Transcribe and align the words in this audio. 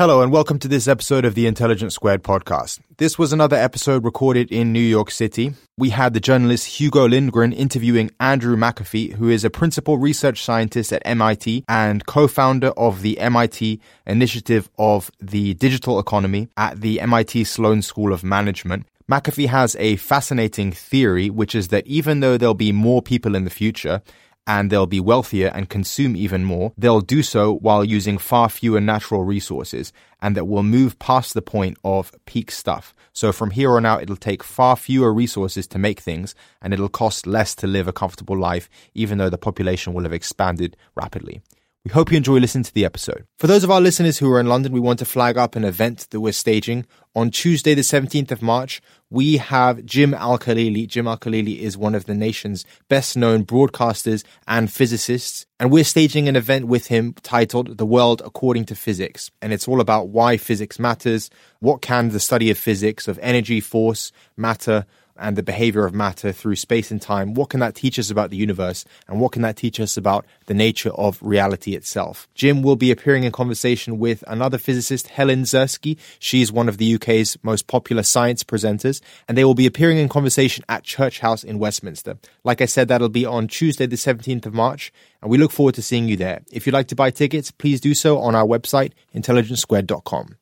Hello, 0.00 0.22
and 0.22 0.32
welcome 0.32 0.58
to 0.60 0.66
this 0.66 0.88
episode 0.88 1.26
of 1.26 1.34
the 1.34 1.46
Intelligence 1.46 1.94
Squared 1.94 2.22
podcast. 2.22 2.80
This 2.96 3.18
was 3.18 3.34
another 3.34 3.56
episode 3.56 4.02
recorded 4.02 4.50
in 4.50 4.72
New 4.72 4.80
York 4.80 5.10
City. 5.10 5.52
We 5.76 5.90
had 5.90 6.14
the 6.14 6.20
journalist 6.20 6.80
Hugo 6.80 7.06
Lindgren 7.06 7.52
interviewing 7.52 8.10
Andrew 8.18 8.56
McAfee, 8.56 9.12
who 9.12 9.28
is 9.28 9.44
a 9.44 9.50
principal 9.50 9.98
research 9.98 10.42
scientist 10.42 10.90
at 10.94 11.02
MIT 11.04 11.66
and 11.68 12.06
co 12.06 12.28
founder 12.28 12.68
of 12.78 13.02
the 13.02 13.18
MIT 13.18 13.78
Initiative 14.06 14.70
of 14.78 15.10
the 15.20 15.52
Digital 15.52 15.98
Economy 15.98 16.48
at 16.56 16.80
the 16.80 16.98
MIT 16.98 17.44
Sloan 17.44 17.82
School 17.82 18.14
of 18.14 18.24
Management. 18.24 18.86
McAfee 19.06 19.48
has 19.48 19.76
a 19.78 19.96
fascinating 19.96 20.72
theory, 20.72 21.28
which 21.28 21.54
is 21.54 21.68
that 21.68 21.86
even 21.86 22.20
though 22.20 22.38
there'll 22.38 22.54
be 22.54 22.72
more 22.72 23.02
people 23.02 23.34
in 23.34 23.44
the 23.44 23.50
future, 23.50 24.00
and 24.46 24.70
they'll 24.70 24.86
be 24.86 25.00
wealthier 25.00 25.48
and 25.54 25.68
consume 25.68 26.16
even 26.16 26.44
more, 26.44 26.72
they'll 26.76 27.00
do 27.00 27.22
so 27.22 27.54
while 27.54 27.84
using 27.84 28.18
far 28.18 28.48
fewer 28.48 28.80
natural 28.80 29.22
resources, 29.24 29.92
and 30.20 30.36
that 30.36 30.46
will 30.46 30.62
move 30.62 30.98
past 30.98 31.34
the 31.34 31.42
point 31.42 31.76
of 31.84 32.12
peak 32.26 32.50
stuff. 32.50 32.94
So 33.12 33.32
from 33.32 33.50
here 33.50 33.76
on 33.76 33.86
out, 33.86 34.02
it'll 34.02 34.16
take 34.16 34.42
far 34.42 34.76
fewer 34.76 35.12
resources 35.12 35.66
to 35.68 35.78
make 35.78 36.00
things, 36.00 36.34
and 36.60 36.72
it'll 36.72 36.88
cost 36.88 37.26
less 37.26 37.54
to 37.56 37.66
live 37.66 37.88
a 37.88 37.92
comfortable 37.92 38.38
life, 38.38 38.68
even 38.94 39.18
though 39.18 39.30
the 39.30 39.38
population 39.38 39.92
will 39.92 40.04
have 40.04 40.12
expanded 40.12 40.76
rapidly. 40.94 41.42
We 41.86 41.92
hope 41.92 42.10
you 42.10 42.18
enjoy 42.18 42.40
listening 42.40 42.64
to 42.64 42.74
the 42.74 42.84
episode. 42.84 43.24
For 43.38 43.46
those 43.46 43.64
of 43.64 43.70
our 43.70 43.80
listeners 43.80 44.18
who 44.18 44.30
are 44.30 44.38
in 44.38 44.48
London, 44.48 44.70
we 44.70 44.80
want 44.80 44.98
to 44.98 45.06
flag 45.06 45.38
up 45.38 45.56
an 45.56 45.64
event 45.64 46.08
that 46.10 46.20
we're 46.20 46.34
staging. 46.34 46.84
On 47.16 47.30
Tuesday, 47.30 47.72
the 47.72 47.80
17th 47.80 48.30
of 48.30 48.42
March, 48.42 48.82
we 49.08 49.38
have 49.38 49.86
Jim 49.86 50.12
Al-Khalili. 50.12 50.86
Jim 50.86 51.08
Al-Khalili 51.08 51.58
is 51.58 51.78
one 51.78 51.94
of 51.94 52.04
the 52.04 52.14
nation's 52.14 52.66
best 52.90 53.16
known 53.16 53.46
broadcasters 53.46 54.24
and 54.46 54.70
physicists. 54.70 55.46
And 55.58 55.72
we're 55.72 55.84
staging 55.84 56.28
an 56.28 56.36
event 56.36 56.66
with 56.66 56.88
him 56.88 57.14
titled 57.22 57.78
The 57.78 57.86
World 57.86 58.20
According 58.26 58.66
to 58.66 58.74
Physics. 58.74 59.30
And 59.40 59.50
it's 59.50 59.66
all 59.66 59.80
about 59.80 60.10
why 60.10 60.36
physics 60.36 60.78
matters. 60.78 61.30
What 61.60 61.80
can 61.80 62.10
the 62.10 62.20
study 62.20 62.50
of 62.50 62.58
physics, 62.58 63.08
of 63.08 63.18
energy, 63.22 63.58
force, 63.58 64.12
matter, 64.36 64.84
and 65.20 65.36
the 65.36 65.42
behavior 65.42 65.84
of 65.84 65.94
matter 65.94 66.32
through 66.32 66.56
space 66.56 66.90
and 66.90 67.00
time, 67.00 67.34
what 67.34 67.50
can 67.50 67.60
that 67.60 67.74
teach 67.74 67.98
us 67.98 68.10
about 68.10 68.30
the 68.30 68.36
universe? 68.36 68.84
And 69.06 69.20
what 69.20 69.32
can 69.32 69.42
that 69.42 69.56
teach 69.56 69.78
us 69.78 69.96
about 69.96 70.26
the 70.46 70.54
nature 70.54 70.90
of 70.90 71.18
reality 71.22 71.74
itself? 71.74 72.26
Jim 72.34 72.62
will 72.62 72.76
be 72.76 72.90
appearing 72.90 73.24
in 73.24 73.32
conversation 73.32 73.98
with 73.98 74.24
another 74.26 74.58
physicist, 74.58 75.08
Helen 75.08 75.42
Czerski. 75.42 75.98
She's 76.18 76.50
one 76.50 76.68
of 76.68 76.78
the 76.78 76.94
UK's 76.94 77.36
most 77.42 77.66
popular 77.66 78.02
science 78.02 78.42
presenters, 78.42 79.00
and 79.28 79.36
they 79.36 79.44
will 79.44 79.54
be 79.54 79.66
appearing 79.66 79.98
in 79.98 80.08
conversation 80.08 80.64
at 80.68 80.82
Church 80.82 81.20
House 81.20 81.44
in 81.44 81.58
Westminster. 81.58 82.18
Like 82.42 82.60
I 82.60 82.66
said, 82.66 82.88
that'll 82.88 83.08
be 83.08 83.26
on 83.26 83.46
Tuesday, 83.46 83.86
the 83.86 83.96
17th 83.96 84.46
of 84.46 84.54
March, 84.54 84.92
and 85.20 85.30
we 85.30 85.38
look 85.38 85.52
forward 85.52 85.74
to 85.74 85.82
seeing 85.82 86.08
you 86.08 86.16
there. 86.16 86.40
If 86.50 86.66
you'd 86.66 86.72
like 86.72 86.88
to 86.88 86.96
buy 86.96 87.10
tickets, 87.10 87.50
please 87.50 87.80
do 87.80 87.94
so 87.94 88.18
on 88.18 88.34
our 88.34 88.46
website, 88.46 88.92
intelligencesquared.com. 89.14 90.39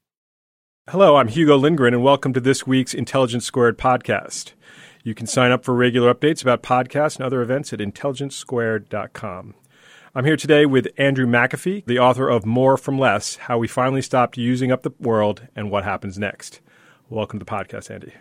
Hello, 0.90 1.16
I'm 1.16 1.28
Hugo 1.28 1.58
Lindgren, 1.58 1.92
and 1.92 2.02
welcome 2.02 2.32
to 2.32 2.40
this 2.40 2.66
week's 2.66 2.94
Intelligence 2.94 3.44
Squared 3.44 3.76
podcast. 3.76 4.54
You 5.04 5.14
can 5.14 5.26
sign 5.26 5.50
up 5.50 5.62
for 5.62 5.74
regular 5.74 6.14
updates 6.14 6.40
about 6.40 6.62
podcasts 6.62 7.16
and 7.16 7.26
other 7.26 7.42
events 7.42 7.74
at 7.74 7.80
intelligencesquared.com. 7.80 9.54
I'm 10.14 10.24
here 10.24 10.38
today 10.38 10.64
with 10.64 10.88
Andrew 10.96 11.26
McAfee, 11.26 11.84
the 11.84 11.98
author 11.98 12.30
of 12.30 12.46
More 12.46 12.78
from 12.78 12.98
Less 12.98 13.36
How 13.36 13.58
We 13.58 13.68
Finally 13.68 14.00
Stopped 14.00 14.38
Using 14.38 14.72
Up 14.72 14.82
the 14.82 14.94
World 14.98 15.46
and 15.54 15.70
What 15.70 15.84
Happens 15.84 16.18
Next. 16.18 16.62
Welcome 17.10 17.38
to 17.38 17.44
the 17.44 17.50
podcast, 17.50 17.90
Andy. 17.90 18.14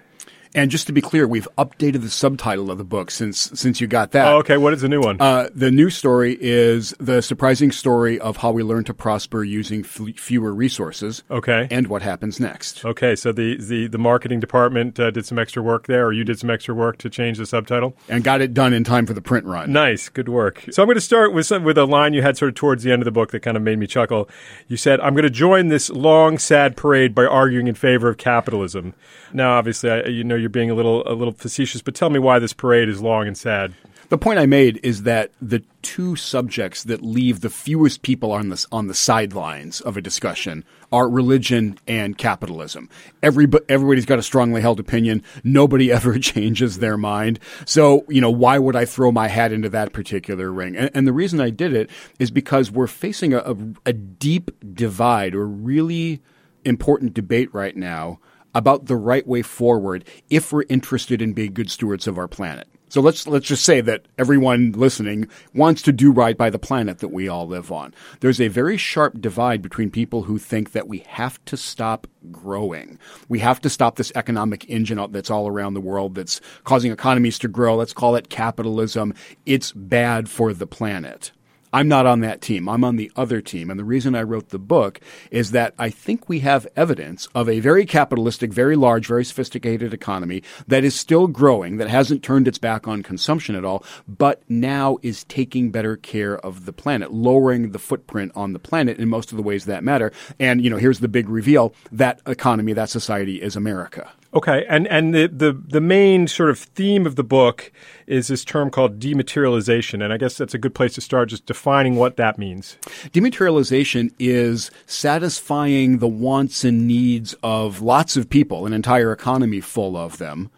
And 0.58 0.72
just 0.72 0.88
to 0.88 0.94
be 0.94 1.02
clear, 1.02 1.28
we've 1.28 1.48
updated 1.58 2.02
the 2.02 2.10
subtitle 2.10 2.72
of 2.72 2.80
the 2.80 2.84
book 2.84 3.12
since 3.12 3.52
since 3.54 3.80
you 3.80 3.86
got 3.86 4.12
that. 4.12 4.28
Oh, 4.28 4.38
okay. 4.38 4.58
What 4.58 4.74
is 4.74 4.82
the 4.82 4.90
new 4.90 5.02
one? 5.02 5.18
Uh, 5.22 5.50
the 5.54 5.70
new 5.70 5.92
story 5.92 6.36
is 6.42 6.96
the 7.00 7.22
surprising 7.22 7.72
story 7.72 8.20
of 8.20 8.38
how 8.38 8.52
we 8.52 8.64
learn 8.64 8.84
to 8.86 8.94
prosper 8.94 9.44
using 9.44 9.82
f- 9.82 10.16
fewer 10.18 10.52
resources. 10.52 11.24
Okay. 11.30 11.68
And 11.70 11.88
what 11.88 12.02
happens 12.02 12.40
next. 12.40 12.84
Okay. 12.84 13.16
So 13.16 13.32
the 13.32 13.58
the, 13.58 13.88
the 13.88 14.00
marketing 14.00 14.40
department 14.40 15.00
uh, 15.00 15.12
did 15.12 15.28
some 15.28 15.38
extra 15.38 15.62
work 15.62 15.86
there, 15.86 16.08
or 16.08 16.12
you 16.12 16.24
did 16.24 16.40
some 16.40 16.50
extra 16.50 16.74
work 16.74 16.98
to 17.00 17.10
change 17.10 17.38
the 17.38 17.46
subtitle, 17.46 17.96
and 18.10 18.24
got 18.24 18.42
it 18.42 18.56
done 18.56 18.74
in 18.74 18.84
time 18.84 19.06
for 19.06 19.14
the 19.14 19.22
print 19.22 19.46
run. 19.46 19.72
Nice. 19.72 20.10
Good 20.10 20.28
work. 20.28 20.66
So 20.72 20.82
I'm 20.82 20.88
going 20.88 20.96
to 20.96 21.02
start 21.02 21.34
with 21.34 21.46
some, 21.46 21.64
with 21.66 21.78
a 21.78 21.86
line 21.86 22.16
you 22.16 22.24
had 22.24 22.36
sort 22.36 22.50
of 22.50 22.56
towards 22.56 22.82
the 22.82 22.92
end 22.92 23.04
of 23.04 23.06
the 23.06 23.12
book 23.12 23.30
that 23.30 23.42
kind 23.42 23.58
of 23.58 23.62
made 23.62 23.78
me 23.78 23.86
chuckle. 23.86 24.28
You 24.68 24.78
said, 24.78 25.00
"I'm 25.02 25.14
going 25.14 25.22
to 25.22 25.30
join 25.30 25.68
this 25.68 25.92
long, 25.92 26.40
sad 26.40 26.76
parade 26.76 27.14
by 27.14 27.26
arguing 27.26 27.68
in 27.68 27.76
favor 27.76 28.10
of 28.10 28.18
capitalism." 28.18 28.96
Now, 29.34 29.52
obviously, 29.58 29.92
I, 29.92 30.06
you 30.06 30.24
know 30.24 30.47
you're 30.48 30.52
being 30.52 30.72
a 30.72 30.76
little 30.76 31.06
a 31.06 31.12
little 31.12 31.34
facetious, 31.34 31.82
but 31.82 31.94
tell 31.94 32.10
me 32.10 32.20
why 32.20 32.40
this 32.40 32.54
parade 32.54 32.88
is 32.88 33.02
long 33.02 33.28
and 33.28 33.38
sad. 33.38 33.74
The 34.08 34.18
point 34.18 34.40
I 34.40 34.46
made 34.46 34.80
is 34.84 35.04
that 35.04 35.32
the 35.42 35.62
two 35.82 36.16
subjects 36.16 36.86
that 36.86 37.02
leave 37.02 37.42
the 37.42 37.50
fewest 37.50 38.02
people 38.02 38.32
on 38.32 38.48
the 38.48 38.66
on 38.72 38.88
the 38.88 38.94
sidelines 38.94 39.82
of 39.82 39.98
a 39.98 40.02
discussion 40.02 40.64
are 40.90 41.10
religion 41.10 41.78
and 41.86 42.18
capitalism. 42.18 42.90
Everybody, 43.22 43.66
everybody's 43.68 44.06
got 44.06 44.20
a 44.20 44.24
strongly 44.24 44.62
held 44.62 44.80
opinion. 44.80 45.22
Nobody 45.44 45.92
ever 45.98 46.18
changes 46.18 46.80
their 46.80 46.96
mind. 46.96 47.42
So, 47.66 48.06
you 48.08 48.22
know, 48.22 48.32
why 48.32 48.58
would 48.58 48.78
I 48.78 48.86
throw 48.86 49.12
my 49.12 49.28
hat 49.28 49.52
into 49.52 49.68
that 49.70 49.92
particular 49.92 50.50
ring? 50.50 50.78
And, 50.78 50.90
and 50.94 51.06
the 51.06 51.12
reason 51.12 51.42
I 51.42 51.50
did 51.50 51.74
it 51.74 51.90
is 52.20 52.32
because 52.32 52.72
we're 52.72 52.88
facing 52.88 53.34
a, 53.34 53.40
a, 53.40 53.58
a 53.88 53.92
deep 53.92 54.52
divide 54.74 55.36
or 55.36 55.46
really 55.46 56.22
important 56.64 57.14
debate 57.14 57.54
right 57.54 57.76
now 57.76 58.20
about 58.58 58.88
the 58.88 58.98
right 58.98 59.28
way 59.28 59.44
forward 59.44 60.04
if 60.32 60.52
we're 60.52 60.64
interested 60.68 61.22
in 61.22 61.32
being 61.32 61.54
good 61.54 61.70
stewards 61.70 62.08
of 62.08 62.18
our 62.18 62.28
planet. 62.28 62.68
So 62.90 63.02
let's 63.02 63.28
let's 63.28 63.46
just 63.46 63.66
say 63.66 63.82
that 63.82 64.08
everyone 64.18 64.72
listening 64.72 65.28
wants 65.54 65.82
to 65.84 65.92
do 65.92 66.12
right 66.12 66.36
by 66.36 66.50
the 66.50 66.58
planet 66.58 67.00
that 67.00 67.10
we 67.10 67.28
all 67.28 67.46
live 67.46 67.72
on. 67.72 67.94
There's 68.22 68.42
a 68.42 68.48
very 68.48 68.78
sharp 68.78 69.22
divide 69.22 69.62
between 69.62 69.92
people 69.92 70.24
who 70.24 70.40
think 70.40 70.72
that 70.72 70.88
we 70.88 71.00
have 71.00 71.44
to 71.46 71.58
stop 71.58 72.08
growing. 72.32 72.98
We 73.28 73.40
have 73.40 73.62
to 73.62 73.70
stop 73.70 73.98
this 73.98 74.12
economic 74.16 74.68
engine 74.70 75.06
that's 75.12 75.30
all 75.30 75.48
around 75.48 75.74
the 75.76 75.82
world 75.82 76.16
that's 76.16 76.42
causing 76.64 76.92
economies 76.92 77.38
to 77.40 77.48
grow. 77.48 77.76
Let's 77.76 77.94
call 77.94 78.16
it 78.16 78.30
capitalism. 78.30 79.14
It's 79.46 79.72
bad 79.74 80.30
for 80.30 80.54
the 80.54 80.68
planet. 80.68 81.32
I'm 81.74 81.88
not 81.88 82.06
on 82.06 82.22
that 82.22 82.42
team. 82.42 82.70
I'm 82.70 82.84
on 82.84 82.96
the 82.96 83.12
other 83.16 83.42
team. 83.42 83.70
And 83.70 83.80
the 83.80 83.84
reason 83.84 84.16
I 84.16 84.24
wrote 84.24 84.50
the 84.50 84.60
book 84.60 85.00
is 85.32 85.52
that 85.52 85.74
I 85.78 85.90
think 85.90 86.30
we 86.30 86.40
have 86.40 86.68
evidence 86.76 87.28
of 87.36 87.50
a 87.50 87.60
very 87.60 87.86
capitalistic, 87.86 88.54
very 88.54 88.76
large, 88.76 89.08
very 89.08 89.26
sophisticated 89.26 89.94
economy 89.94 90.44
that 90.68 90.84
is 90.84 90.96
still 90.96 91.28
growing, 91.28 91.78
that 91.78 91.90
hasn't 91.90 92.24
turned 92.24 92.48
its 92.48 92.58
back 92.58 92.88
on 92.88 93.04
consumption 93.04 93.56
at 93.56 93.66
all, 93.66 93.84
but 94.08 94.42
now 94.50 94.98
is 95.02 95.24
taking 95.26 95.70
better 95.72 95.98
care 95.98 96.38
of 96.40 96.66
the 96.66 96.74
planet, 96.74 97.12
lowering 97.14 97.72
the 97.72 97.80
footprint 97.80 98.32
on 98.36 98.54
the 98.54 98.60
planet 98.60 98.98
in 98.98 99.10
most 99.10 99.32
of 99.32 99.38
the 99.38 99.44
ways 99.44 99.66
that 99.66 99.84
matter. 99.84 100.12
And, 100.40 100.64
you 100.64 100.70
know, 100.70 100.78
here's 100.78 101.00
the 101.00 101.08
big 101.08 101.30
reveal 101.30 101.74
that 101.92 102.22
economy, 102.26 102.74
that 102.74 102.90
society 102.90 103.42
is 103.42 103.56
America. 103.56 104.12
Okay, 104.38 104.68
and 104.70 104.88
and 104.90 105.16
the, 105.16 105.26
the 105.26 105.52
the 105.52 105.82
main 105.82 106.28
sort 106.28 106.52
of 106.52 106.60
theme 106.60 107.08
of 107.08 107.16
the 107.16 107.24
book 107.24 107.72
is 108.06 108.28
this 108.28 108.46
term 108.46 108.70
called 108.70 109.00
dematerialization, 109.00 110.04
and 110.04 110.14
I 110.14 110.18
guess 110.18 110.38
that's 110.38 110.54
a 110.54 110.60
good 110.60 110.76
place 110.76 110.94
to 110.94 111.02
start, 111.02 111.30
just 111.30 111.48
defining 111.48 111.96
what 111.96 112.18
that 112.18 112.38
means. 112.38 112.78
Dematerialization 113.12 114.14
is 114.20 114.70
satisfying 114.86 115.98
the 115.98 116.08
wants 116.08 116.64
and 116.64 116.86
needs 116.86 117.34
of 117.42 117.82
lots 117.82 118.16
of 118.16 118.30
people, 118.30 118.68
an 118.68 118.74
entire 118.74 119.12
economy 119.12 119.60
full 119.60 119.98
of 119.98 120.20
them, 120.20 120.52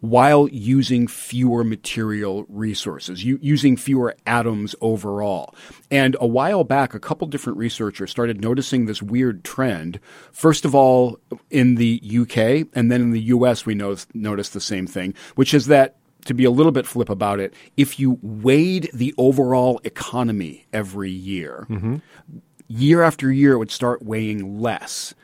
while 0.00 0.48
using 0.48 1.06
fewer 1.06 1.64
material 1.64 2.44
resources, 2.48 3.24
u- 3.24 3.38
using 3.42 3.76
fewer 3.76 4.14
atoms 4.26 4.74
overall. 4.80 5.54
And 5.90 6.16
a 6.20 6.26
while 6.26 6.64
back, 6.64 6.94
a 6.94 7.00
couple 7.00 7.26
different 7.26 7.58
researchers 7.58 8.10
started 8.10 8.40
noticing 8.40 8.86
this 8.86 9.02
weird 9.02 9.44
trend. 9.44 10.00
First 10.32 10.64
of 10.64 10.74
all, 10.74 11.18
in 11.50 11.76
the 11.76 12.00
UK, 12.04 12.68
and 12.74 12.90
then 12.90 13.00
in 13.00 13.10
the 13.10 13.20
US, 13.22 13.64
we 13.66 13.74
noticed, 13.74 14.14
noticed 14.14 14.52
the 14.52 14.60
same 14.60 14.86
thing, 14.86 15.14
which 15.34 15.54
is 15.54 15.66
that 15.66 15.96
to 16.26 16.34
be 16.34 16.44
a 16.44 16.50
little 16.50 16.72
bit 16.72 16.86
flip 16.86 17.08
about 17.08 17.38
it, 17.38 17.54
if 17.76 18.00
you 18.00 18.18
weighed 18.20 18.90
the 18.92 19.14
overall 19.16 19.80
economy 19.84 20.66
every 20.72 21.10
year, 21.10 21.66
Mm-hmm. 21.70 21.96
year 22.68 23.02
after 23.02 23.30
year, 23.30 23.52
it 23.52 23.58
would 23.58 23.70
start 23.70 24.02
weighing 24.02 24.60
less. 24.60 25.14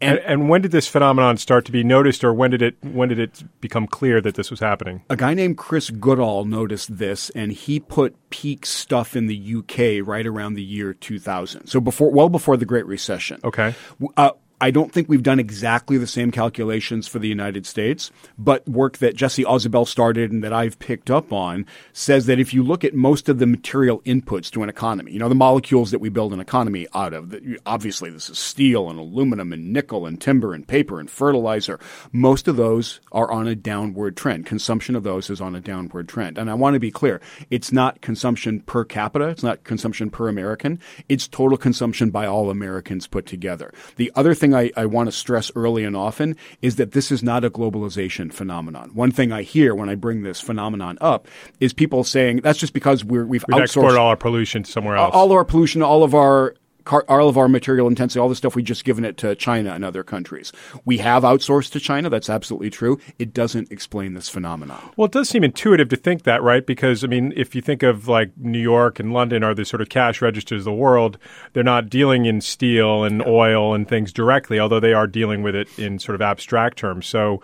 And, 0.00 0.18
and 0.20 0.48
when 0.48 0.62
did 0.62 0.70
this 0.70 0.88
phenomenon 0.88 1.36
start 1.36 1.64
to 1.66 1.72
be 1.72 1.84
noticed, 1.84 2.24
or 2.24 2.32
when 2.32 2.50
did 2.50 2.62
it 2.62 2.76
when 2.82 3.08
did 3.08 3.18
it 3.18 3.42
become 3.60 3.86
clear 3.86 4.20
that 4.20 4.34
this 4.34 4.50
was 4.50 4.60
happening? 4.60 5.02
A 5.10 5.16
guy 5.16 5.34
named 5.34 5.58
Chris 5.58 5.90
Goodall 5.90 6.44
noticed 6.44 6.98
this, 6.98 7.30
and 7.30 7.52
he 7.52 7.80
put 7.80 8.16
peak 8.30 8.64
stuff 8.64 9.14
in 9.14 9.26
the 9.26 9.54
UK 9.56 10.06
right 10.06 10.26
around 10.26 10.54
the 10.54 10.62
year 10.62 10.94
2000. 10.94 11.66
So 11.66 11.80
before, 11.80 12.10
well 12.10 12.28
before 12.28 12.56
the 12.56 12.64
Great 12.64 12.86
Recession. 12.86 13.40
Okay. 13.44 13.74
Uh, 14.16 14.30
I 14.60 14.70
don't 14.70 14.92
think 14.92 15.08
we've 15.08 15.22
done 15.22 15.40
exactly 15.40 15.96
the 15.96 16.06
same 16.06 16.30
calculations 16.30 17.08
for 17.08 17.18
the 17.18 17.28
United 17.28 17.64
States, 17.64 18.10
but 18.36 18.68
work 18.68 18.98
that 18.98 19.16
Jesse 19.16 19.44
Ausubel 19.44 19.88
started 19.88 20.30
and 20.30 20.44
that 20.44 20.52
I've 20.52 20.78
picked 20.78 21.10
up 21.10 21.32
on 21.32 21.64
says 21.94 22.26
that 22.26 22.38
if 22.38 22.52
you 22.52 22.62
look 22.62 22.84
at 22.84 22.94
most 22.94 23.30
of 23.30 23.38
the 23.38 23.46
material 23.46 24.02
inputs 24.02 24.50
to 24.50 24.62
an 24.62 24.68
economy, 24.68 25.12
you 25.12 25.18
know, 25.18 25.30
the 25.30 25.34
molecules 25.34 25.92
that 25.92 26.00
we 26.00 26.10
build 26.10 26.34
an 26.34 26.40
economy 26.40 26.86
out 26.94 27.14
of, 27.14 27.34
obviously 27.64 28.10
this 28.10 28.28
is 28.28 28.38
steel 28.38 28.90
and 28.90 28.98
aluminum 28.98 29.52
and 29.52 29.72
nickel 29.72 30.04
and 30.04 30.20
timber 30.20 30.52
and 30.52 30.68
paper 30.68 31.00
and 31.00 31.10
fertilizer, 31.10 31.80
most 32.12 32.46
of 32.46 32.56
those 32.56 33.00
are 33.12 33.30
on 33.30 33.48
a 33.48 33.54
downward 33.54 34.14
trend. 34.14 34.44
Consumption 34.44 34.94
of 34.94 35.04
those 35.04 35.30
is 35.30 35.40
on 35.40 35.54
a 35.54 35.60
downward 35.60 36.06
trend. 36.06 36.36
And 36.36 36.50
I 36.50 36.54
want 36.54 36.74
to 36.74 36.80
be 36.80 36.90
clear, 36.90 37.22
it's 37.48 37.72
not 37.72 38.02
consumption 38.02 38.60
per 38.60 38.84
capita, 38.84 39.28
it's 39.28 39.42
not 39.42 39.64
consumption 39.64 40.10
per 40.10 40.28
American, 40.28 40.78
it's 41.08 41.26
total 41.26 41.56
consumption 41.56 42.10
by 42.10 42.26
all 42.26 42.50
Americans 42.50 43.06
put 43.06 43.24
together. 43.24 43.72
The 43.96 44.12
other 44.14 44.34
thing 44.34 44.49
I, 44.54 44.70
I 44.76 44.86
want 44.86 45.08
to 45.08 45.12
stress 45.12 45.50
early 45.54 45.84
and 45.84 45.96
often 45.96 46.36
is 46.62 46.76
that 46.76 46.92
this 46.92 47.10
is 47.10 47.22
not 47.22 47.44
a 47.44 47.50
globalization 47.50 48.32
phenomenon. 48.32 48.90
One 48.94 49.10
thing 49.10 49.32
I 49.32 49.42
hear 49.42 49.74
when 49.74 49.88
I 49.88 49.94
bring 49.94 50.22
this 50.22 50.40
phenomenon 50.40 50.98
up 51.00 51.28
is 51.60 51.72
people 51.72 52.04
saying 52.04 52.40
that's 52.42 52.58
just 52.58 52.72
because 52.72 53.04
we're, 53.04 53.26
we've 53.26 53.44
We've 53.48 53.56
outsourced 53.56 53.64
exported 53.64 53.98
all 53.98 54.08
our 54.08 54.16
pollution 54.16 54.64
somewhere 54.64 54.96
else. 54.96 55.14
all 55.14 55.26
of 55.26 55.32
our 55.32 55.44
pollution, 55.44 55.82
all 55.82 56.02
of 56.02 56.14
our 56.14 56.54
car, 56.90 57.04
all 57.08 57.28
of 57.28 57.38
our 57.38 57.48
material 57.48 57.86
intensity, 57.86 58.18
all 58.18 58.28
the 58.28 58.34
stuff 58.34 58.56
we've 58.56 58.64
just 58.64 58.84
given 58.84 59.04
it 59.04 59.16
to 59.18 59.36
China 59.36 59.70
and 59.70 59.84
other 59.84 60.02
countries. 60.02 60.52
We 60.84 60.98
have 60.98 61.22
outsourced 61.22 61.70
to 61.72 61.80
China. 61.80 62.10
That's 62.10 62.28
absolutely 62.28 62.70
true. 62.70 62.98
It 63.16 63.32
doesn't 63.32 63.70
explain 63.70 64.14
this 64.14 64.28
phenomenon. 64.28 64.90
Well, 64.96 65.06
it 65.06 65.12
does 65.12 65.28
seem 65.28 65.44
intuitive 65.44 65.88
to 65.90 65.96
think 65.96 66.24
that, 66.24 66.42
right? 66.42 66.66
Because 66.66 67.04
I 67.04 67.06
mean, 67.06 67.32
if 67.36 67.54
you 67.54 67.62
think 67.62 67.84
of 67.84 68.08
like 68.08 68.36
New 68.36 68.58
York 68.58 68.98
and 68.98 69.12
London 69.12 69.44
are 69.44 69.54
the 69.54 69.64
sort 69.64 69.80
of 69.80 69.88
cash 69.88 70.20
registers 70.20 70.62
of 70.62 70.64
the 70.64 70.72
world, 70.72 71.16
they're 71.52 71.62
not 71.62 71.88
dealing 71.88 72.24
in 72.24 72.40
steel 72.40 73.04
and 73.04 73.24
oil 73.24 73.72
and 73.72 73.88
things 73.88 74.12
directly, 74.12 74.58
although 74.58 74.80
they 74.80 74.92
are 74.92 75.06
dealing 75.06 75.42
with 75.42 75.54
it 75.54 75.68
in 75.78 76.00
sort 76.00 76.16
of 76.16 76.22
abstract 76.22 76.76
terms. 76.76 77.06
So, 77.06 77.40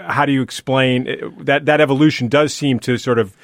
how 0.00 0.24
do 0.24 0.32
you 0.32 0.40
explain 0.40 1.06
eh, 1.06 1.16
that? 1.40 1.66
That 1.66 1.82
evolution 1.82 2.28
does 2.28 2.54
seem 2.54 2.80
to 2.80 2.96
sort 2.96 3.18
of. 3.18 3.36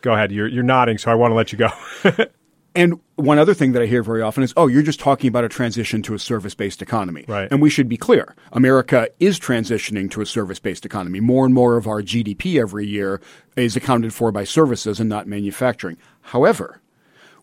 Go 0.00 0.14
ahead. 0.14 0.32
You're 0.32 0.48
you're 0.48 0.64
nodding, 0.64 0.98
so 0.98 1.12
I 1.12 1.14
want 1.14 1.30
to 1.30 1.36
let 1.36 1.52
you 1.52 1.58
go. 1.58 1.68
And 2.74 3.00
one 3.16 3.38
other 3.38 3.54
thing 3.54 3.72
that 3.72 3.82
I 3.82 3.86
hear 3.86 4.02
very 4.02 4.22
often 4.22 4.42
is, 4.42 4.52
oh, 4.56 4.66
you're 4.66 4.82
just 4.82 5.00
talking 5.00 5.28
about 5.28 5.44
a 5.44 5.48
transition 5.48 6.02
to 6.02 6.14
a 6.14 6.18
service 6.18 6.54
based 6.54 6.82
economy. 6.82 7.24
Right. 7.26 7.48
And 7.50 7.60
we 7.60 7.70
should 7.70 7.88
be 7.88 7.96
clear 7.96 8.34
America 8.52 9.08
is 9.18 9.40
transitioning 9.40 10.10
to 10.12 10.20
a 10.20 10.26
service 10.26 10.58
based 10.58 10.86
economy. 10.86 11.20
More 11.20 11.44
and 11.44 11.54
more 11.54 11.76
of 11.76 11.86
our 11.86 12.02
GDP 12.02 12.60
every 12.60 12.86
year 12.86 13.20
is 13.56 13.76
accounted 13.76 14.14
for 14.14 14.30
by 14.30 14.44
services 14.44 15.00
and 15.00 15.08
not 15.08 15.26
manufacturing. 15.26 15.96
However, 16.20 16.80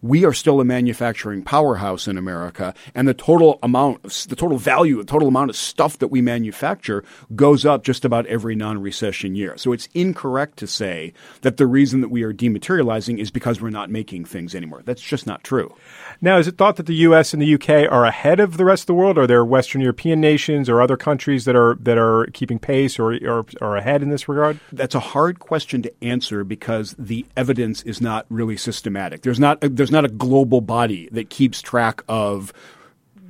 we 0.06 0.24
are 0.24 0.34
still 0.34 0.62
a 0.62 0.66
manufacturing 0.66 1.42
powerhouse 1.42 2.08
in 2.08 2.16
America, 2.16 2.76
and 2.94 3.08
the 3.08 3.14
total 3.14 3.58
amount, 3.64 4.04
the 4.30 4.36
total 4.36 4.60
value, 4.60 4.98
the 4.98 5.04
total 5.04 5.28
amount 5.28 5.50
of 5.50 5.56
stuff 5.56 5.98
that 5.98 6.10
we 6.10 6.22
manufacture 6.22 7.04
goes 7.36 7.66
up 7.66 7.84
just 7.84 8.06
about 8.06 8.28
every 8.28 8.56
non-recession 8.56 9.34
year. 9.34 9.58
So 9.58 9.74
it's 9.74 9.90
incorrect 9.96 10.58
to 10.58 10.68
say 10.68 11.12
that 11.42 11.58
the 11.58 11.66
reason 11.66 12.02
that 12.02 12.10
we 12.10 12.22
are 12.22 12.34
dematerializing 12.34 13.18
is 13.18 13.32
because 13.32 13.60
we're 13.60 13.72
not 13.72 13.90
making 13.90 14.26
things 14.26 14.54
anymore. 14.54 14.84
That's 14.86 15.02
just 15.02 15.26
not 15.26 15.44
true. 15.44 15.74
now, 16.22 16.38
is 16.38 16.48
it 16.48 16.58
thought 16.58 16.76
that 16.76 16.86
the 16.86 16.96
U.S. 17.08 17.34
and 17.34 17.42
the 17.42 17.56
UK 17.56 17.92
are 17.92 18.06
ahead 18.06 18.40
of 18.40 18.58
the 18.58 18.66
rest 18.66 18.84
of 18.84 18.88
the 18.88 18.94
world? 18.94 19.18
Are 19.18 19.26
there 19.26 19.44
Western 19.44 19.82
European 19.82 20.22
nations 20.22 20.70
or 20.70 20.82
other 20.84 20.98
countries 20.98 21.46
that 21.46 21.56
are 21.56 21.76
that 21.82 21.98
are 21.98 22.28
keeping 22.34 22.60
pace 22.60 23.00
or 23.00 23.16
or 23.28 23.46
are 23.60 23.76
ahead 23.76 24.04
in 24.04 24.10
this 24.10 24.30
regard? 24.30 24.60
That's 24.72 24.94
a 24.94 25.00
hard 25.00 25.40
question 25.40 25.82
to 25.82 26.04
answer 26.04 26.44
because 26.44 26.96
the 27.00 27.26
evidence 27.36 27.82
is 27.84 28.02
not 28.02 28.28
really 28.30 28.58
systematic. 28.58 29.24
There's 29.24 29.40
not 29.40 29.58
there's 29.62 29.92
not 29.92 29.95
a 30.04 30.10
global 30.10 30.60
body 30.60 31.08
that 31.12 31.30
keeps 31.30 31.62
track 31.62 32.04
of 32.10 32.52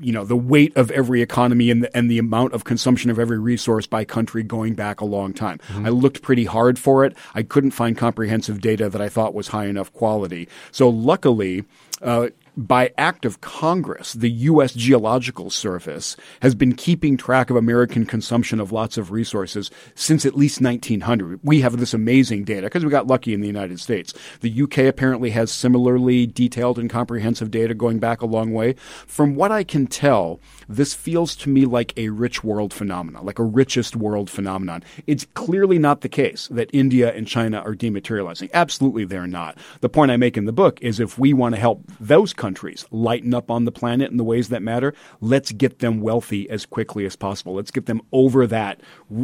you 0.02 0.12
know 0.12 0.26
the 0.26 0.36
weight 0.36 0.76
of 0.76 0.92
every 0.92 1.22
economy 1.22 1.70
and 1.70 1.84
the, 1.84 1.98
and 1.98 2.10
the 2.10 2.18
amount 2.18 2.54
of 2.54 2.64
consumption 2.64 3.10
of 3.10 3.20
every 3.20 3.40
resource 3.40 3.86
by 3.86 4.04
country 4.04 4.44
going 4.44 4.74
back 4.74 5.02
a 5.02 5.06
long 5.06 5.34
time. 5.34 5.60
I 5.86 5.90
looked 5.90 6.22
pretty 6.22 6.46
hard 6.46 6.78
for 6.80 7.06
it. 7.06 7.16
I 7.34 7.44
couldn't 7.44 7.72
find 7.72 7.98
comprehensive 7.98 8.62
data 8.62 8.90
that 8.90 9.02
I 9.02 9.10
thought 9.10 9.34
was 9.34 9.50
high 9.50 9.66
enough 9.66 9.92
quality. 9.94 10.48
So 10.72 10.90
luckily. 10.90 11.66
Uh, 12.02 12.30
by 12.58 12.92
act 12.98 13.26
of 13.26 13.42
Congress, 13.42 14.14
the 14.14 14.30
U.S. 14.32 14.74
Geological 14.74 15.50
Service 15.50 16.16
has 16.42 16.56
been 16.56 16.74
keeping 16.74 17.18
track 17.18 17.50
of 17.50 17.56
American 17.56 18.06
consumption 18.06 18.60
of 18.60 18.72
lots 18.72 18.98
of 18.98 19.12
resources 19.12 19.70
since 19.94 20.26
at 20.26 20.36
least 20.36 20.62
1900. 20.62 21.42
We 21.44 21.62
have 21.62 21.78
this 21.78 21.94
amazing 21.94 22.46
data 22.46 22.68
because 22.68 22.86
we 22.86 22.92
got 22.92 23.08
lucky 23.08 23.34
in 23.34 23.42
the 23.42 23.48
United 23.48 23.80
States. 23.80 24.14
The 24.40 24.62
UK 24.64 24.80
apparently 24.80 25.32
has 25.32 25.52
similarly 25.52 26.26
detailed 26.26 26.80
and 26.80 26.90
comprehensive 26.90 27.52
data 27.52 27.74
going 27.74 28.00
back 28.00 28.22
a 28.22 28.26
long 28.26 28.54
way. 28.54 28.74
From 29.06 29.36
what 29.36 29.52
I 29.52 29.64
can 29.64 29.88
tell, 29.88 30.40
this 30.70 30.94
feels 30.94 31.36
to 31.38 31.50
me 31.50 31.66
like 31.66 31.94
a 31.98 32.10
rich 32.10 32.44
world 32.44 32.74
phenomenon, 32.74 33.26
like 33.26 33.40
a 33.40 33.44
richest 33.44 33.96
world 33.96 34.30
phenomenon. 34.30 34.84
It's 35.08 35.28
clearly 35.34 35.78
not 35.78 36.02
the 36.02 36.10
case 36.10 36.48
that 36.52 36.70
India 36.72 37.14
and 37.14 37.28
China 37.28 37.60
are 37.60 37.76
dematerializing. 37.76 38.50
Absolutely, 38.54 39.04
they're 39.04 39.28
not. 39.28 39.58
The 39.82 39.90
point 39.90 40.12
I 40.12 40.18
make 40.18 40.38
in 40.38 40.46
the 40.46 40.54
book 40.54 40.80
is 40.82 41.00
if 41.00 41.20
we 41.20 41.34
want 41.34 41.56
to 41.56 41.62
help 41.62 41.84
those 42.00 42.32
countries 42.34 42.45
lighten 42.92 43.34
up 43.34 43.50
on 43.50 43.66
the 43.66 43.72
planet 43.72 44.12
in 44.12 44.18
the 44.18 44.24
ways 44.24 44.50
that 44.50 44.62
matter, 44.62 44.94
let's 45.22 45.52
get 45.52 45.80
them 45.80 46.02
wealthy 46.02 46.50
as 46.50 46.66
quickly 46.66 47.06
as 47.06 47.16
possible. 47.16 47.56
Let's 47.56 47.72
get 47.72 47.86
them 47.86 48.02
over 48.12 48.46
that 48.48 48.82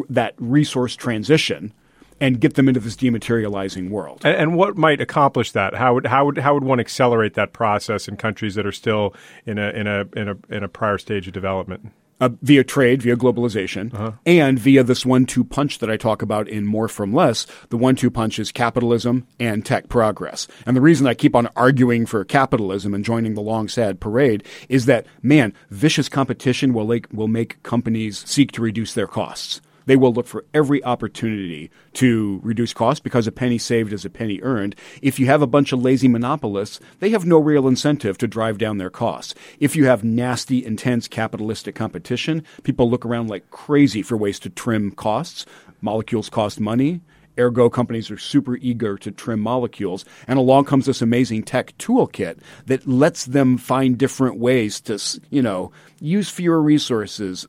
that 0.10 0.34
resource 0.38 0.96
transition 0.96 1.74
and 2.22 2.40
get 2.40 2.54
them 2.54 2.68
into 2.68 2.80
this 2.80 2.96
dematerializing 2.96 3.90
world. 3.90 4.22
And, 4.24 4.38
and 4.38 4.56
what 4.56 4.78
might 4.78 5.02
accomplish 5.02 5.52
that? 5.52 5.74
How 5.74 5.96
would 5.96 6.06
how 6.06 6.26
would 6.26 6.38
how 6.38 6.54
would 6.54 6.64
one 6.64 6.80
accelerate 6.80 7.34
that 7.34 7.52
process 7.52 8.08
in 8.08 8.16
countries 8.16 8.56
that 8.56 8.66
are 8.66 8.72
still 8.72 9.14
in 9.46 9.58
a 9.58 9.70
in 9.72 9.88
a 9.88 10.06
in 10.16 10.30
a 10.30 10.38
in 10.50 10.64
a 10.64 10.68
prior 10.70 10.98
stage 10.98 11.28
of 11.28 11.34
development? 11.34 11.92
Uh, 12.22 12.30
via 12.42 12.64
trade, 12.64 13.02
via 13.02 13.18
globalization, 13.18 13.92
and 14.26 14.58
via 14.58 14.84
this 14.84 15.06
one-two 15.06 15.44
punch 15.44 15.80
that 15.80 15.90
I 15.90 15.98
talk 15.98 16.22
about 16.22 16.48
in 16.48 16.66
More 16.66 16.88
from 16.88 17.14
Less. 17.14 17.46
The 17.70 17.78
one-two 17.78 18.12
punch 18.12 18.40
is 18.40 18.52
capitalism 18.52 19.28
and 19.40 19.66
tech 19.66 19.90
progress. 19.90 20.48
And 20.66 20.78
the 20.78 20.82
reason 20.82 21.08
I 21.08 21.16
keep 21.16 21.36
on 21.36 21.50
arguing 21.56 22.06
for 22.06 22.24
capitalism 22.24 22.94
and 22.94 23.04
joining 23.04 23.34
the 23.34 23.42
long 23.42 23.68
sad 23.68 24.00
parade 24.00 24.46
is 24.70 24.86
that 24.86 25.06
man, 25.22 25.54
vicious 25.70 26.08
competition 26.08 26.74
will 26.74 26.86
make 26.88 27.12
will 27.12 27.28
make 27.28 27.62
companies 27.64 28.24
seek 28.28 28.52
to 28.54 28.62
reduce 28.62 28.94
their 28.94 29.08
costs. 29.08 29.60
They 29.86 29.96
will 29.96 30.14
look 30.14 30.28
for 30.28 30.46
every 30.54 30.84
opportunity 30.84 31.72
to 31.94 32.40
reduce 32.44 32.74
costs 32.74 33.00
because 33.00 33.28
a 33.28 33.32
penny 33.32 33.58
saved 33.58 33.94
is 33.94 34.06
a 34.06 34.10
penny 34.10 34.40
earned. 34.42 34.76
If 35.02 35.20
you 35.20 35.26
have 35.28 35.42
a 35.42 35.48
bunch 35.48 35.72
of 35.72 35.82
lazy 35.82 36.08
monopolists, 36.08 36.80
they 37.00 37.10
have 37.12 37.26
no 37.26 37.40
real 37.40 37.68
incentive 37.68 38.18
to 38.20 38.28
drive 38.28 38.58
down 38.58 38.78
their 38.78 38.90
costs. 38.90 39.36
If 39.60 39.76
you 39.76 39.86
have 39.86 40.04
nasty, 40.04 40.66
intense 40.66 41.08
capitalistic 41.08 41.76
competition, 41.76 42.44
people 42.64 42.90
look 42.90 43.06
around 43.06 43.30
like 43.30 43.50
crazy 43.52 44.02
for 44.02 44.18
ways 44.18 44.40
to 44.40 44.50
trim 44.50 44.92
costs. 44.92 45.46
Molecules 45.82 46.30
cost 46.30 46.60
money. 46.60 47.02
Ergo, 47.42 47.70
companies 47.70 48.12
are 48.12 48.18
super 48.18 48.58
eager 48.58 48.98
to 48.98 49.12
trim 49.12 49.40
molecules. 49.40 50.06
And 50.28 50.40
along 50.40 50.66
comes 50.66 50.86
this 50.86 51.02
amazing 51.02 51.44
tech 51.44 51.78
toolkit 51.78 52.38
that 52.68 52.88
lets 52.88 53.26
them 53.26 53.58
find 53.58 53.98
different 53.98 54.38
ways 54.38 54.80
to, 54.82 55.00
you 55.30 55.42
know, 55.42 55.72
use 56.00 56.30
fewer 56.30 56.62
resources, 56.62 57.48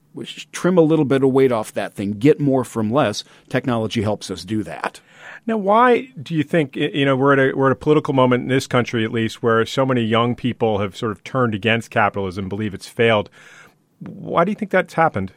trim 0.53 0.79
a 0.79 0.83
little 0.83 1.05
bit 1.05 1.23
of 1.23 1.31
weight 1.31 1.53
off 1.53 1.73
that 1.75 1.95
thing, 1.95 2.13
get 2.13 2.41
more 2.41 2.65
from 2.65 2.91
less. 2.91 3.25
Technology 3.49 4.03
helps 4.03 4.31
us 4.31 4.45
do 4.45 4.63
that. 4.63 5.01
Now, 5.47 5.57
why 5.57 6.13
do 6.23 6.35
you 6.35 6.45
think 6.45 6.77
you 6.77 7.05
know 7.05 7.17
we're 7.17 7.33
at 7.33 7.39
a 7.39 7.57
we're 7.57 7.67
at 7.67 7.73
a 7.73 7.77
political 7.77 8.15
moment 8.15 8.43
in 8.43 8.49
this 8.49 8.67
country, 8.69 9.05
at 9.05 9.13
least, 9.13 9.43
where 9.43 9.65
so 9.67 9.85
many 9.85 10.03
young 10.03 10.37
people 10.37 10.79
have 10.79 10.97
sort 10.97 11.13
of 11.13 11.25
turned 11.25 11.55
against 11.55 11.91
capitalism, 11.91 12.49
believe 12.49 12.75
it's 12.75 12.87
failed? 12.87 13.29
Why 13.99 14.45
do 14.45 14.53
you 14.53 14.55
think 14.55 14.71
that's 14.71 14.95
happened? 14.95 15.33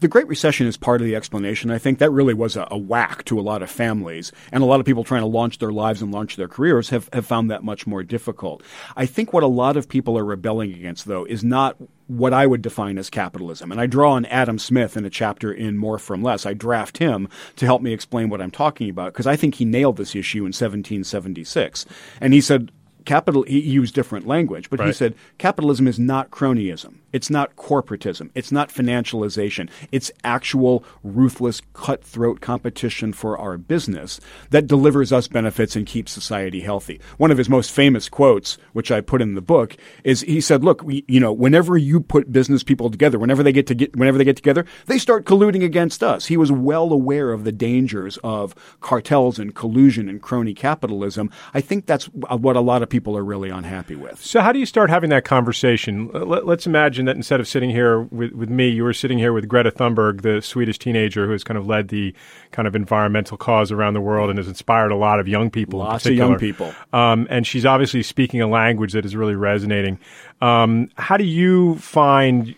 The 0.00 0.08
Great 0.08 0.28
Recession 0.28 0.66
is 0.66 0.78
part 0.78 1.02
of 1.02 1.06
the 1.06 1.14
explanation. 1.14 1.70
I 1.70 1.76
think 1.76 1.98
that 1.98 2.10
really 2.10 2.32
was 2.32 2.56
a, 2.56 2.66
a, 2.70 2.78
whack 2.78 3.22
to 3.26 3.38
a 3.38 3.42
lot 3.42 3.62
of 3.62 3.70
families, 3.70 4.32
and 4.50 4.62
a 4.62 4.66
lot 4.66 4.80
of 4.80 4.86
people 4.86 5.04
trying 5.04 5.20
to 5.20 5.26
launch 5.26 5.58
their 5.58 5.72
lives 5.72 6.00
and 6.00 6.10
launch 6.10 6.36
their 6.36 6.48
careers 6.48 6.88
have, 6.88 7.10
have 7.12 7.26
found 7.26 7.50
that 7.50 7.62
much 7.62 7.86
more 7.86 8.02
difficult. 8.02 8.62
I 8.96 9.04
think 9.04 9.34
what 9.34 9.42
a 9.42 9.46
lot 9.46 9.76
of 9.76 9.90
people 9.90 10.16
are 10.16 10.24
rebelling 10.24 10.72
against, 10.72 11.04
though, 11.04 11.26
is 11.26 11.44
not 11.44 11.76
what 12.06 12.32
I 12.32 12.46
would 12.46 12.62
define 12.62 12.96
as 12.96 13.10
capitalism. 13.10 13.70
And 13.70 13.78
I 13.78 13.84
draw 13.84 14.12
on 14.12 14.24
Adam 14.24 14.58
Smith 14.58 14.96
in 14.96 15.04
a 15.04 15.10
chapter 15.10 15.52
in 15.52 15.76
More 15.76 15.98
from 15.98 16.22
Less. 16.22 16.46
I 16.46 16.54
draft 16.54 16.96
him 16.96 17.28
to 17.56 17.66
help 17.66 17.82
me 17.82 17.92
explain 17.92 18.30
what 18.30 18.40
I'm 18.40 18.50
talking 18.50 18.88
about 18.88 19.12
because 19.12 19.26
I 19.26 19.36
think 19.36 19.56
he 19.56 19.66
nailed 19.66 19.98
this 19.98 20.16
issue 20.16 20.38
in 20.38 20.54
1776. 20.54 21.84
And 22.22 22.32
he 22.32 22.40
said, 22.40 22.72
capital 23.04 23.42
he 23.42 23.60
used 23.60 23.94
different 23.94 24.26
language, 24.26 24.70
but 24.70 24.80
he 24.84 24.92
said 24.92 25.14
capitalism 25.38 25.86
is 25.86 25.98
not 25.98 26.30
cronyism. 26.30 26.96
It's 27.12 27.30
not 27.30 27.56
corporatism. 27.56 28.30
It's 28.34 28.52
not 28.52 28.68
financialization. 28.68 29.68
It's 29.90 30.12
actual 30.22 30.84
ruthless 31.02 31.60
cutthroat 31.72 32.40
competition 32.40 33.12
for 33.12 33.36
our 33.36 33.58
business 33.58 34.20
that 34.50 34.66
delivers 34.66 35.12
us 35.12 35.26
benefits 35.26 35.74
and 35.74 35.86
keeps 35.86 36.12
society 36.12 36.60
healthy. 36.60 37.00
One 37.16 37.30
of 37.30 37.38
his 37.38 37.48
most 37.48 37.72
famous 37.72 38.08
quotes, 38.08 38.58
which 38.72 38.92
I 38.92 39.00
put 39.00 39.22
in 39.22 39.34
the 39.34 39.40
book, 39.40 39.76
is 40.04 40.20
he 40.22 40.40
said, 40.40 40.62
"Look, 40.62 40.82
we, 40.82 41.04
you 41.08 41.20
know, 41.20 41.32
whenever 41.32 41.76
you 41.76 42.00
put 42.00 42.32
business 42.32 42.62
people 42.62 42.90
together, 42.90 43.18
whenever 43.18 43.42
they 43.42 43.52
get 43.52 43.66
to 43.68 43.74
get 43.74 43.96
whenever 43.96 44.18
they 44.18 44.24
get 44.24 44.36
together, 44.36 44.64
they 44.86 44.98
start 44.98 45.24
colluding 45.24 45.64
against 45.64 46.02
us." 46.02 46.26
He 46.26 46.36
was 46.36 46.52
well 46.52 46.92
aware 46.92 47.32
of 47.32 47.44
the 47.44 47.52
dangers 47.52 48.18
of 48.22 48.54
cartels 48.80 49.38
and 49.38 49.54
collusion 49.54 50.08
and 50.08 50.22
crony 50.22 50.54
capitalism. 50.54 51.30
I 51.54 51.60
think 51.60 51.86
that's 51.86 52.08
uh, 52.28 52.36
what 52.36 52.56
a 52.56 52.60
lot 52.60 52.82
of 52.82 52.89
people 52.90 53.16
are 53.16 53.24
really 53.24 53.48
unhappy 53.48 53.94
with. 53.94 54.22
So, 54.22 54.40
how 54.40 54.52
do 54.52 54.58
you 54.58 54.66
start 54.66 54.90
having 54.90 55.10
that 55.10 55.24
conversation? 55.24 56.10
Let, 56.12 56.46
us 56.46 56.66
imagine 56.66 57.06
that 57.06 57.16
instead 57.16 57.40
of 57.40 57.48
sitting 57.48 57.70
here 57.70 58.02
with, 58.02 58.32
with 58.32 58.50
me, 58.50 58.68
you 58.68 58.84
were 58.84 58.92
sitting 58.92 59.18
here 59.18 59.32
with 59.32 59.48
Greta 59.48 59.70
Thunberg, 59.70 60.22
the 60.22 60.42
Swedish 60.42 60.78
teenager 60.78 61.26
who 61.26 61.32
has 61.32 61.44
kind 61.44 61.56
of 61.56 61.66
led 61.66 61.88
the 61.88 62.14
kind 62.52 62.68
of 62.68 62.76
environmental 62.76 63.36
cause 63.36 63.72
around 63.72 63.94
the 63.94 64.00
world 64.00 64.28
and 64.28 64.38
has 64.38 64.48
inspired 64.48 64.92
a 64.92 64.96
lot 64.96 65.20
of 65.20 65.28
young 65.28 65.50
people. 65.50 65.80
in 65.80 65.86
Lots 65.86 66.06
of 66.06 66.14
young 66.14 66.36
people. 66.38 66.74
Um, 66.92 67.26
and 67.30 67.46
she's 67.46 67.64
obviously 67.64 68.02
speaking 68.02 68.40
a 68.40 68.48
language 68.48 68.92
that 68.92 69.04
is 69.04 69.16
really 69.16 69.36
resonating. 69.36 69.98
Um, 70.42 70.90
how 70.96 71.16
do 71.16 71.24
you 71.24 71.76
find 71.76 72.54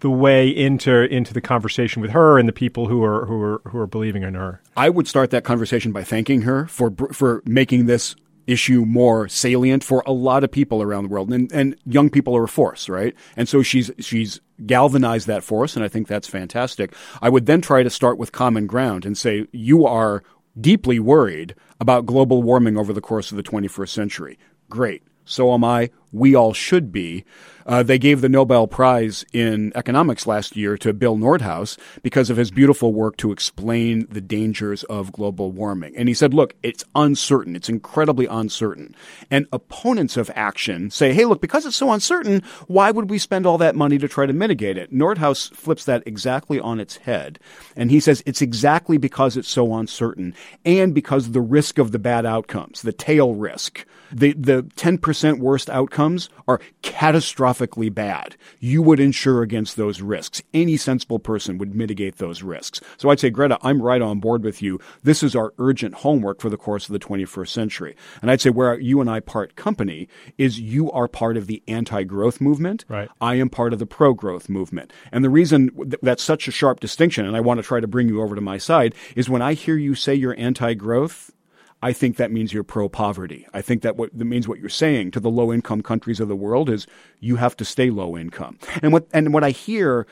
the 0.00 0.10
way 0.10 0.48
into 0.48 1.12
into 1.12 1.34
the 1.34 1.40
conversation 1.40 2.00
with 2.00 2.12
her 2.12 2.38
and 2.38 2.48
the 2.48 2.52
people 2.52 2.86
who 2.86 3.02
are 3.02 3.26
who 3.26 3.42
are 3.42 3.60
who 3.64 3.78
are 3.78 3.86
believing 3.86 4.22
in 4.22 4.34
her? 4.34 4.60
I 4.76 4.88
would 4.88 5.08
start 5.08 5.30
that 5.30 5.44
conversation 5.44 5.92
by 5.92 6.04
thanking 6.04 6.42
her 6.42 6.66
for 6.66 6.92
for 7.12 7.42
making 7.44 7.86
this 7.86 8.14
issue 8.48 8.84
more 8.84 9.28
salient 9.28 9.84
for 9.84 10.02
a 10.06 10.12
lot 10.12 10.42
of 10.42 10.50
people 10.50 10.82
around 10.82 11.04
the 11.04 11.10
world, 11.10 11.32
and 11.32 11.52
and 11.52 11.76
young 11.84 12.10
people 12.10 12.36
are 12.36 12.44
a 12.44 12.48
force, 12.48 12.88
right? 12.88 13.14
And 13.36 13.48
so 13.48 13.62
she's 13.62 13.90
she's 14.00 14.40
galvanized 14.66 15.28
that 15.28 15.44
force, 15.44 15.76
and 15.76 15.84
I 15.84 15.88
think 15.88 16.08
that's 16.08 16.26
fantastic. 16.26 16.94
I 17.22 17.28
would 17.28 17.46
then 17.46 17.60
try 17.60 17.82
to 17.82 17.90
start 17.90 18.18
with 18.18 18.32
common 18.32 18.66
ground 18.66 19.06
and 19.06 19.16
say 19.16 19.46
you 19.52 19.86
are 19.86 20.24
deeply 20.60 20.98
worried 20.98 21.54
about 21.78 22.06
global 22.06 22.42
warming 22.42 22.76
over 22.76 22.92
the 22.92 23.00
course 23.00 23.30
of 23.30 23.36
the 23.36 23.42
21st 23.44 23.90
century. 23.90 24.38
Great. 24.68 25.02
So 25.24 25.52
am 25.52 25.62
I. 25.62 25.90
We 26.12 26.34
all 26.34 26.52
should 26.52 26.92
be. 26.92 27.24
Uh, 27.68 27.82
they 27.82 27.98
gave 27.98 28.22
the 28.22 28.30
Nobel 28.30 28.66
Prize 28.66 29.26
in 29.30 29.72
economics 29.74 30.26
last 30.26 30.56
year 30.56 30.78
to 30.78 30.94
Bill 30.94 31.18
Nordhaus 31.18 31.76
because 32.02 32.30
of 32.30 32.38
his 32.38 32.50
beautiful 32.50 32.94
work 32.94 33.18
to 33.18 33.30
explain 33.30 34.06
the 34.10 34.22
dangers 34.22 34.84
of 34.84 35.12
global 35.12 35.52
warming. 35.52 35.94
And 35.94 36.08
he 36.08 36.14
said, 36.14 36.32
look, 36.32 36.54
it's 36.62 36.82
uncertain. 36.94 37.54
It's 37.54 37.68
incredibly 37.68 38.24
uncertain. 38.24 38.96
And 39.30 39.46
opponents 39.52 40.16
of 40.16 40.30
action 40.34 40.90
say, 40.90 41.12
hey, 41.12 41.26
look, 41.26 41.42
because 41.42 41.66
it's 41.66 41.76
so 41.76 41.92
uncertain, 41.92 42.42
why 42.68 42.90
would 42.90 43.10
we 43.10 43.18
spend 43.18 43.44
all 43.44 43.58
that 43.58 43.76
money 43.76 43.98
to 43.98 44.08
try 44.08 44.24
to 44.24 44.32
mitigate 44.32 44.78
it? 44.78 44.90
Nordhaus 44.90 45.54
flips 45.54 45.84
that 45.84 46.02
exactly 46.06 46.58
on 46.58 46.80
its 46.80 46.96
head. 46.96 47.38
And 47.76 47.90
he 47.90 48.00
says 48.00 48.22
it's 48.24 48.40
exactly 48.40 48.96
because 48.96 49.36
it's 49.36 49.48
so 49.48 49.74
uncertain 49.74 50.34
and 50.64 50.94
because 50.94 51.32
the 51.32 51.42
risk 51.42 51.76
of 51.76 51.92
the 51.92 51.98
bad 51.98 52.24
outcomes, 52.24 52.80
the 52.80 52.94
tail 52.94 53.34
risk. 53.34 53.84
The, 54.10 54.32
the 54.32 54.62
10% 54.62 55.38
worst 55.38 55.68
outcomes 55.98 56.28
are 56.46 56.60
catastrophically 56.82 57.92
bad. 57.92 58.36
You 58.60 58.82
would 58.82 59.00
insure 59.00 59.42
against 59.42 59.76
those 59.76 60.00
risks. 60.00 60.40
Any 60.54 60.76
sensible 60.76 61.18
person 61.18 61.58
would 61.58 61.74
mitigate 61.74 62.18
those 62.18 62.42
risks. 62.42 62.80
So 62.96 63.10
I'd 63.10 63.18
say, 63.18 63.30
Greta, 63.30 63.58
I'm 63.62 63.82
right 63.82 64.00
on 64.00 64.20
board 64.20 64.44
with 64.44 64.62
you. 64.62 64.78
This 65.02 65.22
is 65.22 65.34
our 65.34 65.52
urgent 65.58 65.94
homework 65.96 66.40
for 66.40 66.50
the 66.50 66.56
course 66.56 66.88
of 66.88 66.92
the 66.92 66.98
21st 67.00 67.48
century. 67.48 67.96
And 68.22 68.30
I'd 68.30 68.40
say 68.40 68.50
where 68.50 68.78
you 68.78 69.00
and 69.00 69.10
I 69.10 69.20
part 69.20 69.56
company 69.56 70.08
is 70.36 70.60
you 70.60 70.90
are 70.92 71.08
part 71.08 71.36
of 71.36 71.48
the 71.48 71.62
anti-growth 71.66 72.40
movement. 72.40 72.84
Right. 72.88 73.08
I 73.20 73.34
am 73.34 73.50
part 73.50 73.72
of 73.72 73.80
the 73.80 73.86
pro-growth 73.86 74.48
movement. 74.48 74.92
And 75.10 75.24
the 75.24 75.30
reason 75.30 75.70
th- 75.74 75.96
that's 76.02 76.22
such 76.22 76.46
a 76.46 76.52
sharp 76.52 76.78
distinction, 76.78 77.26
and 77.26 77.36
I 77.36 77.40
want 77.40 77.58
to 77.58 77.66
try 77.66 77.80
to 77.80 77.88
bring 77.88 78.08
you 78.08 78.22
over 78.22 78.36
to 78.36 78.40
my 78.40 78.58
side, 78.58 78.94
is 79.16 79.28
when 79.28 79.42
I 79.42 79.54
hear 79.54 79.76
you 79.76 79.94
say 79.96 80.14
you're 80.14 80.38
anti-growth, 80.38 81.32
I 81.80 81.92
think 81.92 82.16
that 82.16 82.32
means 82.32 82.52
you're 82.52 82.64
pro 82.64 82.88
poverty. 82.88 83.46
I 83.54 83.62
think 83.62 83.82
that 83.82 83.96
what 83.96 84.16
that 84.16 84.24
means 84.24 84.48
what 84.48 84.58
you're 84.58 84.68
saying 84.68 85.12
to 85.12 85.20
the 85.20 85.30
low 85.30 85.52
income 85.52 85.82
countries 85.82 86.20
of 86.20 86.28
the 86.28 86.36
world 86.36 86.68
is 86.68 86.86
you 87.20 87.36
have 87.36 87.56
to 87.58 87.64
stay 87.64 87.90
low 87.90 88.16
income. 88.16 88.58
And 88.82 88.92
what 88.92 89.06
and 89.12 89.32
what 89.32 89.44
I 89.44 89.50
hear 89.50 90.06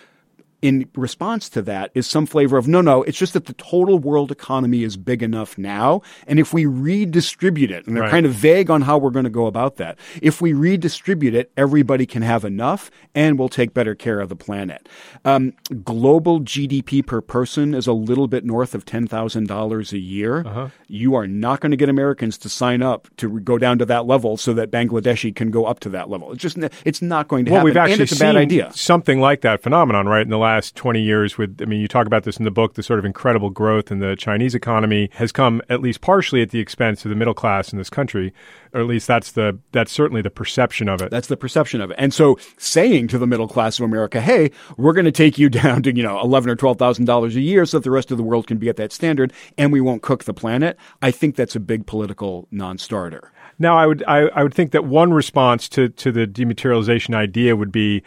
in 0.62 0.88
response 0.96 1.48
to 1.50 1.62
that 1.62 1.90
is 1.94 2.06
some 2.06 2.26
flavor 2.26 2.56
of 2.56 2.66
no, 2.66 2.80
no, 2.80 3.02
it's 3.02 3.18
just 3.18 3.34
that 3.34 3.46
the 3.46 3.52
total 3.54 3.98
world 3.98 4.30
economy 4.32 4.82
is 4.82 4.96
big 4.96 5.22
enough 5.22 5.56
now. 5.58 6.00
And 6.26 6.38
if 6.38 6.52
we 6.52 6.66
redistribute 6.66 7.70
it, 7.70 7.86
and 7.86 7.94
they're 7.96 8.02
Right. 8.04 8.10
kind 8.10 8.26
of 8.26 8.32
vague 8.32 8.70
on 8.70 8.82
how 8.82 8.98
we're 8.98 9.10
going 9.10 9.24
to 9.24 9.30
go 9.30 9.46
about 9.46 9.76
that, 9.76 9.98
if 10.22 10.40
we 10.40 10.52
redistribute 10.52 11.34
it, 11.34 11.50
everybody 11.56 12.06
can 12.06 12.22
have 12.22 12.44
enough 12.44 12.90
and 13.14 13.38
we'll 13.38 13.48
take 13.48 13.74
better 13.74 13.94
care 13.94 14.20
of 14.20 14.28
the 14.28 14.36
planet. 14.36 14.88
Um, 15.24 15.52
global 15.84 16.40
GDP 16.40 17.04
per 17.04 17.20
person 17.20 17.74
is 17.74 17.86
a 17.86 17.92
little 17.92 18.26
bit 18.28 18.44
north 18.44 18.74
of 18.74 18.84
$10,000 18.84 19.92
a 19.92 19.98
year. 19.98 20.40
Uh-huh. 20.46 20.68
You 20.88 21.14
are 21.14 21.26
not 21.26 21.60
going 21.60 21.70
to 21.70 21.76
get 21.76 21.88
Americans 21.88 22.38
to 22.38 22.48
sign 22.48 22.82
up 22.82 23.08
to 23.18 23.40
go 23.40 23.58
down 23.58 23.78
to 23.78 23.84
that 23.86 24.06
level 24.06 24.36
so 24.36 24.52
that 24.54 24.70
Bangladeshi 24.70 25.34
can 25.34 25.50
go 25.50 25.64
up 25.66 25.80
to 25.80 25.88
that 25.90 26.08
level. 26.08 26.32
It's 26.32 26.42
just, 26.42 26.56
it's 26.84 27.02
not 27.02 27.28
going 27.28 27.44
to 27.46 27.50
Well, 27.50 27.58
happen. 27.58 27.64
we've 27.66 27.76
actually 27.76 27.92
and 27.94 28.02
it's 28.02 28.12
a 28.12 28.16
seen 28.16 28.26
bad 28.28 28.36
idea. 28.36 28.70
something 28.74 29.20
like 29.20 29.40
that 29.42 29.62
phenomenon, 29.62 30.06
right? 30.06 30.22
In 30.22 30.30
the 30.30 30.38
last 30.46 30.76
20 30.76 31.02
years 31.02 31.36
with, 31.36 31.60
I 31.60 31.64
mean, 31.64 31.80
you 31.80 31.88
talk 31.88 32.06
about 32.06 32.22
this 32.22 32.36
in 32.36 32.44
the 32.44 32.52
book, 32.52 32.74
the 32.74 32.82
sort 32.82 33.00
of 33.00 33.04
incredible 33.04 33.50
growth 33.50 33.90
in 33.90 33.98
the 33.98 34.14
Chinese 34.14 34.54
economy 34.54 35.10
has 35.14 35.32
come 35.32 35.60
at 35.68 35.80
least 35.80 36.00
partially 36.00 36.40
at 36.40 36.50
the 36.50 36.60
expense 36.60 37.04
of 37.04 37.08
the 37.08 37.16
middle 37.16 37.34
class 37.34 37.72
in 37.72 37.78
this 37.78 37.90
country, 37.90 38.32
or 38.72 38.80
at 38.80 38.86
least 38.86 39.08
that's 39.08 39.32
the, 39.32 39.58
that's 39.72 39.90
certainly 39.90 40.22
the 40.22 40.30
perception 40.30 40.88
of 40.88 41.02
it. 41.02 41.10
That's 41.10 41.26
the 41.26 41.36
perception 41.36 41.80
of 41.80 41.90
it. 41.90 41.96
And 41.98 42.14
so 42.14 42.38
saying 42.58 43.08
to 43.08 43.18
the 43.18 43.26
middle 43.26 43.48
class 43.48 43.80
of 43.80 43.84
America, 43.84 44.20
hey, 44.20 44.52
we're 44.76 44.92
going 44.92 45.04
to 45.04 45.12
take 45.12 45.36
you 45.36 45.48
down 45.56 45.82
to, 45.82 45.94
you 45.94 46.04
know, 46.04 46.20
eleven 46.20 46.48
or 46.48 46.56
twelve 46.56 46.78
thousand 46.78 47.06
dollars 47.06 47.34
a 47.34 47.40
year 47.40 47.66
so 47.66 47.78
that 47.78 47.84
the 47.84 47.90
rest 47.90 48.12
of 48.12 48.16
the 48.16 48.22
world 48.22 48.46
can 48.46 48.58
be 48.58 48.68
at 48.68 48.76
that 48.76 48.92
standard 48.92 49.32
and 49.58 49.72
we 49.72 49.80
won't 49.80 50.02
cook 50.02 50.24
the 50.24 50.34
planet, 50.34 50.76
I 51.02 51.10
think 51.10 51.34
that's 51.34 51.56
a 51.56 51.60
big 51.60 51.86
political 51.86 52.46
non 52.52 52.78
starter. 52.78 53.32
Now, 53.58 53.78
I 53.78 53.86
would 53.86 54.04
I, 54.06 54.28
I 54.28 54.42
would 54.42 54.52
think 54.52 54.72
that 54.72 54.84
one 54.84 55.12
response 55.14 55.68
to, 55.70 55.88
to 55.88 56.12
the 56.12 56.26
dematerialization 56.26 57.14
idea 57.14 57.56
would 57.56 57.72
be, 57.72 58.02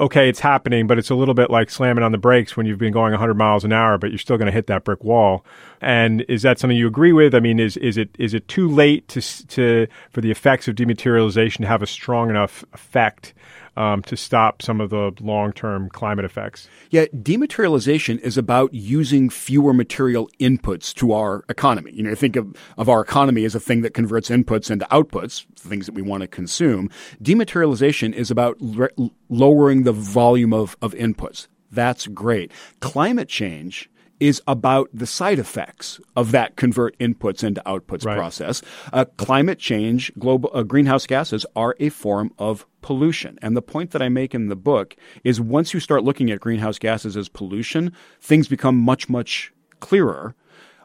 okay, 0.00 0.28
it's 0.28 0.40
happening, 0.40 0.86
but 0.86 0.98
it's 0.98 1.10
a 1.10 1.14
little 1.14 1.34
bit 1.34 1.50
like 1.50 1.68
slamming 1.68 2.02
on 2.02 2.12
the 2.12 2.18
brakes 2.18 2.56
when 2.56 2.64
you've 2.64 2.78
been 2.78 2.92
going 2.92 3.12
100 3.12 3.34
miles 3.34 3.64
an 3.64 3.72
hour, 3.72 3.98
but 3.98 4.10
you're 4.10 4.18
still 4.18 4.38
going 4.38 4.46
to 4.46 4.52
hit 4.52 4.66
that 4.68 4.84
brick 4.84 5.04
wall. 5.04 5.44
And 5.80 6.22
is 6.22 6.42
that 6.42 6.58
something 6.58 6.76
you 6.76 6.86
agree 6.86 7.12
with? 7.12 7.34
I 7.34 7.40
mean, 7.40 7.60
is 7.60 7.76
is 7.76 7.98
it 7.98 8.10
is 8.18 8.32
it 8.32 8.48
too 8.48 8.68
late 8.68 9.06
to 9.08 9.20
to 9.48 9.86
for 10.10 10.22
the 10.22 10.30
effects 10.30 10.68
of 10.68 10.74
dematerialization 10.74 11.58
to 11.58 11.66
have 11.66 11.82
a 11.82 11.86
strong 11.86 12.30
enough 12.30 12.64
effect 12.72 13.34
um, 13.76 14.02
to 14.02 14.16
stop 14.16 14.62
some 14.62 14.80
of 14.80 14.90
the 14.90 15.12
long 15.20 15.52
term 15.52 15.88
climate 15.90 16.24
effects? 16.24 16.68
Yeah, 16.90 17.06
dematerialization 17.06 18.18
is 18.20 18.36
about 18.38 18.72
using 18.72 19.30
fewer 19.30 19.72
material 19.72 20.28
inputs 20.40 20.94
to 20.94 21.12
our 21.12 21.44
economy. 21.48 21.92
You 21.92 22.02
know, 22.02 22.10
you 22.10 22.16
think 22.16 22.36
of, 22.36 22.54
of 22.78 22.88
our 22.88 23.00
economy 23.00 23.44
as 23.44 23.54
a 23.54 23.60
thing 23.60 23.82
that 23.82 23.94
converts 23.94 24.30
inputs 24.30 24.70
into 24.70 24.86
outputs, 24.86 25.46
things 25.56 25.86
that 25.86 25.94
we 25.94 26.02
want 26.02 26.22
to 26.22 26.28
consume. 26.28 26.90
Dematerialization 27.22 28.12
is 28.12 28.30
about 28.30 28.56
re- 28.60 28.88
lowering 29.28 29.84
the 29.84 29.92
volume 29.92 30.52
of, 30.52 30.76
of 30.80 30.94
inputs. 30.94 31.48
That's 31.70 32.06
great. 32.06 32.52
Climate 32.80 33.28
change 33.28 33.90
is 34.20 34.40
about 34.46 34.88
the 34.92 35.06
side 35.06 35.38
effects 35.38 36.00
of 36.16 36.30
that 36.32 36.56
convert 36.56 36.96
inputs 36.98 37.42
into 37.42 37.60
outputs 37.66 38.04
Right. 38.04 38.16
process. 38.16 38.62
Uh, 38.92 39.04
climate 39.16 39.58
change, 39.58 40.12
global 40.18 40.50
uh, 40.54 40.62
greenhouse 40.62 41.06
gases 41.06 41.44
are 41.56 41.74
a 41.80 41.88
form 41.88 42.32
of 42.38 42.66
pollution. 42.80 43.38
And 43.42 43.56
the 43.56 43.62
point 43.62 43.90
that 43.92 44.02
I 44.02 44.08
make 44.08 44.34
in 44.34 44.48
the 44.48 44.56
book 44.56 44.96
is 45.24 45.40
once 45.40 45.74
you 45.74 45.80
start 45.80 46.04
looking 46.04 46.30
at 46.30 46.40
greenhouse 46.40 46.78
gases 46.78 47.16
as 47.16 47.28
pollution, 47.28 47.92
things 48.20 48.46
become 48.48 48.76
much, 48.76 49.08
much 49.08 49.52
clearer. 49.80 50.34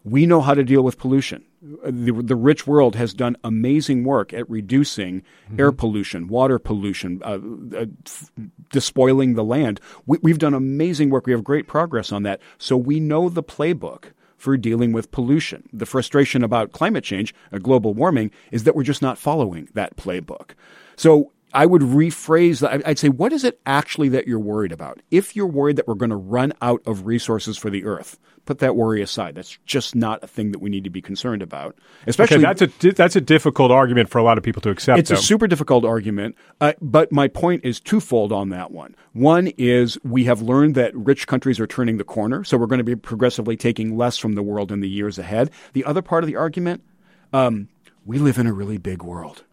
We 0.03 0.25
know 0.25 0.41
how 0.41 0.53
to 0.53 0.63
deal 0.63 0.81
with 0.81 0.97
pollution. 0.97 1.45
The, 1.61 2.13
the 2.13 2.35
rich 2.35 2.65
world 2.65 2.95
has 2.95 3.13
done 3.13 3.35
amazing 3.43 4.05
work 4.05 4.33
at 4.33 4.49
reducing 4.49 5.23
air 5.57 5.71
pollution, 5.71 6.27
water 6.27 6.57
pollution, 6.57 7.21
uh, 7.23 7.39
uh, 7.75 7.85
f- 8.05 8.31
despoiling 8.71 9.33
the 9.33 9.43
land. 9.43 9.81
We, 10.05 10.19
we've 10.21 10.37
done 10.37 10.53
amazing 10.53 11.09
work. 11.09 11.25
We 11.25 11.33
have 11.33 11.43
great 11.43 11.67
progress 11.67 12.11
on 12.11 12.23
that. 12.23 12.39
So 12.57 12.77
we 12.77 12.99
know 12.99 13.27
the 13.27 13.43
playbook 13.43 14.05
for 14.37 14.55
dealing 14.55 14.93
with 14.93 15.11
pollution. 15.11 15.67
The 15.73 15.85
frustration 15.85 16.43
about 16.45 16.71
climate 16.71 17.03
change, 17.03 17.35
uh, 17.51 17.57
global 17.57 17.93
warming, 17.93 18.31
is 18.51 18.63
that 18.63 18.75
we're 18.75 18.83
just 18.83 19.01
not 19.01 19.17
following 19.17 19.67
that 19.73 19.97
playbook. 19.97 20.51
So 20.95 21.33
I 21.53 21.65
would 21.65 21.81
rephrase 21.81 22.61
that. 22.61 22.85
I'd 22.87 22.99
say, 22.99 23.09
what 23.09 23.33
is 23.33 23.43
it 23.43 23.59
actually 23.65 24.09
that 24.09 24.27
you're 24.27 24.39
worried 24.39 24.71
about? 24.71 25.01
If 25.09 25.35
you're 25.35 25.47
worried 25.47 25.77
that 25.77 25.87
we're 25.87 25.95
going 25.95 26.11
to 26.11 26.15
run 26.15 26.53
out 26.61 26.81
of 26.85 27.05
resources 27.05 27.57
for 27.57 27.69
the 27.69 27.85
earth, 27.85 28.19
put 28.45 28.59
that 28.59 28.75
worry 28.75 29.01
aside. 29.01 29.35
That's 29.35 29.57
just 29.65 29.95
not 29.95 30.23
a 30.23 30.27
thing 30.27 30.51
that 30.51 30.59
we 30.59 30.69
need 30.69 30.83
to 30.83 30.89
be 30.89 31.01
concerned 31.01 31.41
about. 31.41 31.77
Especially 32.07 32.37
Okay, 32.37 32.43
that's 32.43 32.61
a 32.61 32.91
that's 32.93 33.15
a 33.15 33.21
difficult 33.21 33.71
argument 33.71 34.09
for 34.09 34.17
a 34.17 34.23
lot 34.23 34.37
of 34.37 34.43
people 34.43 34.61
to 34.63 34.69
accept. 34.69 34.99
it's 34.99 35.11
a 35.11 35.17
super 35.17 35.47
difficult 35.47 35.85
argument, 35.85 36.35
uh, 36.61 36.73
but 36.81 37.11
my 37.11 37.27
point 37.27 37.63
is 37.63 37.79
twofold 37.79 38.31
on 38.31 38.49
that 38.49 38.71
one. 38.71 38.95
One 39.13 39.47
is 39.57 39.97
we 40.03 40.25
have 40.25 40.41
learned 40.41 40.75
that 40.75 40.95
rich 40.95 41.27
countries 41.27 41.59
are 41.59 41.67
turning 41.67 41.97
the 41.97 42.03
corner, 42.03 42.43
so 42.43 42.57
we're 42.57 42.67
going 42.67 42.79
to 42.79 42.83
be 42.83 42.95
progressively 42.95 43.57
taking 43.57 43.97
less 43.97 44.17
from 44.17 44.33
the 44.33 44.43
world 44.43 44.71
in 44.71 44.81
the 44.81 44.89
years 44.89 45.17
ahead. 45.19 45.51
The 45.73 45.85
other 45.85 46.01
part 46.01 46.23
of 46.23 46.27
the 46.27 46.35
argument, 46.35 46.83
um, 47.33 47.69
we 48.05 48.17
live 48.17 48.37
in 48.37 48.47
a 48.47 48.53
really 48.53 48.77
big 48.77 49.03
world. 49.03 49.43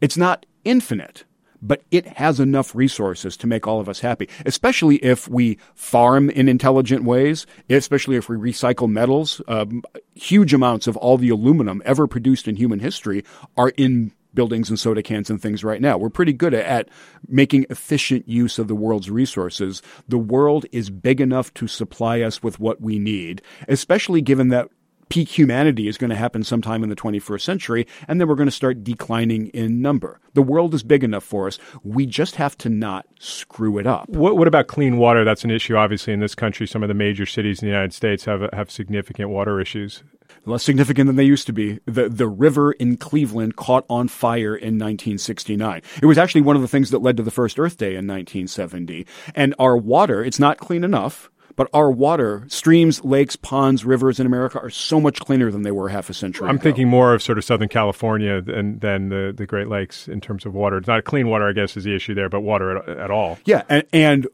It's 0.00 0.16
not 0.16 0.46
infinite, 0.68 1.24
but 1.60 1.82
it 1.90 2.06
has 2.06 2.38
enough 2.38 2.74
resources 2.74 3.36
to 3.38 3.46
make 3.46 3.66
all 3.66 3.80
of 3.80 3.88
us 3.88 4.00
happy, 4.00 4.28
especially 4.46 4.96
if 4.96 5.28
we 5.28 5.58
farm 5.74 6.30
in 6.30 6.48
intelligent 6.48 7.04
ways, 7.04 7.46
especially 7.68 8.16
if 8.16 8.28
we 8.28 8.36
recycle 8.36 8.88
metals. 8.88 9.40
Um, 9.48 9.82
huge 10.14 10.54
amounts 10.54 10.86
of 10.86 10.96
all 10.98 11.18
the 11.18 11.30
aluminum 11.30 11.82
ever 11.84 12.06
produced 12.06 12.46
in 12.46 12.56
human 12.56 12.80
history 12.80 13.24
are 13.56 13.70
in 13.70 14.12
buildings 14.34 14.68
and 14.68 14.78
soda 14.78 15.02
cans 15.02 15.30
and 15.30 15.40
things 15.40 15.64
right 15.64 15.80
now. 15.80 15.96
We're 15.96 16.10
pretty 16.10 16.34
good 16.34 16.54
at 16.54 16.88
making 17.26 17.66
efficient 17.70 18.28
use 18.28 18.58
of 18.58 18.68
the 18.68 18.74
world's 18.74 19.10
resources. 19.10 19.82
The 20.06 20.18
world 20.18 20.66
is 20.70 20.90
big 20.90 21.20
enough 21.20 21.52
to 21.54 21.66
supply 21.66 22.20
us 22.20 22.42
with 22.42 22.60
what 22.60 22.80
we 22.80 22.98
need, 22.98 23.42
especially 23.66 24.20
given 24.20 24.48
that 24.48 24.68
peak 25.08 25.36
humanity 25.38 25.88
is 25.88 25.98
going 25.98 26.10
to 26.10 26.16
happen 26.16 26.42
sometime 26.42 26.82
in 26.82 26.88
the 26.88 26.96
21st 26.96 27.40
century, 27.40 27.86
and 28.06 28.20
then 28.20 28.28
we're 28.28 28.34
going 28.34 28.48
to 28.48 28.52
start 28.52 28.84
declining 28.84 29.48
in 29.48 29.80
number. 29.80 30.20
The 30.34 30.42
world 30.42 30.74
is 30.74 30.82
big 30.82 31.02
enough 31.04 31.24
for 31.24 31.46
us. 31.46 31.58
We 31.82 32.06
just 32.06 32.36
have 32.36 32.56
to 32.58 32.68
not 32.68 33.06
screw 33.18 33.78
it 33.78 33.86
up. 33.86 34.08
What, 34.08 34.36
what 34.36 34.48
about 34.48 34.66
clean 34.66 34.98
water? 34.98 35.24
That's 35.24 35.44
an 35.44 35.50
issue, 35.50 35.76
obviously, 35.76 36.12
in 36.12 36.20
this 36.20 36.34
country. 36.34 36.66
Some 36.66 36.82
of 36.82 36.88
the 36.88 36.94
major 36.94 37.26
cities 37.26 37.62
in 37.62 37.66
the 37.66 37.72
United 37.72 37.92
States 37.92 38.24
have 38.24 38.48
have 38.52 38.70
significant 38.70 39.30
water 39.30 39.60
issues. 39.60 40.02
Less 40.44 40.62
significant 40.62 41.08
than 41.08 41.16
they 41.16 41.24
used 41.24 41.46
to 41.46 41.52
be. 41.52 41.80
The 41.86 42.08
the 42.08 42.28
river 42.28 42.72
in 42.72 42.96
Cleveland 42.96 43.56
caught 43.56 43.84
on 43.88 44.08
fire 44.08 44.54
in 44.54 44.78
1969. 44.78 45.82
It 46.00 46.06
was 46.06 46.18
actually 46.18 46.42
one 46.42 46.56
of 46.56 46.62
the 46.62 46.68
things 46.68 46.90
that 46.90 47.02
led 47.02 47.16
to 47.16 47.22
the 47.22 47.30
first 47.30 47.58
Earth 47.58 47.76
Day 47.76 47.96
in 47.96 48.06
1970. 48.06 49.06
And 49.34 49.54
our 49.58 49.76
water, 49.76 50.24
it's 50.24 50.38
not 50.38 50.58
clean 50.58 50.84
enough 50.84 51.30
but 51.58 51.68
our 51.74 51.90
water, 51.90 52.44
streams, 52.46 53.04
lakes, 53.04 53.34
ponds, 53.34 53.84
rivers 53.84 54.20
in 54.20 54.26
America 54.26 54.60
are 54.60 54.70
so 54.70 55.00
much 55.00 55.18
cleaner 55.18 55.50
than 55.50 55.62
they 55.62 55.72
were 55.72 55.88
half 55.88 56.08
a 56.08 56.14
century 56.14 56.44
ago. 56.44 56.50
I'm 56.50 56.54
ago. 56.54 56.62
thinking 56.62 56.88
more 56.88 57.12
of 57.12 57.20
sort 57.20 57.36
of 57.36 57.44
Southern 57.44 57.68
California 57.68 58.40
than, 58.40 58.78
than 58.78 59.08
the, 59.08 59.34
the 59.36 59.44
Great 59.44 59.66
Lakes 59.66 60.06
in 60.06 60.20
terms 60.20 60.46
of 60.46 60.54
water. 60.54 60.78
It's 60.78 60.86
not 60.86 61.02
clean 61.02 61.26
water, 61.26 61.48
I 61.48 61.52
guess, 61.52 61.76
is 61.76 61.82
the 61.82 61.96
issue 61.96 62.14
there, 62.14 62.28
but 62.28 62.42
water 62.42 62.78
at, 62.78 62.88
at 62.88 63.10
all. 63.10 63.38
Yeah, 63.44 63.64
and, 63.68 63.84
and 63.92 64.28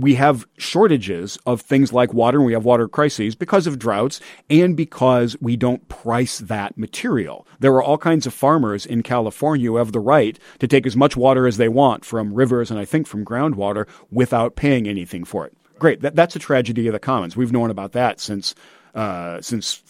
we 0.00 0.16
have 0.16 0.44
shortages 0.58 1.38
of 1.46 1.60
things 1.60 1.92
like 1.92 2.12
water, 2.12 2.38
and 2.38 2.46
we 2.46 2.52
have 2.52 2.64
water 2.64 2.88
crises 2.88 3.36
because 3.36 3.68
of 3.68 3.78
droughts 3.78 4.20
and 4.50 4.76
because 4.76 5.36
we 5.40 5.56
don't 5.56 5.86
price 5.86 6.40
that 6.40 6.76
material. 6.76 7.46
There 7.60 7.74
are 7.74 7.82
all 7.82 7.96
kinds 7.96 8.26
of 8.26 8.34
farmers 8.34 8.84
in 8.84 9.04
California 9.04 9.68
who 9.68 9.76
have 9.76 9.92
the 9.92 10.00
right 10.00 10.36
to 10.58 10.66
take 10.66 10.84
as 10.84 10.96
much 10.96 11.16
water 11.16 11.46
as 11.46 11.58
they 11.58 11.68
want 11.68 12.04
from 12.04 12.34
rivers 12.34 12.72
and 12.72 12.80
I 12.80 12.84
think 12.84 13.06
from 13.06 13.24
groundwater 13.24 13.86
without 14.10 14.56
paying 14.56 14.88
anything 14.88 15.24
for 15.24 15.46
it. 15.46 15.56
Great. 15.78 16.00
That, 16.00 16.14
that's 16.14 16.36
a 16.36 16.38
tragedy 16.38 16.86
of 16.86 16.92
the 16.92 16.98
commons. 16.98 17.36
We've 17.36 17.52
known 17.52 17.70
about 17.70 17.92
that 17.92 18.20
since 18.20 18.54
uh, 18.94 19.40
since 19.42 19.82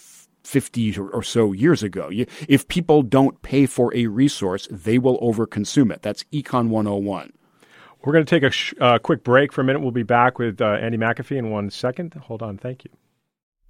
50 0.42 0.98
or, 0.98 1.22
so 1.22 1.52
years 1.52 1.82
ago. 1.82 2.08
If 2.48 2.68
people 2.68 3.02
don't 3.02 3.40
pay 3.42 3.66
for 3.66 3.94
a 3.94 4.06
resource, 4.06 4.68
they 4.70 4.98
will 4.98 5.18
overconsume 5.18 5.92
it. 5.92 6.02
That's 6.02 6.24
Econ 6.32 6.68
101. 6.68 7.32
We're 8.04 8.12
going 8.12 8.24
to 8.24 8.30
take 8.30 8.44
a 8.44 8.50
sh- 8.50 8.74
uh, 8.80 8.98
quick 8.98 9.24
break 9.24 9.52
for 9.52 9.62
a 9.62 9.64
minute. 9.64 9.82
We'll 9.82 9.90
be 9.90 10.04
back 10.04 10.38
with 10.38 10.60
uh, 10.60 10.66
Andy 10.66 10.98
McAfee 10.98 11.36
in 11.36 11.50
one 11.50 11.70
second. 11.70 12.14
Hold 12.14 12.42
on. 12.42 12.58
Thank 12.58 12.84
you. 12.84 12.90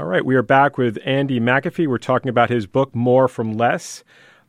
All 0.00 0.06
right, 0.06 0.24
we 0.24 0.34
are 0.34 0.42
back 0.42 0.78
with 0.78 0.96
Andy 1.04 1.40
McAfee. 1.40 1.86
We're 1.86 1.98
talking 1.98 2.30
about 2.30 2.48
his 2.48 2.66
book, 2.66 2.94
More 2.94 3.28
from 3.28 3.58
Less. 3.58 4.02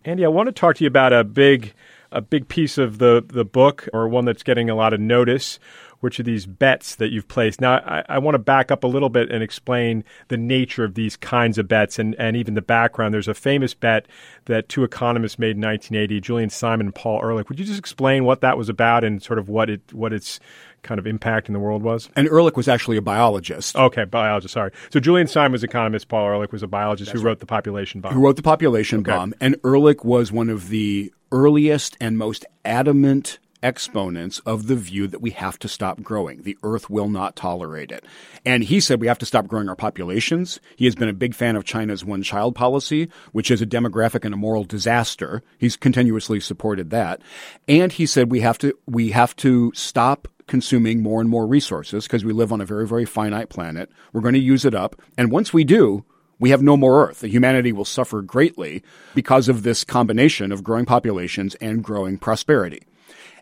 Andy, 0.06 0.24
I 0.24 0.30
want 0.30 0.48
to 0.48 0.54
talk 0.54 0.78
to 0.78 0.86
you 0.86 0.88
about 0.88 1.12
a 1.12 1.26
big, 1.26 1.74
a 2.10 2.22
big 2.22 2.48
piece 2.48 2.78
of 2.78 3.00
the, 3.00 3.22
the 3.28 3.44
book, 3.44 3.90
or 3.92 4.08
one 4.08 4.24
that's 4.24 4.44
getting 4.44 4.70
a 4.70 4.76
lot 4.76 4.94
of 4.94 5.02
notice, 5.02 5.60
which 6.00 6.22
are 6.22 6.24
these 6.24 6.46
bets 6.46 6.96
that 6.96 7.12
you've 7.12 7.28
placed. 7.28 7.60
Now, 7.60 7.80
I, 7.80 8.06
I, 8.08 8.20
want 8.20 8.36
to 8.36 8.40
back 8.40 8.72
up 8.72 8.86
a 8.86 8.88
little 8.88 9.10
bit 9.10 9.30
and 9.30 9.44
explain 9.44 10.06
the 10.30 10.38
nature 10.38 10.86
of 10.86 10.96
these 10.96 11.18
kinds 11.18 11.58
of 11.58 11.68
bets 11.68 12.00
and, 12.00 12.16
and 12.16 12.38
even 12.38 12.54
the 12.54 12.62
background. 12.62 13.14
There's 13.14 13.28
a 13.28 13.34
famous 13.34 13.74
bet 13.74 14.08
that 14.46 14.70
two 14.70 14.86
economists 14.86 15.38
made 15.38 15.58
in 15.58 15.62
1980, 15.62 16.22
Julian 16.22 16.50
Simon 16.50 16.88
and 16.88 16.96
Paul 16.96 17.20
Ehrlich. 17.22 17.50
Would 17.50 17.60
you 17.60 17.66
just 17.66 17.78
explain 17.78 18.24
what 18.24 18.40
that 18.40 18.58
was 18.58 18.70
about 18.70 19.04
and 19.04 19.22
sort 19.22 19.38
of 19.38 19.50
what 19.50 19.70
it 19.70 19.82
what 19.92 20.14
its 20.14 20.40
kind 20.84 21.00
of 21.00 21.08
impact 21.08 21.48
in 21.48 21.54
the 21.54 21.60
world 21.60 21.84
was? 21.84 22.10
And 22.16 22.28
Ehrlich 22.28 22.58
was 22.58 22.68
actually 22.68 22.98
a 22.98 23.02
biologist. 23.02 23.76
Okay, 23.76 24.06
biologist. 24.06 24.54
Sorry. 24.54 24.72
So 24.92 25.00
Julian 25.00 25.28
Simon 25.28 25.54
was 25.54 25.64
an 25.64 25.70
economist. 25.70 26.08
Paul 26.08 26.28
Ehrlich 26.28 26.52
was 26.52 26.64
a 26.64 26.68
biologist 26.68 27.12
That's 27.12 27.22
who 27.22 27.28
wrote 27.28 27.40
the 27.40 27.46
population 27.46 28.02
bomb. 28.02 28.14
Who 28.14 28.22
wrote 28.22 28.36
the 28.36 28.42
population 28.42 29.00
okay. 29.00 29.12
bomb? 29.12 29.34
And 29.40 29.56
Ehrlich 29.64 30.04
was 30.04 30.32
one 30.32 30.50
of 30.50 30.70
the 30.70 31.14
earliest 31.32 31.98
and 32.02 32.18
most 32.18 32.46
adamant 32.66 33.40
exponents 33.64 34.40
of 34.40 34.68
the 34.68 34.76
view 34.76 35.08
that 35.08 35.22
we 35.22 35.32
have 35.32 35.60
to 35.60 35.68
stop 35.68 36.02
growing. 36.02 36.42
The 36.42 36.58
earth 36.64 36.90
will 36.90 37.10
not 37.10 37.36
tolerate 37.36 37.92
it. 37.92 38.04
And 38.46 38.64
he 38.64 38.80
said 38.80 39.00
we 39.00 39.08
have 39.08 39.20
to 39.20 39.26
stop 39.26 39.48
growing 39.48 39.70
our 39.70 39.76
populations. 39.76 40.60
He 40.76 40.86
has 40.86 40.96
been 40.96 41.10
a 41.10 41.14
big 41.14 41.36
fan 41.36 41.56
of 41.56 41.64
China's 41.64 42.04
one 42.04 42.24
child 42.24 42.56
policy, 42.56 43.10
which 43.32 43.52
is 43.52 43.62
a 43.62 43.68
demographic 43.68 44.26
and 44.26 44.34
a 44.34 44.38
moral 44.38 44.64
disaster. 44.64 45.44
He's 45.58 45.76
continuously 45.76 46.40
supported 46.40 46.90
that. 46.90 47.22
And 47.68 47.92
he 47.92 48.06
said 48.06 48.32
we 48.32 48.42
have 48.42 48.58
to, 48.60 48.74
we 48.88 49.12
have 49.12 49.36
to 49.38 49.72
stop 49.76 50.28
consuming 50.52 51.02
more 51.02 51.22
and 51.22 51.30
more 51.30 51.48
resources 51.48 52.04
because 52.04 52.26
we 52.26 52.34
live 52.34 52.52
on 52.52 52.60
a 52.60 52.66
very, 52.66 52.86
very 52.86 53.06
finite 53.06 53.48
planet. 53.48 53.90
We're 54.12 54.20
going 54.20 54.34
to 54.34 54.40
use 54.40 54.66
it 54.66 54.76
up. 54.76 55.02
And 55.18 55.32
once 55.32 55.54
we 55.54 55.64
do, 55.64 56.04
we 56.40 56.50
have 56.50 56.62
no 56.62 56.76
more 56.76 57.08
Earth. 57.08 57.22
Humanity 57.22 57.72
will 57.72 57.86
suffer 57.86 58.22
greatly 58.22 58.84
because 59.16 59.48
of 59.48 59.64
this 59.64 59.86
combination 59.86 60.52
of 60.52 60.62
growing 60.62 60.86
populations 60.86 61.56
and 61.56 61.82
growing 61.82 62.18
prosperity. 62.18 62.82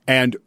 And 0.08 0.38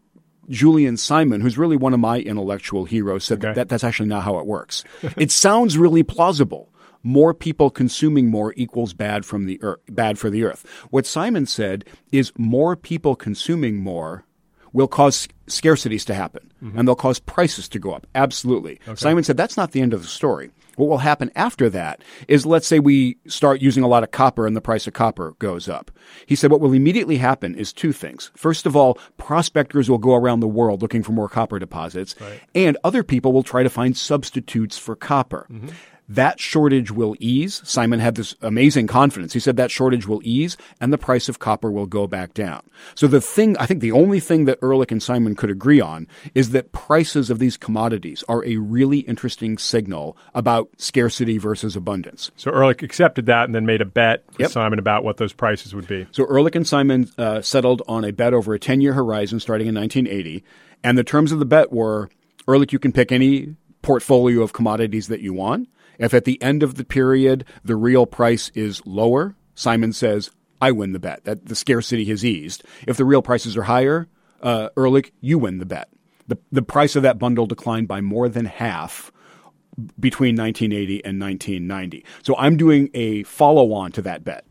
Julian 0.48 0.96
Simon, 0.96 1.40
who's 1.40 1.58
really 1.58 1.76
one 1.76 1.94
of 1.94 1.98
my 1.98 2.20
intellectual 2.20 2.84
heroes, 2.84 3.24
said 3.24 3.44
okay. 3.44 3.54
that 3.54 3.68
that's 3.68 3.82
actually 3.82 4.08
not 4.08 4.22
how 4.22 4.38
it 4.38 4.46
works. 4.46 4.84
it 5.16 5.32
sounds 5.32 5.76
really 5.76 6.04
plausible. 6.04 6.72
More 7.02 7.34
people 7.34 7.70
consuming 7.70 8.30
more 8.30 8.54
equals 8.56 8.94
bad 8.94 9.26
from 9.26 9.46
the 9.46 9.60
earth, 9.64 9.80
bad 9.88 10.16
for 10.16 10.30
the 10.30 10.44
earth. 10.44 10.64
What 10.90 11.06
Simon 11.06 11.46
said 11.46 11.84
is 12.12 12.32
more 12.38 12.76
people 12.76 13.16
consuming 13.16 13.78
more 13.78 14.24
will 14.72 14.88
cause 14.88 15.28
scarcities 15.46 16.04
to 16.06 16.14
happen 16.14 16.50
mm-hmm. 16.62 16.78
and 16.78 16.88
they'll 16.88 16.94
cause 16.94 17.18
prices 17.18 17.68
to 17.68 17.78
go 17.78 17.92
up. 17.92 18.06
Absolutely. 18.14 18.80
Simon 18.94 19.24
said 19.24 19.36
that's 19.36 19.56
not 19.56 19.72
the 19.72 19.80
end 19.80 19.92
of 19.92 20.02
the 20.02 20.08
story. 20.08 20.50
What 20.76 20.88
will 20.88 20.98
happen 20.98 21.30
after 21.36 21.68
that 21.70 22.02
is 22.28 22.46
let's 22.46 22.66
say 22.66 22.78
we 22.78 23.18
start 23.26 23.60
using 23.60 23.82
a 23.82 23.88
lot 23.88 24.02
of 24.02 24.10
copper 24.10 24.46
and 24.46 24.56
the 24.56 24.62
price 24.62 24.86
of 24.86 24.94
copper 24.94 25.32
goes 25.38 25.68
up. 25.68 25.90
He 26.26 26.34
said 26.34 26.50
what 26.50 26.60
will 26.60 26.72
immediately 26.72 27.18
happen 27.18 27.54
is 27.54 27.72
two 27.72 27.92
things. 27.92 28.30
First 28.34 28.64
of 28.64 28.74
all, 28.74 28.98
prospectors 29.18 29.90
will 29.90 29.98
go 29.98 30.14
around 30.14 30.40
the 30.40 30.48
world 30.48 30.80
looking 30.80 31.02
for 31.02 31.12
more 31.12 31.28
copper 31.28 31.58
deposits 31.58 32.14
and 32.54 32.78
other 32.84 33.02
people 33.02 33.32
will 33.32 33.42
try 33.42 33.62
to 33.62 33.70
find 33.70 33.96
substitutes 33.96 34.78
for 34.78 34.96
copper. 34.96 35.46
Mm-hmm. 35.50 35.68
That 36.14 36.38
shortage 36.38 36.90
will 36.90 37.16
ease. 37.20 37.62
Simon 37.64 37.98
had 37.98 38.16
this 38.16 38.34
amazing 38.42 38.86
confidence. 38.86 39.32
He 39.32 39.40
said 39.40 39.56
that 39.56 39.70
shortage 39.70 40.06
will 40.06 40.20
ease 40.24 40.56
and 40.80 40.92
the 40.92 40.98
price 40.98 41.28
of 41.28 41.38
copper 41.38 41.70
will 41.70 41.86
go 41.86 42.06
back 42.06 42.34
down. 42.34 42.62
So 42.94 43.06
the 43.06 43.20
thing, 43.20 43.56
I 43.56 43.66
think 43.66 43.80
the 43.80 43.92
only 43.92 44.20
thing 44.20 44.44
that 44.44 44.58
Ehrlich 44.62 44.92
and 44.92 45.02
Simon 45.02 45.34
could 45.34 45.48
agree 45.50 45.80
on 45.80 46.06
is 46.34 46.50
that 46.50 46.72
prices 46.72 47.30
of 47.30 47.38
these 47.38 47.56
commodities 47.56 48.22
are 48.28 48.44
a 48.44 48.56
really 48.56 48.98
interesting 49.00 49.56
signal 49.56 50.16
about 50.34 50.68
scarcity 50.76 51.38
versus 51.38 51.76
abundance. 51.76 52.30
So 52.36 52.50
Ehrlich 52.50 52.82
accepted 52.82 53.26
that 53.26 53.44
and 53.46 53.54
then 53.54 53.64
made 53.64 53.80
a 53.80 53.86
bet 53.86 54.24
with 54.32 54.40
Yep. 54.40 54.50
Simon 54.50 54.78
about 54.78 55.04
what 55.04 55.16
those 55.16 55.32
prices 55.32 55.74
would 55.74 55.86
be. 55.86 56.06
So 56.10 56.24
Ehrlich 56.24 56.56
and 56.56 56.66
Simon 56.66 57.08
uh, 57.16 57.40
settled 57.40 57.80
on 57.88 58.04
a 58.04 58.12
bet 58.12 58.34
over 58.34 58.52
a 58.52 58.58
10 58.58 58.80
year 58.82 58.92
horizon 58.92 59.40
starting 59.40 59.66
in 59.66 59.74
1980. 59.74 60.44
And 60.84 60.98
the 60.98 61.04
terms 61.04 61.32
of 61.32 61.38
the 61.38 61.46
bet 61.46 61.72
were 61.72 62.10
Ehrlich, 62.46 62.72
you 62.72 62.78
can 62.78 62.92
pick 62.92 63.12
any 63.12 63.54
portfolio 63.82 64.42
of 64.42 64.52
commodities 64.52 65.08
that 65.08 65.20
you 65.20 65.32
want. 65.32 65.68
If 65.98 66.14
at 66.14 66.24
the 66.24 66.40
end 66.42 66.62
of 66.62 66.76
the 66.76 66.84
period 66.84 67.44
the 67.64 67.76
real 67.76 68.06
price 68.06 68.50
is 68.54 68.84
lower, 68.86 69.36
Simon 69.54 69.92
says, 69.92 70.30
I 70.60 70.70
win 70.70 70.92
the 70.92 71.00
bet. 71.00 71.24
That 71.24 71.46
the 71.46 71.54
scarcity 71.54 72.04
has 72.06 72.24
eased. 72.24 72.64
If 72.86 72.96
the 72.96 73.04
real 73.04 73.22
prices 73.22 73.56
are 73.56 73.64
higher, 73.64 74.08
uh, 74.42 74.68
Ehrlich, 74.76 75.12
you 75.20 75.38
win 75.38 75.58
the 75.58 75.66
bet. 75.66 75.88
The, 76.28 76.38
the 76.50 76.62
price 76.62 76.96
of 76.96 77.02
that 77.02 77.18
bundle 77.18 77.46
declined 77.46 77.88
by 77.88 78.00
more 78.00 78.28
than 78.28 78.46
half 78.46 79.12
between 79.98 80.36
1980 80.36 81.04
and 81.04 81.20
1990. 81.20 82.04
So 82.22 82.36
I'm 82.36 82.56
doing 82.56 82.90
a 82.94 83.22
follow 83.24 83.72
on 83.72 83.92
to 83.92 84.02
that 84.02 84.22
bet. 84.22 84.44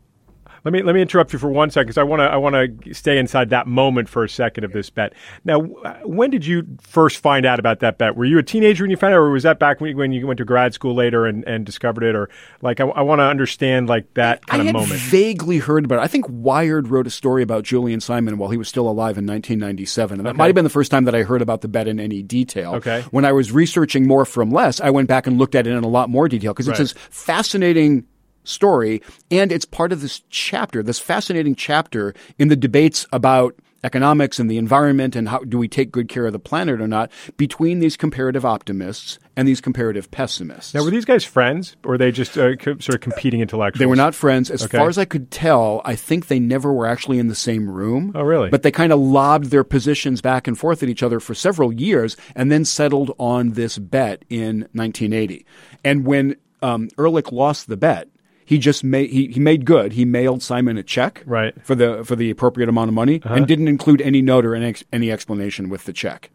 Let 0.64 0.72
me 0.72 0.82
let 0.82 0.94
me 0.94 1.02
interrupt 1.02 1.32
you 1.32 1.38
for 1.40 1.48
one 1.50 1.70
second 1.70 1.86
because 1.88 1.98
I 1.98 2.04
want 2.04 2.20
to 2.20 2.24
I 2.24 2.36
want 2.36 2.84
to 2.84 2.94
stay 2.94 3.18
inside 3.18 3.50
that 3.50 3.66
moment 3.66 4.08
for 4.08 4.22
a 4.22 4.28
second 4.28 4.62
of 4.62 4.72
this 4.72 4.90
bet. 4.90 5.12
Now, 5.44 5.60
uh, 5.84 5.94
when 6.04 6.30
did 6.30 6.46
you 6.46 6.64
first 6.80 7.18
find 7.18 7.44
out 7.44 7.58
about 7.58 7.80
that 7.80 7.98
bet? 7.98 8.14
Were 8.16 8.24
you 8.24 8.38
a 8.38 8.42
teenager 8.44 8.84
when 8.84 8.90
you 8.92 8.96
found 8.96 9.12
out, 9.14 9.18
or 9.18 9.30
was 9.30 9.42
that 9.42 9.58
back 9.58 9.80
when 9.80 9.90
you, 9.90 9.96
when 9.96 10.12
you 10.12 10.24
went 10.26 10.38
to 10.38 10.44
grad 10.44 10.72
school 10.72 10.94
later 10.94 11.26
and, 11.26 11.42
and 11.48 11.66
discovered 11.66 12.04
it? 12.04 12.14
Or 12.14 12.28
like 12.60 12.78
I, 12.80 12.84
I 12.84 13.02
want 13.02 13.18
to 13.18 13.24
understand 13.24 13.88
like 13.88 14.14
that 14.14 14.46
kind 14.46 14.62
I 14.62 14.64
of 14.64 14.66
had 14.66 14.72
moment. 14.74 15.00
vaguely 15.00 15.58
heard 15.58 15.84
about 15.84 15.98
it. 15.98 16.02
I 16.02 16.06
think 16.06 16.26
Wired 16.28 16.88
wrote 16.88 17.08
a 17.08 17.10
story 17.10 17.42
about 17.42 17.64
Julian 17.64 18.00
Simon 18.00 18.38
while 18.38 18.50
he 18.50 18.56
was 18.56 18.68
still 18.68 18.88
alive 18.88 19.18
in 19.18 19.26
1997, 19.26 20.20
and 20.20 20.26
that 20.26 20.36
might 20.36 20.46
have 20.46 20.54
been 20.54 20.64
the 20.64 20.70
first 20.70 20.92
time 20.92 21.04
that 21.06 21.14
I 21.14 21.22
heard 21.24 21.42
about 21.42 21.62
the 21.62 21.68
bet 21.68 21.88
in 21.88 21.98
any 21.98 22.22
detail. 22.22 22.76
Okay. 22.76 23.02
When 23.10 23.24
I 23.24 23.32
was 23.32 23.50
researching 23.50 24.06
more 24.06 24.24
from 24.24 24.52
less, 24.52 24.80
I 24.80 24.90
went 24.90 25.08
back 25.08 25.26
and 25.26 25.38
looked 25.38 25.56
at 25.56 25.66
it 25.66 25.70
in 25.70 25.82
a 25.82 25.88
lot 25.88 26.08
more 26.08 26.28
detail 26.28 26.52
because 26.52 26.68
Right. 26.68 26.78
it's 26.78 26.92
this 26.92 27.02
fascinating 27.10 28.04
story, 28.44 29.02
and 29.30 29.52
it's 29.52 29.64
part 29.64 29.92
of 29.92 30.00
this 30.00 30.22
chapter, 30.30 30.82
this 30.82 30.98
fascinating 30.98 31.54
chapter 31.54 32.14
in 32.38 32.48
the 32.48 32.56
debates 32.56 33.06
about 33.12 33.54
economics 33.84 34.38
and 34.38 34.48
the 34.48 34.58
environment 34.58 35.16
and 35.16 35.28
how 35.28 35.38
do 35.40 35.58
we 35.58 35.66
take 35.66 35.90
good 35.90 36.08
care 36.08 36.24
of 36.26 36.32
the 36.32 36.38
planet 36.38 36.80
or 36.80 36.86
not 36.86 37.10
between 37.36 37.80
these 37.80 37.96
comparative 37.96 38.44
optimists 38.44 39.18
and 39.34 39.48
these 39.48 39.60
comparative 39.60 40.08
pessimists. 40.12 40.72
Now, 40.72 40.84
were 40.84 40.90
these 40.92 41.04
guys 41.04 41.24
friends, 41.24 41.74
or 41.84 41.92
were 41.92 41.98
they 41.98 42.12
just 42.12 42.38
uh, 42.38 42.54
co- 42.54 42.78
sort 42.78 42.94
of 42.94 43.00
competing 43.00 43.40
intellectuals? 43.40 43.80
They 43.80 43.86
were 43.86 43.96
not 43.96 44.14
friends. 44.14 44.52
As 44.52 44.62
Okay. 44.62 44.78
far 44.78 44.88
as 44.88 44.98
I 44.98 45.04
could 45.04 45.32
tell, 45.32 45.82
I 45.84 45.96
think 45.96 46.28
they 46.28 46.38
never 46.38 46.72
were 46.72 46.86
actually 46.86 47.18
in 47.18 47.26
the 47.26 47.34
same 47.34 47.68
room. 47.68 48.12
Oh, 48.14 48.22
really? 48.22 48.50
But 48.50 48.62
they 48.62 48.70
kind 48.70 48.92
of 48.92 49.00
lobbed 49.00 49.46
their 49.46 49.64
positions 49.64 50.20
back 50.20 50.46
and 50.46 50.56
forth 50.56 50.84
at 50.84 50.88
each 50.88 51.02
other 51.02 51.18
for 51.18 51.34
several 51.34 51.72
years 51.72 52.16
and 52.36 52.52
then 52.52 52.64
settled 52.64 53.12
on 53.18 53.54
this 53.54 53.78
bet 53.78 54.24
in 54.28 54.60
1980. 54.74 55.44
And 55.82 56.06
when 56.06 56.36
um, 56.62 56.88
Ehrlich 56.96 57.32
lost 57.32 57.66
the 57.66 57.76
bet, 57.76 58.06
he 58.44 58.58
just 58.58 58.82
made 58.84 59.10
he, 59.10 59.28
he 59.28 59.40
made 59.40 59.64
good. 59.64 59.92
He 59.92 60.04
mailed 60.04 60.42
Simon 60.42 60.76
a 60.78 60.82
check 60.82 61.22
Right. 61.26 61.52
Uh-huh. 61.54 61.60
for 61.64 61.74
the 61.74 62.04
for 62.04 62.16
the 62.16 62.30
appropriate 62.30 62.68
amount 62.68 62.88
of 62.88 62.94
money 62.94 63.20
and 63.24 63.46
didn't 63.46 63.68
include 63.68 64.00
any 64.02 64.22
note 64.22 64.44
or 64.44 64.54
any, 64.54 64.66
ex- 64.66 64.84
any 64.92 65.10
explanation 65.10 65.68
with 65.68 65.84
the 65.84 65.92
check. 65.92 66.30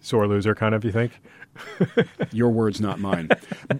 sore 0.00 0.26
loser, 0.28 0.54
kind 0.54 0.74
of. 0.74 0.84
You 0.84 0.92
think? 0.92 1.12
Your 2.32 2.50
words, 2.50 2.80
not 2.80 2.98
mine. 3.00 3.28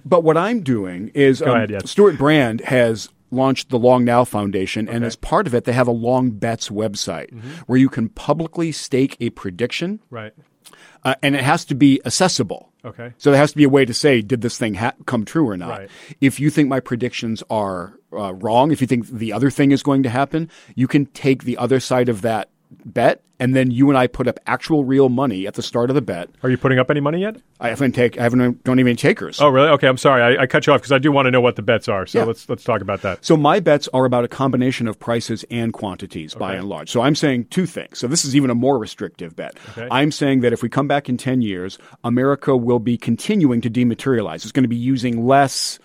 but 0.05 0.25
what 0.25 0.37
I'm 0.37 0.61
doing 0.63 1.11
is 1.15 1.41
um, 1.43 1.51
ahead, 1.51 1.71
yes. 1.71 1.91
Stewart 1.91 2.19
Brand 2.19 2.61
has 2.63 3.09
launched 3.31 3.69
the 3.69 3.79
Long 3.79 4.05
Now 4.05 4.25
Foundation, 4.25 4.89
and 4.89 5.05
as 5.05 5.15
part 5.15 5.47
of 5.47 5.55
it, 5.55 5.65
they 5.65 5.73
have 5.73 5.87
a 5.87 5.93
Long 5.93 6.31
Bets 6.31 6.71
website 6.71 7.31
Mm-hmm. 7.33 7.51
where 7.67 7.79
you 7.79 7.89
can 7.89 8.09
publicly 8.09 8.73
stake 8.73 9.17
a 9.21 9.31
prediction, 9.31 10.01
Right. 10.11 10.33
Uh, 11.05 11.15
and 11.23 11.35
it 11.35 11.43
has 11.43 11.65
to 11.67 11.75
be 11.75 12.01
accessible. 12.05 12.73
Okay. 12.85 13.13
So 13.19 13.31
there 13.31 13.41
has 13.41 13.51
to 13.51 13.57
be 13.57 13.65
a 13.65 13.69
way 13.69 13.85
to 13.85 13.95
say, 13.95 14.23
did 14.23 14.41
this 14.41 14.57
thing 14.57 14.75
ha- 14.75 14.95
come 15.07 15.25
true 15.25 15.49
or 15.49 15.57
not? 15.57 15.79
Right. 15.79 15.91
If 16.21 16.39
you 16.41 16.51
think 16.51 16.69
my 16.69 16.81
predictions 16.81 17.43
are 17.51 17.99
uh, 18.13 18.35
wrong, 18.35 18.71
if 18.71 18.81
you 18.81 18.87
think 18.87 19.09
the 19.09 19.33
other 19.33 19.51
thing 19.51 19.73
is 19.73 19.83
going 19.83 20.03
to 20.05 20.09
happen, 20.09 20.51
you 20.75 20.87
can 20.87 21.07
take 21.07 21.45
the 21.45 21.57
other 21.57 21.81
side 21.81 22.09
of 22.09 22.23
that 22.23 22.49
bet, 22.85 23.23
and 23.41 23.55
then 23.55 23.71
you 23.71 23.89
and 23.89 23.97
I 23.97 24.07
put 24.07 24.27
up 24.27 24.39
actual 24.47 24.85
real 24.85 25.09
money 25.09 25.47
at 25.47 25.55
the 25.55 25.63
start 25.63 25.91
of 25.91 25.95
the 25.95 26.03
bet. 26.03 26.29
Are 26.43 26.51
you 26.51 26.59
putting 26.59 26.79
up 26.79 26.91
any 26.91 27.01
money 27.01 27.21
yet? 27.21 27.37
I 27.61 27.69
haven't 27.71 27.93
take, 27.93 28.19
I 28.19 28.23
haven't 28.25 28.65
don't 28.65 28.79
even 28.81 28.97
takers. 28.97 29.41
Oh, 29.41 29.49
really? 29.49 29.69
Okay, 29.71 29.87
I'm 29.89 29.97
sorry. 29.97 30.37
I, 30.37 30.43
I 30.43 30.47
cut 30.47 30.67
you 30.67 30.73
off 30.73 30.81
because 30.81 30.93
I 30.93 30.99
do 30.99 31.11
want 31.13 31.27
to 31.27 31.31
know 31.31 31.41
what 31.41 31.57
the 31.57 31.63
bets 31.63 31.89
are. 31.89 32.07
So 32.07 32.19
Yeah. 32.21 32.25
let's 32.25 32.49
let's 32.49 32.65
talk 32.65 32.81
about 32.81 33.03
that. 33.03 33.25
So 33.25 33.37
my 33.37 33.61
bets 33.61 33.89
are 33.95 34.05
about 34.05 34.25
a 34.25 34.29
combination 34.29 34.87
of 34.89 34.99
prices 34.99 35.45
and 35.51 35.73
quantities 35.73 36.35
by 36.35 36.55
and 36.55 36.69
large. 36.69 36.91
So 36.91 37.01
I'm 37.01 37.15
saying 37.15 37.47
two 37.47 37.67
things. 37.67 37.99
So 37.99 38.07
this 38.07 38.25
is 38.25 38.35
even 38.37 38.51
a 38.51 38.55
more 38.55 38.79
restrictive 38.79 39.35
bet. 39.37 39.57
Okay. 39.71 39.89
I'm 39.91 40.11
saying 40.13 40.41
that 40.41 40.53
if 40.53 40.63
we 40.63 40.69
come 40.69 40.89
back 40.89 41.09
in 41.09 41.17
10 41.17 41.41
years, 41.43 41.79
America 42.05 42.57
will 42.57 42.79
be 42.81 42.97
continuing 42.97 43.61
to 43.63 43.71
dematerialize. 43.71 44.37
It's 44.37 44.53
going 44.53 44.65
to 44.65 44.69
be 44.69 44.77
using 44.77 45.27
less 45.27 45.79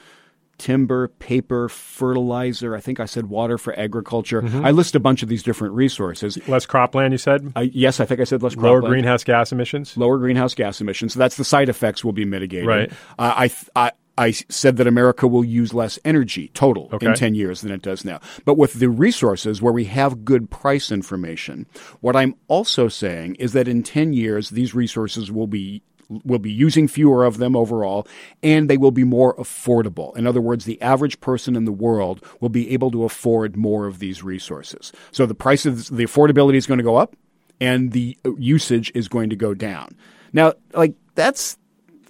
timber, 0.57 1.07
paper, 1.07 1.67
fertilizer. 1.69 2.75
I 2.75 2.79
think 2.79 2.99
I 2.99 3.05
said 3.05 3.27
water 3.27 3.57
for 3.57 3.77
agriculture. 3.77 4.41
Mm-hmm. 4.41 4.65
I 4.65 4.71
list 4.71 4.95
a 4.95 4.99
bunch 4.99 5.23
of 5.23 5.29
these 5.29 5.43
different 5.43 5.73
resources. 5.73 6.37
Less 6.47 6.65
cropland, 6.65 7.11
you 7.11 7.17
said. 7.17 7.51
I, 7.55 7.63
yes, 7.73 7.99
I 7.99 8.05
think 8.05 8.19
I 8.19 8.23
said 8.23 8.43
less 8.43 8.55
Lower 8.55 8.81
cropland. 8.81 8.87
greenhouse 8.89 9.23
gas 9.23 9.51
emissions. 9.51 9.97
lower 9.97 10.17
greenhouse 10.17 10.53
gas 10.53 10.79
emissions. 10.81 11.13
So 11.13 11.19
that's 11.19 11.37
the 11.37 11.43
side 11.45 11.69
effects 11.69 12.03
will 12.03 12.13
be 12.13 12.25
mitigated. 12.25 12.67
Right. 12.67 12.91
Uh, 13.17 13.33
I, 13.35 13.47
th- 13.47 13.69
I 13.75 13.91
I 14.15 14.29
said 14.29 14.77
that 14.77 14.85
America 14.85 15.27
will 15.27 15.43
use 15.43 15.73
less 15.73 15.97
energy 16.05 16.49
total 16.53 16.87
Okay. 16.93 17.07
in 17.07 17.15
10 17.15 17.33
years 17.33 17.61
than 17.61 17.71
it 17.71 17.81
does 17.81 18.05
now. 18.05 18.19
But 18.45 18.59
with 18.59 18.73
the 18.73 18.87
resources 18.89 19.59
where 19.59 19.73
we 19.73 19.85
have 19.85 20.23
good 20.23 20.51
price 20.51 20.91
information, 20.91 21.65
what 22.01 22.15
I'm 22.15 22.35
also 22.47 22.87
saying 22.89 23.35
is 23.35 23.53
that 23.53 23.67
in 23.67 23.81
10 23.81 24.13
years 24.13 24.51
these 24.51 24.75
resources 24.75 25.31
will 25.31 25.47
be 25.47 25.81
will 26.09 26.39
be 26.39 26.51
using 26.51 26.87
fewer 26.87 27.25
of 27.25 27.37
them 27.37 27.55
overall 27.55 28.07
and 28.41 28.69
they 28.69 28.77
will 28.77 28.91
be 28.91 29.03
more 29.03 29.35
affordable. 29.35 30.15
In 30.17 30.27
other 30.27 30.41
words, 30.41 30.65
the 30.65 30.81
average 30.81 31.19
person 31.19 31.55
in 31.55 31.65
the 31.65 31.71
world 31.71 32.23
will 32.39 32.49
be 32.49 32.71
able 32.71 32.91
to 32.91 33.03
afford 33.03 33.55
more 33.55 33.87
of 33.87 33.99
these 33.99 34.23
resources. 34.23 34.91
So 35.11 35.25
the 35.25 35.35
price 35.35 35.65
of 35.65 35.87
the 35.87 36.05
affordability 36.05 36.55
is 36.55 36.67
going 36.67 36.79
to 36.79 36.83
go 36.83 36.95
up 36.95 37.15
and 37.59 37.91
the 37.91 38.17
uh, 38.25 38.35
usage 38.35 38.91
is 38.93 39.07
going 39.07 39.29
to 39.29 39.35
go 39.35 39.53
down. 39.53 39.95
Now, 40.31 40.53
like 40.73 40.95
that's 41.15 41.57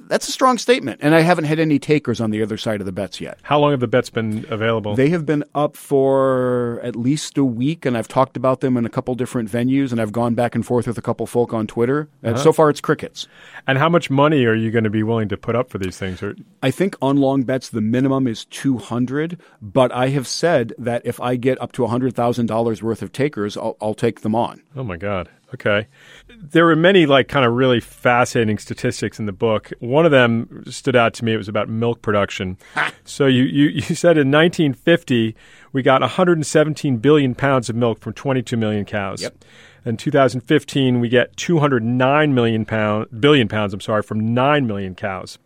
that's 0.07 0.27
a 0.27 0.31
strong 0.31 0.57
statement, 0.57 0.99
and 1.01 1.15
I 1.15 1.21
haven't 1.21 1.45
had 1.45 1.59
any 1.59 1.79
takers 1.79 2.21
on 2.21 2.31
the 2.31 2.41
other 2.41 2.57
side 2.57 2.79
of 2.79 2.85
the 2.85 2.91
bets 2.91 3.21
yet. 3.21 3.39
How 3.43 3.59
long 3.59 3.71
have 3.71 3.79
the 3.79 3.87
bets 3.87 4.09
been 4.09 4.45
available? 4.49 4.95
They 4.95 5.09
have 5.09 5.25
been 5.25 5.43
up 5.55 5.75
for 5.75 6.79
at 6.83 6.95
least 6.95 7.37
a 7.37 7.45
week, 7.45 7.85
and 7.85 7.97
I've 7.97 8.07
talked 8.07 8.37
about 8.37 8.61
them 8.61 8.77
in 8.77 8.85
a 8.85 8.89
couple 8.89 9.15
different 9.15 9.49
venues, 9.49 9.91
and 9.91 10.01
I've 10.01 10.11
gone 10.11 10.35
back 10.35 10.55
and 10.55 10.65
forth 10.65 10.87
with 10.87 10.97
a 10.97 11.01
couple 11.01 11.25
folk 11.25 11.53
on 11.53 11.67
Twitter. 11.67 12.09
And 12.21 12.35
uh-huh. 12.35 12.43
so 12.43 12.53
far, 12.53 12.69
it's 12.69 12.81
crickets. 12.81 13.27
and 13.67 13.77
how 13.77 13.89
much 13.89 14.09
money 14.09 14.45
are 14.45 14.55
you 14.55 14.71
going 14.71 14.83
to 14.83 14.89
be 14.89 15.03
willing 15.03 15.29
to 15.29 15.37
put 15.37 15.55
up 15.55 15.69
for 15.69 15.77
these 15.77 15.97
things? 15.97 16.21
Or 16.21 16.35
I 16.61 16.71
think 16.71 16.95
on 17.01 17.17
long 17.17 17.43
bets 17.43 17.69
the 17.69 17.81
minimum 17.81 18.27
is 18.27 18.45
two 18.45 18.77
hundred, 18.77 19.39
but 19.61 19.91
I 19.91 20.09
have 20.09 20.27
said 20.27 20.73
that 20.77 21.01
if 21.05 21.19
I 21.21 21.35
get 21.35 21.61
up 21.61 21.71
to 21.73 21.87
hundred 21.87 22.15
thousand 22.15 22.47
dollars 22.47 22.81
worth 22.81 23.01
of 23.01 23.11
takers, 23.11 23.57
I'll, 23.57 23.77
I'll 23.81 23.93
take 23.93 24.21
them 24.21 24.35
on. 24.35 24.61
oh 24.75 24.83
my 24.83 24.97
god. 24.97 25.29
Okay. 25.53 25.87
There 26.29 26.65
were 26.65 26.75
many 26.75 27.05
like 27.05 27.27
kind 27.27 27.45
of 27.45 27.53
really 27.53 27.79
fascinating 27.79 28.57
statistics 28.57 29.19
in 29.19 29.25
the 29.25 29.31
book. 29.31 29.71
One 29.79 30.05
of 30.05 30.11
them 30.11 30.63
stood 30.67 30.95
out 30.95 31.13
to 31.15 31.25
me. 31.25 31.33
It 31.33 31.37
was 31.37 31.47
about 31.47 31.69
milk 31.69 32.01
production. 32.01 32.57
so 33.03 33.27
you, 33.27 33.43
you, 33.43 33.67
you 33.69 33.81
said 33.95 34.17
in 34.17 34.31
1950 34.31 35.35
we 35.71 35.81
got 35.81 36.01
117 36.01 36.97
billion 36.97 37.35
pounds 37.35 37.69
of 37.69 37.75
milk 37.75 37.99
from 37.99 38.13
22 38.13 38.57
million 38.57 38.85
cows. 38.85 39.21
Yep. 39.21 39.45
In 39.85 39.97
2015 39.97 40.99
we 40.99 41.09
get 41.09 41.35
209 41.37 42.33
million 42.33 42.65
pound 42.65 43.07
billion 43.19 43.47
pounds. 43.47 43.73
I'm 43.73 43.81
sorry 43.81 44.01
from 44.01 44.33
9 44.33 44.65
million 44.65 44.95
cows. 44.95 45.37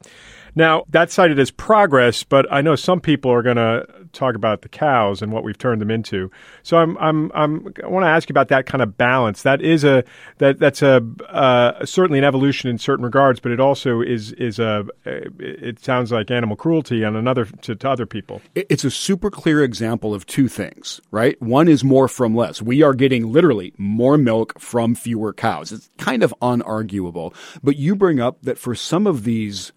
Now, 0.56 0.86
that's 0.90 1.14
cited 1.14 1.38
as 1.38 1.52
progress, 1.52 2.24
but 2.24 2.52
I 2.52 2.62
know 2.62 2.76
some 2.76 3.00
people 3.00 3.30
are 3.32 3.44
going 3.44 3.58
to 3.58 3.86
talk 4.14 4.36
about 4.36 4.62
the 4.62 4.70
cows 4.70 5.22
and 5.22 5.32
what 5.32 5.44
we've 5.44 5.58
turned 5.58 5.82
them 5.82 5.92
into. 5.92 6.32
So 6.64 6.78
I'm, 6.78 6.98
I'm, 6.98 7.32
I'm 7.34 7.74
I 7.84 7.88
want 7.88 8.04
to 8.04 8.10
ask 8.10 8.30
you 8.30 8.34
about 8.34 8.50
that 8.50 8.66
kind 8.66 8.82
of 8.82 8.98
balance. 8.98 9.44
That 9.44 9.62
is 9.62 9.84
a 9.84 10.04
that 10.38 10.60
that's 10.60 10.82
a 10.82 11.02
uh, 11.30 11.86
certainly 11.86 12.20
an 12.20 12.26
evolution 12.26 12.70
in 12.70 12.78
certain 12.78 13.06
regards, 13.06 13.40
but 13.40 13.52
it 13.52 13.60
also 13.60 14.02
is 14.02 14.32
is 14.34 14.60
a 14.60 14.86
it 15.06 15.84
sounds 15.84 16.12
like 16.12 16.32
animal 16.32 16.56
cruelty 16.56 17.04
on 17.04 17.16
another 17.16 17.46
to, 17.46 17.76
to 17.76 17.90
other 17.90 18.06
people. 18.06 18.42
It's 18.56 18.84
a 18.84 18.92
super 18.92 19.30
clear 19.30 19.64
example 19.64 20.14
of 20.14 20.26
two 20.26 20.48
things, 20.48 21.02
right? 21.12 21.42
One 21.42 21.68
is 21.68 21.84
more 21.84 22.08
from 22.08 22.36
less. 22.36 22.62
We 22.62 22.82
are 22.82 22.94
getting 22.94 23.32
literally 23.32 23.74
more 23.78 24.18
milk 24.18 24.60
from 24.60 24.96
fewer 24.96 25.34
cows. 25.34 25.72
It's 25.72 25.90
kind 25.98 26.24
of 26.24 26.34
unarguable. 26.42 27.34
But 27.64 27.78
you 27.78 27.96
bring 27.96 28.20
up 28.20 28.42
that 28.44 28.58
for 28.58 28.76
some 28.76 29.08
of 29.08 29.24
these 29.24 29.72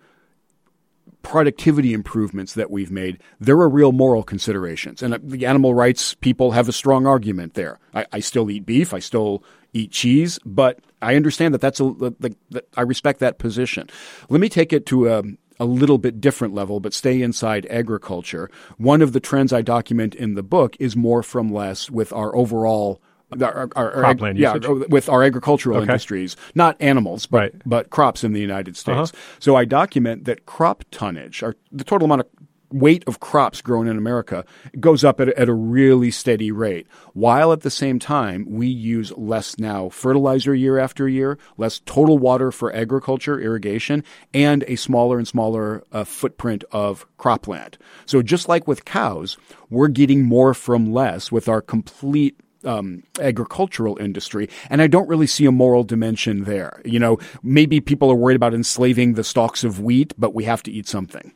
productivity 1.23 1.93
improvements 1.93 2.55
that 2.55 2.71
we've 2.71 2.91
made, 2.91 3.19
there 3.39 3.59
are 3.59 3.69
real 3.69 3.93
moral 3.93 4.23
considerations. 4.23 5.03
And 5.03 5.15
uh, 5.15 5.19
the 5.23 5.47
animal 5.47 5.75
rights 5.75 6.15
people 6.15 6.53
have 6.53 6.69
a 6.69 6.73
strong 6.73 7.07
argument 7.07 7.55
there. 7.55 7.79
I, 7.95 8.07
I 8.13 8.21
still 8.21 8.51
eat 8.51 8.67
beef, 8.67 8.95
I 8.95 8.99
still 8.99 9.43
eat 9.73 9.93
cheese, 9.93 10.39
but 10.45 10.81
I 11.03 11.17
understand 11.17 11.55
that 11.55 11.61
that's 11.61 11.81
a, 11.81 11.85
the, 11.85 12.35
the, 12.51 12.65
I 12.77 12.83
respect 12.83 13.21
that 13.21 13.39
position. 13.39 13.89
Let 14.29 14.41
me 14.41 14.49
take 14.49 14.73
it 14.73 14.87
to 14.87 15.09
a, 15.09 15.23
a 15.59 15.65
little 15.65 15.99
bit 15.99 16.21
different 16.21 16.55
level, 16.55 16.81
but 16.81 16.95
stay 16.95 17.23
inside 17.23 17.67
agriculture. 17.71 18.51
One 18.79 19.03
of 19.03 19.13
the 19.13 19.21
trends 19.21 19.53
I 19.53 19.63
document 19.63 20.15
in 20.15 20.35
the 20.35 20.43
book 20.43 20.77
is 20.81 20.97
more 20.97 21.23
from 21.23 21.53
less 21.53 21.91
with 21.91 22.13
our 22.13 22.35
overall 22.35 23.01
our, 23.41 23.69
our, 23.77 23.93
our 24.05 24.15
Cropland 24.15 24.39
yeah, 24.39 24.55
usage? 24.55 24.89
with 24.91 25.09
our 25.09 25.23
agricultural 25.23 25.77
Okay. 25.79 25.85
industries, 25.85 26.37
not 26.55 26.77
animals, 26.81 27.27
but, 27.27 27.37
Right. 27.39 27.55
but 27.67 27.91
crops 27.91 28.25
in 28.25 28.33
the 28.33 28.41
United 28.41 28.77
States. 28.77 29.11
Uh-huh. 29.13 29.21
So 29.39 29.57
I 29.57 29.65
document 29.65 30.25
that 30.25 30.47
crop 30.47 30.85
tonnage, 30.91 31.43
or 31.43 31.57
the 31.73 31.85
total 31.85 32.07
amount 32.07 32.23
of 32.23 32.27
weight 32.73 33.03
of 33.09 33.19
crops 33.19 33.61
grown 33.61 33.89
in 33.89 33.99
America, 33.99 34.45
goes 34.79 35.03
up 35.03 35.21
at, 35.21 35.29
a- 35.29 35.37
at 35.41 35.49
a 35.49 35.53
really 35.53 36.09
steady 36.13 36.53
rate, 36.53 36.87
while 37.15 37.53
at 37.53 37.63
the 37.63 37.71
same 37.71 37.99
time 37.99 38.47
we 38.49 38.69
use 38.69 39.11
less 39.17 39.59
now 39.59 39.89
fertilizer 39.89 40.55
year 40.55 40.79
after 40.79 41.09
year, 41.09 41.37
less 41.57 41.81
total 41.81 42.17
water 42.17 42.53
for 42.53 42.73
agriculture, 42.73 43.41
irrigation, 43.41 44.05
and 44.33 44.63
a 44.69 44.77
smaller 44.77 45.19
and 45.19 45.27
smaller 45.27 45.83
uh, 45.91 46.05
footprint 46.05 46.63
of 46.71 47.05
cropland. 47.19 47.75
So 48.07 48.23
just 48.23 48.49
like 48.49 48.69
with 48.69 48.85
cows, 48.85 49.37
we're 49.69 49.89
getting 49.89 50.25
more 50.25 50.55
from 50.55 50.93
less 50.93 51.33
with 51.33 51.49
our 51.49 51.61
complete 51.61 52.39
um, 52.65 53.03
agricultural 53.21 53.97
industry, 53.99 54.49
and 54.69 54.83
I 54.83 54.87
don't 54.87 55.09
really 55.09 55.27
see 55.27 55.47
a 55.47 55.53
moral 55.53 55.85
dimension 55.85 56.45
there. 56.45 56.81
You 56.85 56.99
know, 56.99 57.19
maybe 57.43 57.81
people 57.81 58.11
are 58.11 58.15
worried 58.15 58.37
about 58.37 58.55
enslaving 58.55 59.15
the 59.15 59.25
stalks 59.25 59.65
of 59.65 59.81
wheat, 59.81 60.15
but 60.19 60.35
we 60.35 60.45
have 60.45 60.63
to 60.65 60.71
eat 60.71 60.87
something. 60.87 61.33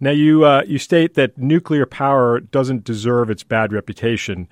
Now, 0.00 0.12
you 0.12 0.44
uh, 0.44 0.62
you 0.66 0.78
state 0.78 1.14
that 1.14 1.36
nuclear 1.36 1.84
power 1.84 2.40
doesn't 2.40 2.84
deserve 2.84 3.30
its 3.30 3.42
bad 3.42 3.72
reputation. 3.72 4.48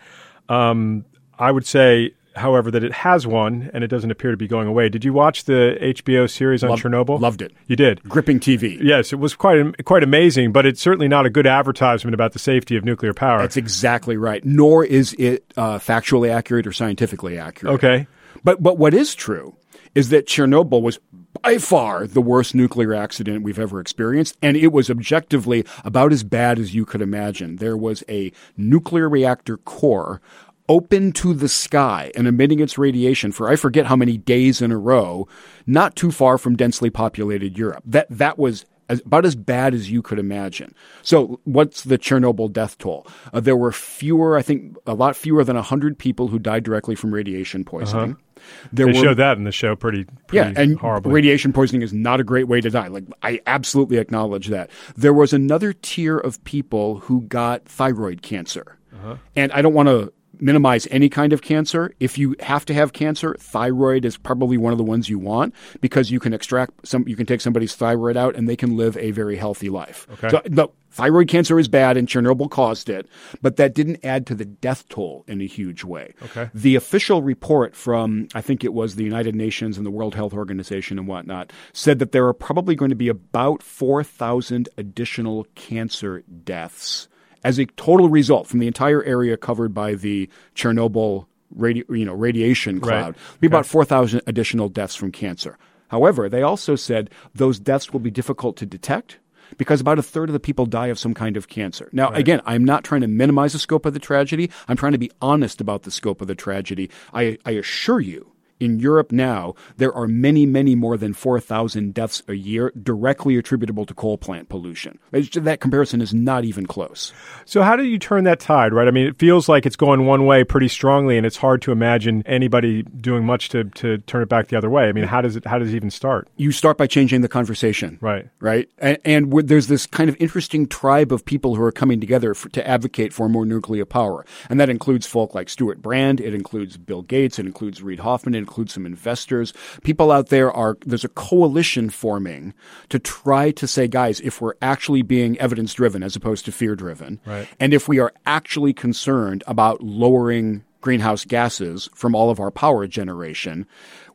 Um, 0.48 1.04
I 1.38 1.52
would 1.52 1.66
say, 1.66 2.14
however, 2.38 2.70
that 2.70 2.84
it 2.84 2.92
has 2.92 3.26
one, 3.26 3.70
and 3.72 3.84
it 3.84 3.88
doesn't 3.88 4.10
appear 4.10 4.30
to 4.30 4.36
be 4.36 4.48
going 4.48 4.66
away. 4.66 4.88
Did 4.88 5.04
you 5.04 5.12
watch 5.12 5.44
the 5.44 5.76
HBO 5.80 6.30
series 6.30 6.64
on 6.64 6.70
Chernobyl? 6.78 7.20
loved 7.20 7.42
it. 7.42 7.52
You 7.66 7.76
did. 7.76 8.02
Gripping 8.04 8.40
TV. 8.40 8.78
Yes, 8.80 9.12
it 9.12 9.16
was 9.16 9.34
quite 9.34 9.84
quite 9.84 10.02
amazing, 10.02 10.52
but 10.52 10.66
it's 10.66 10.80
certainly 10.80 11.08
not 11.08 11.26
a 11.26 11.30
good 11.30 11.46
advertisement 11.46 12.14
about 12.14 12.32
the 12.32 12.38
safety 12.38 12.76
of 12.76 12.84
nuclear 12.84 13.14
power. 13.14 13.38
That's 13.38 13.56
exactly 13.56 14.16
right. 14.16 14.44
Nor 14.44 14.84
is 14.84 15.14
it 15.18 15.44
uh, 15.56 15.78
factually 15.78 16.30
accurate 16.30 16.66
or 16.66 16.72
scientifically 16.72 17.38
accurate. 17.38 17.74
okay. 17.74 18.06
But 18.44 18.62
but 18.62 18.78
what 18.78 18.94
is 18.94 19.14
true 19.14 19.56
is 19.94 20.10
that 20.10 20.26
Chernobyl 20.26 20.82
was 20.82 20.98
by 21.42 21.58
far 21.58 22.06
the 22.06 22.20
worst 22.20 22.54
nuclear 22.54 22.94
accident 22.94 23.42
we've 23.42 23.58
ever 23.58 23.80
experienced, 23.80 24.36
and 24.42 24.56
it 24.56 24.68
was 24.68 24.90
objectively 24.90 25.64
about 25.84 26.12
as 26.12 26.24
bad 26.24 26.58
as 26.58 26.74
you 26.74 26.84
could 26.84 27.02
imagine. 27.02 27.56
There 27.56 27.76
was 27.76 28.02
a 28.08 28.32
nuclear 28.56 29.08
reactor 29.08 29.56
core 29.58 30.20
open 30.68 31.12
to 31.12 31.34
the 31.34 31.48
sky 31.48 32.12
and 32.14 32.26
emitting 32.26 32.60
its 32.60 32.78
radiation 32.78 33.32
for 33.32 33.48
I 33.48 33.56
forget 33.56 33.86
how 33.86 33.96
many 33.96 34.18
days 34.18 34.60
in 34.60 34.70
a 34.70 34.78
row, 34.78 35.26
not 35.66 35.96
too 35.96 36.10
far 36.10 36.38
from 36.38 36.56
densely 36.56 36.90
populated 36.90 37.56
Europe. 37.56 37.82
That 37.86 38.06
that 38.10 38.38
was 38.38 38.64
as, 38.88 39.00
about 39.00 39.24
as 39.24 39.36
bad 39.36 39.74
as 39.74 39.90
you 39.90 40.02
could 40.02 40.18
imagine. 40.18 40.74
So, 41.02 41.40
what's 41.44 41.84
the 41.84 41.98
Chernobyl 41.98 42.52
death 42.52 42.78
toll? 42.78 43.06
Uh, 43.32 43.40
there 43.40 43.56
were 43.56 43.72
fewer, 43.72 44.36
I 44.36 44.42
think, 44.42 44.76
a 44.86 44.94
lot 44.94 45.16
fewer 45.16 45.44
than 45.44 45.56
100 45.56 45.98
people 45.98 46.28
who 46.28 46.38
died 46.38 46.64
directly 46.64 46.94
from 46.94 47.12
radiation 47.12 47.64
poisoning. 47.64 48.12
There 48.12 48.12
Uh-huh. 48.12 48.24
They 48.72 48.84
were, 48.84 48.94
showed 48.94 49.16
that 49.16 49.36
in 49.36 49.44
the 49.44 49.52
show 49.52 49.74
pretty, 49.74 50.06
yeah, 50.32 50.52
and 50.54 50.78
horribly. 50.78 51.12
radiation 51.12 51.52
poisoning 51.52 51.82
is 51.82 51.92
not 51.92 52.20
a 52.20 52.24
great 52.24 52.46
way 52.48 52.60
to 52.60 52.70
die. 52.70 52.86
Like, 52.86 53.04
I 53.22 53.40
absolutely 53.46 53.98
acknowledge 53.98 54.46
that. 54.48 54.70
There 54.96 55.12
was 55.12 55.32
another 55.32 55.72
tier 55.72 56.16
of 56.16 56.42
people 56.44 57.00
who 57.00 57.22
got 57.22 57.64
thyroid 57.66 58.22
cancer. 58.22 58.76
Uh-huh. 58.94 59.16
And 59.36 59.52
I 59.52 59.60
don't 59.60 59.74
want 59.74 59.88
to 59.88 60.12
minimize 60.40 60.86
any 60.90 61.08
kind 61.08 61.32
of 61.32 61.42
cancer. 61.42 61.92
If 62.00 62.18
you 62.18 62.36
have 62.40 62.64
to 62.66 62.74
have 62.74 62.92
cancer, 62.92 63.36
thyroid 63.38 64.04
is 64.04 64.16
probably 64.16 64.56
one 64.56 64.72
of 64.72 64.78
the 64.78 64.84
ones 64.84 65.08
you 65.08 65.18
want 65.18 65.54
because 65.80 66.10
you 66.10 66.20
can 66.20 66.32
extract 66.32 66.86
some, 66.86 67.06
you 67.08 67.16
can 67.16 67.26
take 67.26 67.40
somebody's 67.40 67.74
thyroid 67.74 68.16
out 68.16 68.36
and 68.36 68.48
they 68.48 68.56
can 68.56 68.76
live 68.76 68.96
a 68.96 69.10
very 69.10 69.36
healthy 69.36 69.68
life. 69.68 70.06
Okay. 70.12 70.28
So, 70.28 70.42
no, 70.48 70.72
thyroid 70.90 71.28
cancer 71.28 71.58
is 71.58 71.68
bad 71.68 71.96
and 71.96 72.08
Chernobyl 72.08 72.50
caused 72.50 72.88
it, 72.88 73.08
but 73.42 73.56
that 73.56 73.74
didn't 73.74 74.04
add 74.04 74.26
to 74.26 74.34
the 74.34 74.44
death 74.44 74.88
toll 74.88 75.24
in 75.26 75.40
a 75.40 75.46
huge 75.46 75.84
way. 75.84 76.14
Okay. 76.22 76.50
The 76.54 76.76
official 76.76 77.22
report 77.22 77.74
from, 77.74 78.28
I 78.34 78.40
think 78.40 78.64
it 78.64 78.72
was 78.72 78.94
the 78.94 79.04
United 79.04 79.34
Nations 79.34 79.76
and 79.76 79.86
the 79.86 79.90
World 79.90 80.14
Health 80.14 80.34
Organization 80.34 80.98
and 80.98 81.08
whatnot, 81.08 81.52
said 81.72 81.98
that 81.98 82.12
there 82.12 82.26
are 82.26 82.34
probably 82.34 82.74
going 82.74 82.90
to 82.90 82.96
be 82.96 83.08
about 83.08 83.62
4,000 83.62 84.68
additional 84.76 85.46
cancer 85.54 86.22
deaths 86.44 87.08
as 87.44 87.58
a 87.58 87.66
total 87.66 88.08
result 88.08 88.46
from 88.46 88.58
the 88.60 88.66
entire 88.66 89.02
area 89.04 89.36
covered 89.36 89.74
by 89.74 89.94
the 89.94 90.28
Chernobyl 90.54 91.26
radi- 91.56 91.84
you 91.88 92.04
know, 92.04 92.14
radiation 92.14 92.80
cloud. 92.80 93.16
Be 93.40 93.46
about 93.46 93.66
4,000 93.66 94.22
additional 94.26 94.68
deaths 94.68 94.94
from 94.94 95.12
cancer. 95.12 95.58
However, 95.88 96.28
they 96.28 96.42
also 96.42 96.76
said 96.76 97.10
those 97.34 97.58
deaths 97.58 97.92
will 97.92 98.00
be 98.00 98.10
difficult 98.10 98.56
to 98.58 98.66
detect 98.66 99.18
because 99.56 99.80
about 99.80 99.98
a 99.98 100.02
third 100.02 100.28
of 100.28 100.34
the 100.34 100.40
people 100.40 100.66
die 100.66 100.88
of 100.88 100.98
some 100.98 101.14
kind 101.14 101.36
of 101.36 101.48
cancer. 101.48 101.88
Now, 101.92 102.10
again, 102.10 102.42
I'm 102.44 102.64
not 102.64 102.84
trying 102.84 103.00
to 103.00 103.06
minimize 103.06 103.54
the 103.54 103.58
scope 103.58 103.86
of 103.86 103.94
the 103.94 103.98
tragedy. 103.98 104.50
I'm 104.68 104.76
trying 104.76 104.92
to 104.92 104.98
be 104.98 105.10
honest 105.22 105.60
about 105.60 105.84
the 105.84 105.90
scope 105.90 106.20
of 106.20 106.28
the 106.28 106.34
tragedy. 106.34 106.90
I, 107.14 107.38
I 107.46 107.52
assure 107.52 108.00
you, 108.00 108.30
in 108.60 108.78
Europe 108.80 109.12
now, 109.12 109.54
there 109.76 109.92
are 109.92 110.06
many, 110.06 110.46
many 110.46 110.74
more 110.74 110.96
than 110.96 111.12
4,000 111.12 111.94
deaths 111.94 112.22
a 112.28 112.34
year 112.34 112.72
directly 112.80 113.36
attributable 113.36 113.86
to 113.86 113.94
coal 113.94 114.18
plant 114.18 114.48
pollution. 114.48 114.98
Just- 115.12 115.44
that 115.44 115.60
comparison 115.60 116.00
is 116.00 116.12
not 116.12 116.44
even 116.44 116.66
close. 116.66 117.12
So 117.44 117.62
how 117.62 117.76
do 117.76 117.84
you 117.84 117.98
turn 117.98 118.24
that 118.24 118.40
tide, 118.40 118.72
right? 118.72 118.88
I 118.88 118.90
mean, 118.90 119.06
it 119.06 119.18
feels 119.18 119.48
like 119.48 119.66
it's 119.66 119.76
going 119.76 120.06
one 120.06 120.26
way 120.26 120.44
pretty 120.44 120.68
strongly, 120.68 121.16
and 121.16 121.24
it's 121.24 121.36
hard 121.36 121.62
to 121.62 121.72
imagine 121.72 122.22
anybody 122.26 122.82
doing 122.82 123.24
much 123.24 123.48
to, 123.50 123.64
to 123.64 123.98
turn 123.98 124.22
it 124.22 124.28
back 124.28 124.48
the 124.48 124.56
other 124.56 124.70
way. 124.70 124.84
I 124.88 124.92
mean, 124.92 125.04
how 125.04 125.20
does 125.20 125.36
it 125.36 125.46
how 125.46 125.58
does 125.58 125.72
it 125.72 125.76
even 125.76 125.90
start? 125.90 126.28
You 126.36 126.52
start 126.52 126.76
by 126.76 126.86
changing 126.86 127.20
the 127.20 127.28
conversation. 127.28 127.98
Right. 128.00 128.28
Right. 128.40 128.68
And, 128.78 128.98
and 129.04 129.48
there's 129.48 129.68
this 129.68 129.86
kind 129.86 130.10
of 130.10 130.16
interesting 130.20 130.66
tribe 130.66 131.12
of 131.12 131.24
people 131.24 131.54
who 131.54 131.62
are 131.62 131.72
coming 131.72 132.00
together 132.00 132.34
for, 132.34 132.48
to 132.50 132.66
advocate 132.66 133.12
for 133.12 133.28
more 133.28 133.46
nuclear 133.46 133.84
power. 133.84 134.26
And 134.50 134.60
that 134.60 134.68
includes 134.68 135.06
folk 135.06 135.34
like 135.34 135.48
Stewart 135.48 135.80
Brand. 135.80 136.20
It 136.20 136.34
includes 136.34 136.76
Bill 136.76 137.02
Gates. 137.02 137.38
It 137.38 137.46
includes 137.46 137.82
Reid 137.82 138.00
Hoffman. 138.00 138.34
It 138.34 138.38
includes 138.48 138.72
some 138.72 138.86
investors. 138.86 139.52
People 139.82 140.10
out 140.10 140.28
there 140.30 140.50
are, 140.50 140.78
there's 140.86 141.04
a 141.04 141.08
coalition 141.10 141.90
forming 141.90 142.54
to 142.88 142.98
try 142.98 143.50
to 143.50 143.66
say, 143.68 143.86
guys, 143.86 144.20
if 144.20 144.40
we're 144.40 144.54
actually 144.62 145.02
being 145.02 145.38
evidence 145.38 145.74
driven 145.74 146.02
as 146.02 146.16
opposed 146.16 146.46
to 146.46 146.52
fear 146.52 146.74
driven, 146.74 147.20
Right. 147.26 147.46
and 147.60 147.74
if 147.74 147.88
we 147.88 147.98
are 147.98 148.10
actually 148.24 148.72
concerned 148.72 149.44
about 149.46 149.82
lowering 149.82 150.64
greenhouse 150.80 151.26
gases 151.26 151.90
from 151.94 152.14
all 152.14 152.30
of 152.30 152.40
our 152.40 152.50
power 152.50 152.86
generation, 152.86 153.66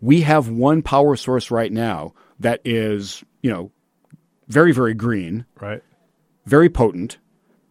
we 0.01 0.21
have 0.21 0.49
one 0.49 0.81
power 0.81 1.15
source 1.15 1.51
right 1.51 1.71
now 1.71 2.13
that 2.39 2.59
is, 2.65 3.23
you 3.43 3.51
know, 3.51 3.71
very, 4.47 4.71
very 4.73 4.95
green, 4.95 5.45
Right. 5.61 5.83
very 6.47 6.69
potent, 6.69 7.17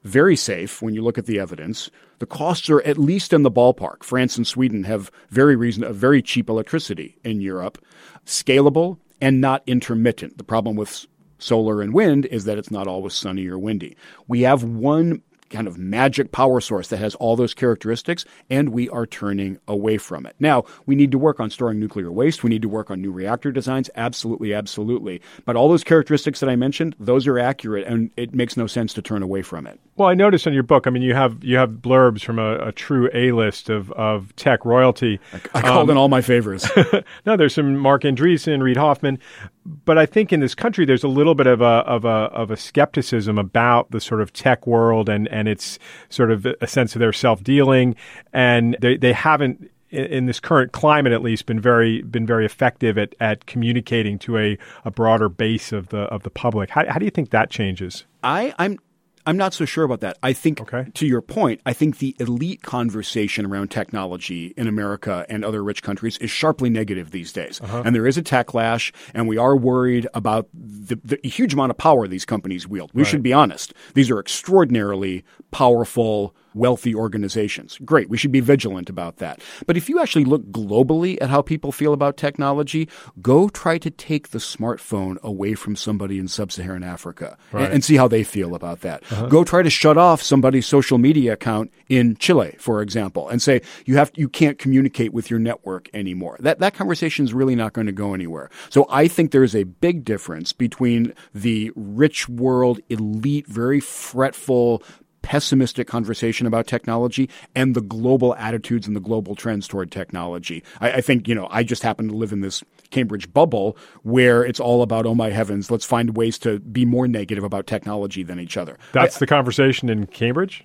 very 0.04 0.36
safe 0.36 0.82
when 0.82 0.94
you 0.94 1.02
look 1.02 1.18
at 1.18 1.26
the 1.26 1.38
evidence. 1.38 1.90
The 2.18 2.26
costs 2.26 2.68
are 2.70 2.82
at 2.82 2.98
least 2.98 3.32
in 3.32 3.42
the 3.42 3.50
ballpark. 3.50 4.02
France 4.02 4.36
and 4.36 4.46
Sweden 4.46 4.84
have 4.84 5.10
very 5.30 5.56
reason, 5.56 5.84
a 5.84 5.92
very 5.92 6.22
cheap 6.22 6.48
electricity 6.48 7.16
in 7.24 7.40
Europe, 7.40 7.78
scalable 8.26 8.98
and 9.20 9.40
not 9.40 9.62
intermittent. 9.66 10.38
The 10.38 10.44
problem 10.44 10.76
with 10.76 11.06
solar 11.38 11.82
and 11.82 11.92
wind 11.92 12.26
is 12.26 12.44
that 12.44 12.58
it's 12.58 12.70
not 12.70 12.86
always 12.86 13.14
sunny 13.14 13.46
or 13.46 13.58
windy. 13.58 13.96
We 14.28 14.42
have 14.42 14.64
one 14.64 15.22
kind 15.52 15.68
of 15.68 15.78
magic 15.78 16.32
power 16.32 16.60
source 16.60 16.88
that 16.88 16.96
has 16.98 17.14
all 17.16 17.36
those 17.36 17.54
characteristics, 17.54 18.24
and 18.50 18.70
we 18.70 18.88
are 18.88 19.06
turning 19.06 19.58
away 19.68 19.98
from 19.98 20.26
it. 20.26 20.34
Now, 20.40 20.64
we 20.86 20.94
need 20.94 21.12
to 21.12 21.18
work 21.18 21.38
on 21.38 21.50
storing 21.50 21.78
nuclear 21.78 22.10
waste. 22.10 22.42
We 22.42 22.50
need 22.50 22.62
to 22.62 22.68
work 22.68 22.90
on 22.90 23.00
new 23.00 23.12
reactor 23.12 23.52
designs. 23.52 23.90
Absolutely, 23.94 24.54
absolutely. 24.54 25.20
But 25.44 25.56
all 25.56 25.68
those 25.68 25.84
characteristics 25.84 26.40
that 26.40 26.48
I 26.48 26.56
mentioned, 26.56 26.96
those 26.98 27.26
are 27.26 27.38
accurate, 27.38 27.86
and 27.86 28.10
it 28.16 28.34
makes 28.34 28.56
no 28.56 28.66
sense 28.66 28.94
to 28.94 29.02
turn 29.02 29.22
away 29.22 29.42
from 29.42 29.66
it. 29.66 29.78
Well, 29.96 30.08
I 30.08 30.14
noticed 30.14 30.46
in 30.46 30.54
your 30.54 30.62
book. 30.62 30.86
I 30.86 30.90
mean, 30.90 31.02
you 31.02 31.14
have 31.14 31.44
you 31.44 31.56
have 31.58 31.70
blurbs 31.70 32.24
from 32.24 32.38
a, 32.38 32.68
a 32.68 32.72
true 32.72 33.10
A 33.12 33.32
list 33.32 33.68
of, 33.68 33.92
of 33.92 34.34
tech 34.36 34.64
royalty. 34.64 35.20
I 35.54 35.60
called 35.60 35.88
um, 35.88 35.90
in 35.90 35.96
all 35.96 36.08
my 36.08 36.22
favorites. 36.22 36.66
no, 37.26 37.36
there's 37.36 37.54
some 37.54 37.76
Marc 37.76 38.02
Andreessen, 38.02 38.62
Reid 38.62 38.78
Hoffman. 38.78 39.18
But 39.64 39.98
I 39.98 40.06
think 40.06 40.32
in 40.32 40.40
this 40.40 40.54
country 40.54 40.84
there's 40.84 41.04
a 41.04 41.08
little 41.08 41.34
bit 41.34 41.46
of 41.46 41.60
a 41.60 41.64
of 41.64 42.04
a 42.04 42.08
of 42.08 42.50
a 42.50 42.56
skepticism 42.56 43.38
about 43.38 43.90
the 43.90 44.00
sort 44.00 44.20
of 44.20 44.32
tech 44.32 44.66
world 44.66 45.08
and 45.08 45.28
and 45.28 45.48
its 45.48 45.78
sort 46.08 46.30
of 46.30 46.46
a 46.60 46.66
sense 46.66 46.94
of 46.94 47.00
their 47.00 47.12
self 47.12 47.42
dealing, 47.42 47.94
and 48.32 48.76
they 48.80 48.96
they 48.96 49.12
haven't 49.12 49.70
in 49.90 50.24
this 50.24 50.40
current 50.40 50.72
climate 50.72 51.12
at 51.12 51.22
least 51.22 51.46
been 51.46 51.60
very 51.60 52.02
been 52.02 52.26
very 52.26 52.46
effective 52.46 52.96
at, 52.96 53.14
at 53.20 53.46
communicating 53.46 54.18
to 54.18 54.38
a, 54.38 54.58
a 54.84 54.90
broader 54.90 55.28
base 55.28 55.70
of 55.70 55.88
the 55.88 56.02
of 56.04 56.22
the 56.22 56.30
public. 56.30 56.70
How, 56.70 56.90
how 56.90 56.98
do 56.98 57.04
you 57.04 57.10
think 57.10 57.30
that 57.30 57.50
changes? 57.50 58.04
I, 58.22 58.54
I'm 58.58 58.78
I'm 59.24 59.36
not 59.36 59.54
so 59.54 59.64
sure 59.64 59.84
about 59.84 60.00
that. 60.00 60.18
I 60.22 60.32
think, 60.32 60.60
Okay. 60.60 60.86
to 60.94 61.06
your 61.06 61.20
point, 61.22 61.60
I 61.64 61.72
think 61.72 61.98
the 61.98 62.16
elite 62.18 62.62
conversation 62.62 63.46
around 63.46 63.70
technology 63.70 64.52
in 64.56 64.66
America 64.66 65.24
and 65.28 65.44
other 65.44 65.62
rich 65.62 65.82
countries 65.82 66.18
is 66.18 66.30
sharply 66.30 66.70
negative 66.70 67.10
these 67.12 67.32
days. 67.32 67.60
Uh-huh. 67.60 67.82
And 67.84 67.94
there 67.94 68.06
is 68.06 68.18
a 68.18 68.22
techlash, 68.22 68.92
and 69.14 69.28
we 69.28 69.38
are 69.38 69.56
worried 69.56 70.08
about 70.14 70.48
the, 70.52 70.98
the 71.04 71.28
huge 71.28 71.54
amount 71.54 71.70
of 71.70 71.78
power 71.78 72.08
these 72.08 72.24
companies 72.24 72.66
wield. 72.66 72.90
We 72.94 73.04
should 73.04 73.22
be 73.22 73.32
honest. 73.32 73.74
These 73.94 74.10
are 74.10 74.18
extraordinarily 74.18 75.24
powerful, 75.52 76.34
wealthy 76.54 76.94
organizations. 76.94 77.78
Great. 77.84 78.08
We 78.08 78.16
should 78.16 78.32
be 78.32 78.40
vigilant 78.40 78.90
about 78.90 79.16
that. 79.18 79.40
But 79.66 79.76
if 79.76 79.88
you 79.88 80.00
actually 80.00 80.24
look 80.24 80.44
globally 80.50 81.18
at 81.20 81.30
how 81.30 81.42
people 81.42 81.72
feel 81.72 81.92
about 81.92 82.16
technology, 82.16 82.88
go 83.20 83.48
try 83.48 83.78
to 83.78 83.90
take 83.90 84.30
the 84.30 84.38
smartphone 84.38 85.20
away 85.22 85.54
from 85.54 85.76
somebody 85.76 86.18
in 86.18 86.28
sub-Saharan 86.28 86.82
Africa 86.82 87.36
and, 87.52 87.72
and 87.72 87.84
see 87.84 87.96
how 87.96 88.08
they 88.08 88.24
feel 88.24 88.54
about 88.54 88.80
that. 88.80 89.02
Uh-huh. 89.10 89.26
Go 89.26 89.44
try 89.44 89.62
to 89.62 89.70
shut 89.70 89.96
off 89.96 90.22
somebody's 90.22 90.66
social 90.66 90.98
media 90.98 91.32
account 91.32 91.72
in 91.88 92.16
Chile, 92.16 92.56
for 92.58 92.82
example, 92.82 93.28
and 93.28 93.42
say 93.42 93.60
you 93.84 93.96
have 93.96 94.10
you 94.14 94.28
can't 94.28 94.58
communicate 94.58 95.12
with 95.12 95.30
your 95.30 95.38
network 95.38 95.88
anymore. 95.94 96.36
That 96.40 96.58
that 96.60 96.74
conversation 96.74 97.24
is 97.24 97.34
really 97.34 97.54
not 97.54 97.72
going 97.72 97.86
to 97.86 97.92
go 97.92 98.14
anywhere. 98.14 98.50
So 98.70 98.86
I 98.88 99.08
think 99.08 99.30
there 99.30 99.44
is 99.44 99.54
a 99.54 99.64
big 99.64 100.04
difference 100.04 100.52
between 100.52 101.14
the 101.34 101.70
rich 101.74 102.28
world 102.28 102.80
elite, 102.88 103.46
very 103.46 103.80
fretful 103.80 104.82
pessimistic 105.22 105.86
conversation 105.86 106.46
about 106.46 106.66
technology 106.66 107.30
and 107.54 107.74
the 107.74 107.80
global 107.80 108.34
attitudes 108.36 108.86
and 108.86 108.94
the 108.94 109.00
global 109.00 109.34
trends 109.34 109.66
toward 109.66 109.90
technology. 109.90 110.62
I, 110.80 110.92
I 110.92 111.00
think, 111.00 111.28
you 111.28 111.34
know, 111.34 111.48
I 111.50 111.62
just 111.62 111.82
happen 111.82 112.08
to 112.08 112.14
live 112.14 112.32
in 112.32 112.40
this 112.40 112.62
Cambridge 112.90 113.32
bubble 113.32 113.76
where 114.02 114.44
it's 114.44 114.60
all 114.60 114.82
about, 114.82 115.06
oh 115.06 115.14
my 115.14 115.30
heavens, 115.30 115.70
let's 115.70 115.86
find 115.86 116.16
ways 116.16 116.38
to 116.40 116.58
be 116.60 116.84
more 116.84 117.08
negative 117.08 117.44
about 117.44 117.66
technology 117.66 118.22
than 118.22 118.38
each 118.38 118.56
other. 118.56 118.78
That's 118.92 119.18
the 119.18 119.26
conversation 119.26 119.88
in 119.88 120.06
Cambridge. 120.06 120.64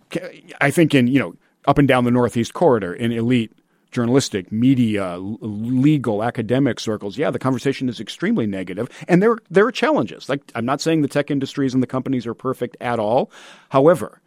I 0.59 0.71
think 0.71 0.93
in, 0.93 1.07
you 1.07 1.19
know, 1.19 1.35
up 1.65 1.77
and 1.77 1.87
down 1.87 2.03
the 2.03 2.11
Northeast 2.11 2.53
corridor 2.53 2.93
in 2.93 3.11
elite 3.11 3.51
journalistic, 3.91 4.51
media, 4.51 5.13
l- 5.13 5.37
legal, 5.41 6.23
academic 6.23 6.79
circles, 6.79 7.17
yeah, 7.17 7.31
the 7.31 7.39
conversation 7.39 7.87
is 7.89 7.99
extremely 7.99 8.45
negative, 8.45 8.89
and 9.07 9.21
there 9.23 9.37
there 9.49 9.65
are 9.65 9.71
challenges. 9.71 10.29
Like 10.29 10.41
I'm 10.55 10.65
not 10.65 10.81
saying 10.81 11.01
the 11.01 11.07
tech 11.07 11.31
industries 11.31 11.73
and 11.73 11.81
the 11.81 11.87
companies 11.87 12.27
are 12.27 12.33
perfect 12.33 12.77
at 12.81 12.99
all. 12.99 13.31
However, 13.69 14.21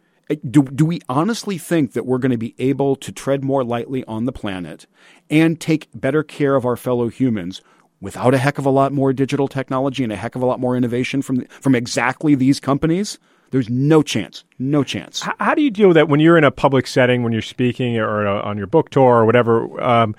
do 0.49 0.63
do 0.63 0.85
we 0.85 0.99
honestly 1.09 1.57
think 1.57 1.93
that 1.93 2.05
we're 2.05 2.17
going 2.17 2.31
to 2.31 2.37
be 2.37 2.55
able 2.59 2.95
to 2.97 3.11
tread 3.11 3.43
more 3.43 3.63
lightly 3.63 4.03
on 4.05 4.25
the 4.25 4.31
planet 4.31 4.87
and 5.29 5.59
take 5.59 5.87
better 5.93 6.23
care 6.23 6.55
of 6.55 6.65
our 6.65 6.77
fellow 6.77 7.09
humans? 7.09 7.61
Without 7.99 8.33
a 8.33 8.39
heck 8.39 8.57
of 8.57 8.65
a 8.65 8.71
lot 8.71 8.91
more 8.91 9.13
digital 9.13 9.47
technology 9.47 10.03
and 10.03 10.11
a 10.11 10.15
heck 10.15 10.35
of 10.35 10.41
a 10.41 10.45
lot 10.45 10.59
more 10.59 10.75
innovation 10.75 11.21
from 11.21 11.45
from 11.45 11.75
exactly 11.75 12.33
these 12.33 12.59
companies, 12.59 13.19
there's 13.51 13.69
no 13.69 14.01
chance, 14.01 14.43
no 14.57 14.83
chance. 14.83 15.21
How, 15.21 15.33
how 15.39 15.55
do 15.55 15.61
you 15.61 15.69
deal 15.69 15.89
with 15.89 15.95
that 15.95 16.07
when 16.07 16.19
you're 16.19 16.37
in 16.37 16.43
a 16.43 16.51
public 16.51 16.87
setting, 16.87 17.21
when 17.21 17.33
you're 17.33 17.41
speaking 17.41 17.97
or 17.97 18.27
uh, 18.27 18.41
on 18.41 18.57
your 18.57 18.67
book 18.67 18.89
tour 18.89 19.17
or 19.17 19.25
whatever? 19.25 19.81
Um, 19.81 20.15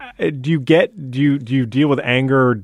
uh, 0.00 0.30
do 0.30 0.50
you 0.50 0.60
get 0.60 1.10
do 1.10 1.20
you 1.20 1.38
do 1.38 1.54
you 1.54 1.64
deal 1.64 1.88
with 1.88 2.00
anger 2.00 2.62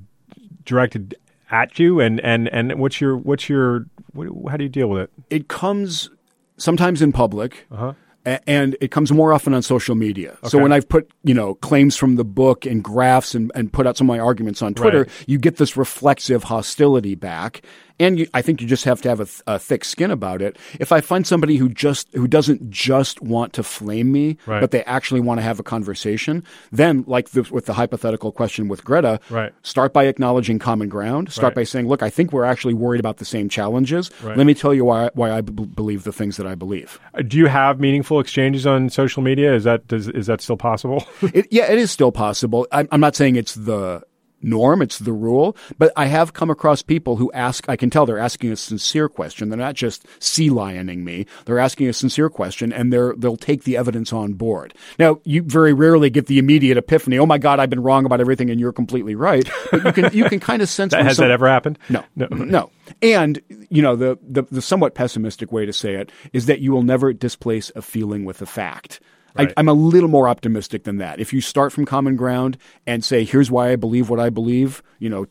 directed 0.64 1.14
at 1.50 1.78
you 1.78 2.00
and 2.00 2.20
and 2.20 2.48
and 2.48 2.78
what's 2.78 3.00
your 3.00 3.16
what's 3.16 3.48
your 3.48 3.86
what, 4.12 4.28
how 4.50 4.56
do 4.56 4.64
you 4.64 4.70
deal 4.70 4.88
with 4.88 5.02
it? 5.02 5.10
it 5.30 5.48
comes 5.48 6.10
sometimes 6.58 7.00
in 7.02 7.12
public. 7.12 7.66
Uh-huh. 7.70 7.94
a- 8.26 8.50
And 8.50 8.76
it 8.80 8.90
comes 8.90 9.10
more 9.12 9.32
often 9.32 9.54
on 9.54 9.62
social 9.62 9.94
media. 9.94 10.36
So 10.44 10.58
when 10.58 10.72
I've 10.72 10.88
put, 10.88 11.10
you 11.24 11.32
know, 11.34 11.54
claims 11.54 11.96
from 11.96 12.16
the 12.16 12.24
book 12.24 12.66
and 12.66 12.82
graphs 12.84 13.34
and, 13.34 13.50
and 13.54 13.72
put 13.72 13.86
out 13.86 13.96
some 13.96 14.10
of 14.10 14.14
my 14.16 14.20
arguments 14.20 14.60
on 14.60 14.74
Twitter, 14.74 15.02
Right. 15.04 15.10
you 15.26 15.38
get 15.38 15.56
this 15.56 15.76
reflexive 15.76 16.42
hostility 16.44 17.14
back. 17.14 17.62
And 18.00 18.18
you, 18.18 18.28
I 18.32 18.42
think 18.42 18.60
you 18.60 18.66
just 18.66 18.84
have 18.84 19.02
to 19.02 19.08
have 19.08 19.20
a, 19.20 19.24
th- 19.24 19.42
a 19.46 19.58
thick 19.58 19.84
skin 19.84 20.10
about 20.10 20.40
it. 20.42 20.56
If 20.78 20.92
I 20.92 21.00
find 21.00 21.26
somebody 21.26 21.56
who 21.56 21.68
just 21.68 22.08
who 22.14 22.28
doesn't 22.28 22.70
just 22.70 23.20
want 23.22 23.52
to 23.54 23.62
flame 23.62 24.12
me, 24.12 24.36
Right. 24.46 24.60
but 24.60 24.70
they 24.70 24.84
actually 24.84 25.20
want 25.20 25.38
to 25.38 25.42
have 25.42 25.58
a 25.58 25.62
conversation, 25.64 26.44
then 26.70 27.04
like 27.06 27.30
the, 27.30 27.42
with 27.50 27.66
the 27.66 27.72
hypothetical 27.74 28.30
question 28.32 28.68
with 28.68 28.84
Greta, 28.84 29.18
Right. 29.30 29.52
start 29.62 29.92
by 29.92 30.04
acknowledging 30.04 30.58
common 30.58 30.88
ground. 30.88 31.32
Start 31.32 31.50
Right. 31.52 31.56
by 31.56 31.64
saying, 31.64 31.88
"Look, 31.88 32.02
I 32.02 32.10
think 32.10 32.32
we're 32.32 32.44
actually 32.44 32.74
worried 32.74 33.00
about 33.00 33.16
the 33.16 33.24
same 33.24 33.48
challenges. 33.48 34.10
Let 34.22 34.46
me 34.46 34.54
tell 34.54 34.72
you 34.74 34.84
why 34.84 35.10
why 35.14 35.30
I 35.32 35.40
b- 35.40 35.64
believe 35.64 36.04
the 36.04 36.12
things 36.12 36.36
that 36.36 36.46
I 36.46 36.54
believe." 36.54 37.00
Uh, 37.14 37.22
Do 37.22 37.36
you 37.36 37.46
have 37.46 37.80
meaningful 37.80 38.20
exchanges 38.20 38.66
on 38.66 38.90
social 38.90 39.22
media? 39.22 39.54
Is 39.54 39.64
that 39.64 39.86
does, 39.88 40.08
is 40.08 40.26
that 40.26 40.40
still 40.40 40.56
possible? 40.56 41.04
It, 41.34 41.46
yeah, 41.50 41.70
it 41.70 41.78
is 41.78 41.90
still 41.90 42.10
possible. 42.12 42.66
I'm, 42.72 42.88
I'm 42.90 43.00
not 43.00 43.14
saying 43.16 43.36
it's 43.36 43.54
the 43.54 44.02
norm, 44.42 44.82
it's 44.82 44.98
the 44.98 45.12
rule, 45.12 45.56
but 45.78 45.92
I 45.96 46.06
have 46.06 46.32
come 46.32 46.50
across 46.50 46.82
people 46.82 47.16
who 47.16 47.30
ask, 47.32 47.68
I 47.68 47.76
can 47.76 47.90
tell 47.90 48.06
they're 48.06 48.18
asking 48.18 48.52
a 48.52 48.56
sincere 48.56 49.08
question. 49.08 49.48
They're 49.48 49.58
not 49.58 49.74
just 49.74 50.06
sea 50.22 50.48
lioning 50.50 50.98
me. 51.04 51.26
They're 51.44 51.58
asking 51.58 51.88
a 51.88 51.92
sincere 51.92 52.28
question 52.30 52.72
and 52.72 52.92
they're, 52.92 53.14
they'll 53.16 53.36
take 53.36 53.64
the 53.64 53.76
evidence 53.76 54.12
on 54.12 54.34
board. 54.34 54.74
Now, 54.98 55.20
you 55.24 55.42
very 55.42 55.72
rarely 55.72 56.10
get 56.10 56.26
the 56.26 56.38
immediate 56.38 56.76
epiphany. 56.76 57.18
Oh 57.18 57.26
my 57.26 57.38
God, 57.38 57.58
I've 57.60 57.70
been 57.70 57.82
wrong 57.82 58.04
about 58.06 58.20
everything 58.20 58.48
and 58.50 58.60
you're 58.60 58.72
completely 58.72 59.14
right. 59.14 59.48
But 59.70 59.84
you 59.84 59.92
can, 59.92 60.12
you 60.16 60.24
can 60.26 60.40
kind 60.40 60.62
of 60.62 60.68
sense 60.78 60.92
That- 60.92 61.04
has 61.04 61.16
some- 61.16 61.24
that 61.26 61.32
ever 61.32 61.48
happened? 61.48 61.78
No, 61.88 62.04
No. 62.16 62.26
no, 62.30 62.70
And 63.02 63.40
you 63.70 63.82
know 63.82 63.96
the, 63.96 64.18
the 64.22 64.42
the 64.50 64.62
somewhat 64.62 64.94
pessimistic 64.94 65.52
way 65.52 65.66
to 65.66 65.72
say 65.72 65.94
it 65.94 66.10
is 66.32 66.46
that 66.46 66.60
you 66.60 66.72
will 66.72 66.82
never 66.82 67.12
displace 67.12 67.70
a 67.76 67.82
feeling 67.82 68.24
with 68.24 68.40
a 68.40 68.46
fact. 68.46 69.00
Right. 69.38 69.50
I, 69.50 69.54
I'm 69.56 69.68
a 69.68 69.72
little 69.72 70.08
more 70.08 70.28
optimistic 70.28 70.84
than 70.84 70.98
that. 70.98 71.20
If 71.20 71.32
you 71.32 71.40
start 71.40 71.72
from 71.72 71.84
common 71.84 72.16
ground 72.16 72.58
and 72.86 73.04
say, 73.04 73.24
"Here's 73.24 73.50
why 73.50 73.70
I 73.70 73.76
believe 73.76 74.10
what 74.10 74.20
I 74.20 74.30
believe," 74.30 74.82
you 74.98 75.08
know, 75.08 75.26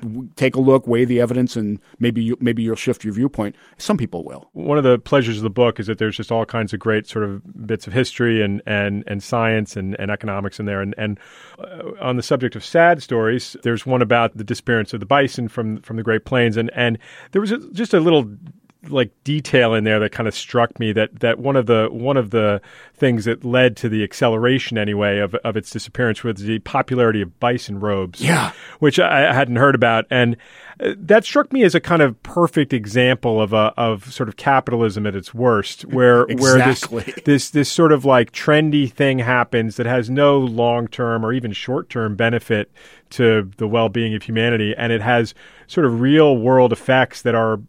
w- 0.00 0.28
take 0.36 0.54
a 0.54 0.60
look, 0.60 0.86
weigh 0.86 1.04
the 1.04 1.20
evidence, 1.20 1.56
and 1.56 1.78
maybe 1.98 2.22
you, 2.22 2.36
maybe 2.40 2.62
you'll 2.62 2.76
shift 2.76 3.04
your 3.04 3.12
viewpoint. 3.12 3.56
Some 3.78 3.96
people 3.96 4.24
will. 4.24 4.48
one 4.52 4.78
of 4.78 4.84
the 4.84 4.98
pleasures 4.98 5.36
of 5.36 5.42
the 5.42 5.50
book 5.50 5.78
is 5.78 5.86
that 5.86 5.98
there's 5.98 6.16
just 6.16 6.32
all 6.32 6.44
kinds 6.44 6.72
of 6.72 6.80
great 6.80 7.06
sort 7.06 7.24
of 7.24 7.66
bits 7.66 7.86
of 7.86 7.92
history 7.92 8.42
and 8.42 8.62
and, 8.66 9.04
and 9.06 9.22
science 9.22 9.76
and, 9.76 9.98
and 9.98 10.10
economics 10.10 10.58
in 10.58 10.66
there. 10.66 10.80
And 10.80 10.94
and 10.98 11.18
uh, 11.58 11.92
on 12.00 12.16
the 12.16 12.22
subject 12.22 12.56
of 12.56 12.64
sad 12.64 13.02
stories, 13.02 13.56
there's 13.62 13.86
one 13.86 14.02
about 14.02 14.36
the 14.36 14.44
disappearance 14.44 14.92
of 14.92 15.00
the 15.00 15.06
bison 15.06 15.48
from 15.48 15.80
from 15.82 15.96
the 15.96 16.02
Great 16.02 16.24
Plains, 16.24 16.56
and 16.56 16.70
and 16.74 16.98
there 17.32 17.40
was 17.40 17.52
a, 17.52 17.58
just 17.72 17.94
a 17.94 18.00
little 18.00 18.30
like 18.88 19.10
detail 19.24 19.74
in 19.74 19.84
there 19.84 20.00
that 20.00 20.10
kind 20.10 20.26
of 20.26 20.34
struck 20.34 20.78
me 20.80 20.90
that 20.92 21.20
that 21.20 21.38
one 21.38 21.54
of 21.54 21.66
the 21.66 21.88
one 21.90 22.16
of 22.16 22.30
the 22.30 22.62
things 22.94 23.26
that 23.26 23.44
led 23.44 23.76
to 23.76 23.88
the 23.90 24.02
acceleration 24.02 24.78
anyway 24.78 25.18
of 25.18 25.34
of 25.36 25.56
its 25.56 25.70
disappearance 25.70 26.24
was 26.24 26.36
the 26.36 26.58
popularity 26.60 27.20
of 27.20 27.38
bison 27.40 27.78
robes 27.78 28.20
Yeah. 28.22 28.52
which 28.78 28.98
I 28.98 29.32
hadn't 29.34 29.56
heard 29.56 29.74
about, 29.74 30.06
and 30.10 30.36
uh, 30.82 30.94
that 30.96 31.24
struck 31.26 31.52
me 31.52 31.62
as 31.62 31.74
a 31.74 31.80
kind 31.80 32.00
of 32.00 32.22
perfect 32.22 32.72
example 32.72 33.42
of 33.42 33.52
a 33.52 33.74
of 33.76 34.10
sort 34.12 34.28
of 34.30 34.36
capitalism 34.36 35.06
at 35.06 35.14
its 35.14 35.34
worst, 35.34 35.82
where 35.82 36.22
Exactly. 36.22 36.96
where 37.04 37.04
this 37.04 37.24
this 37.24 37.50
this 37.50 37.68
sort 37.70 37.92
of 37.92 38.06
like 38.06 38.32
trendy 38.32 38.90
thing 38.90 39.18
happens 39.18 39.76
that 39.76 39.84
has 39.86 40.08
no 40.08 40.38
long 40.38 40.88
term 40.88 41.24
or 41.24 41.32
even 41.34 41.52
short 41.52 41.90
term 41.90 42.16
benefit 42.16 42.70
to 43.10 43.50
the 43.58 43.68
well 43.68 43.88
being 43.90 44.14
of 44.14 44.22
humanity, 44.22 44.74
and 44.78 44.90
it 44.92 45.02
has 45.02 45.34
sort 45.66 45.84
of 45.86 46.00
real 46.00 46.36
world 46.38 46.72
effects 46.72 47.22
that 47.22 47.34
are 47.34 47.60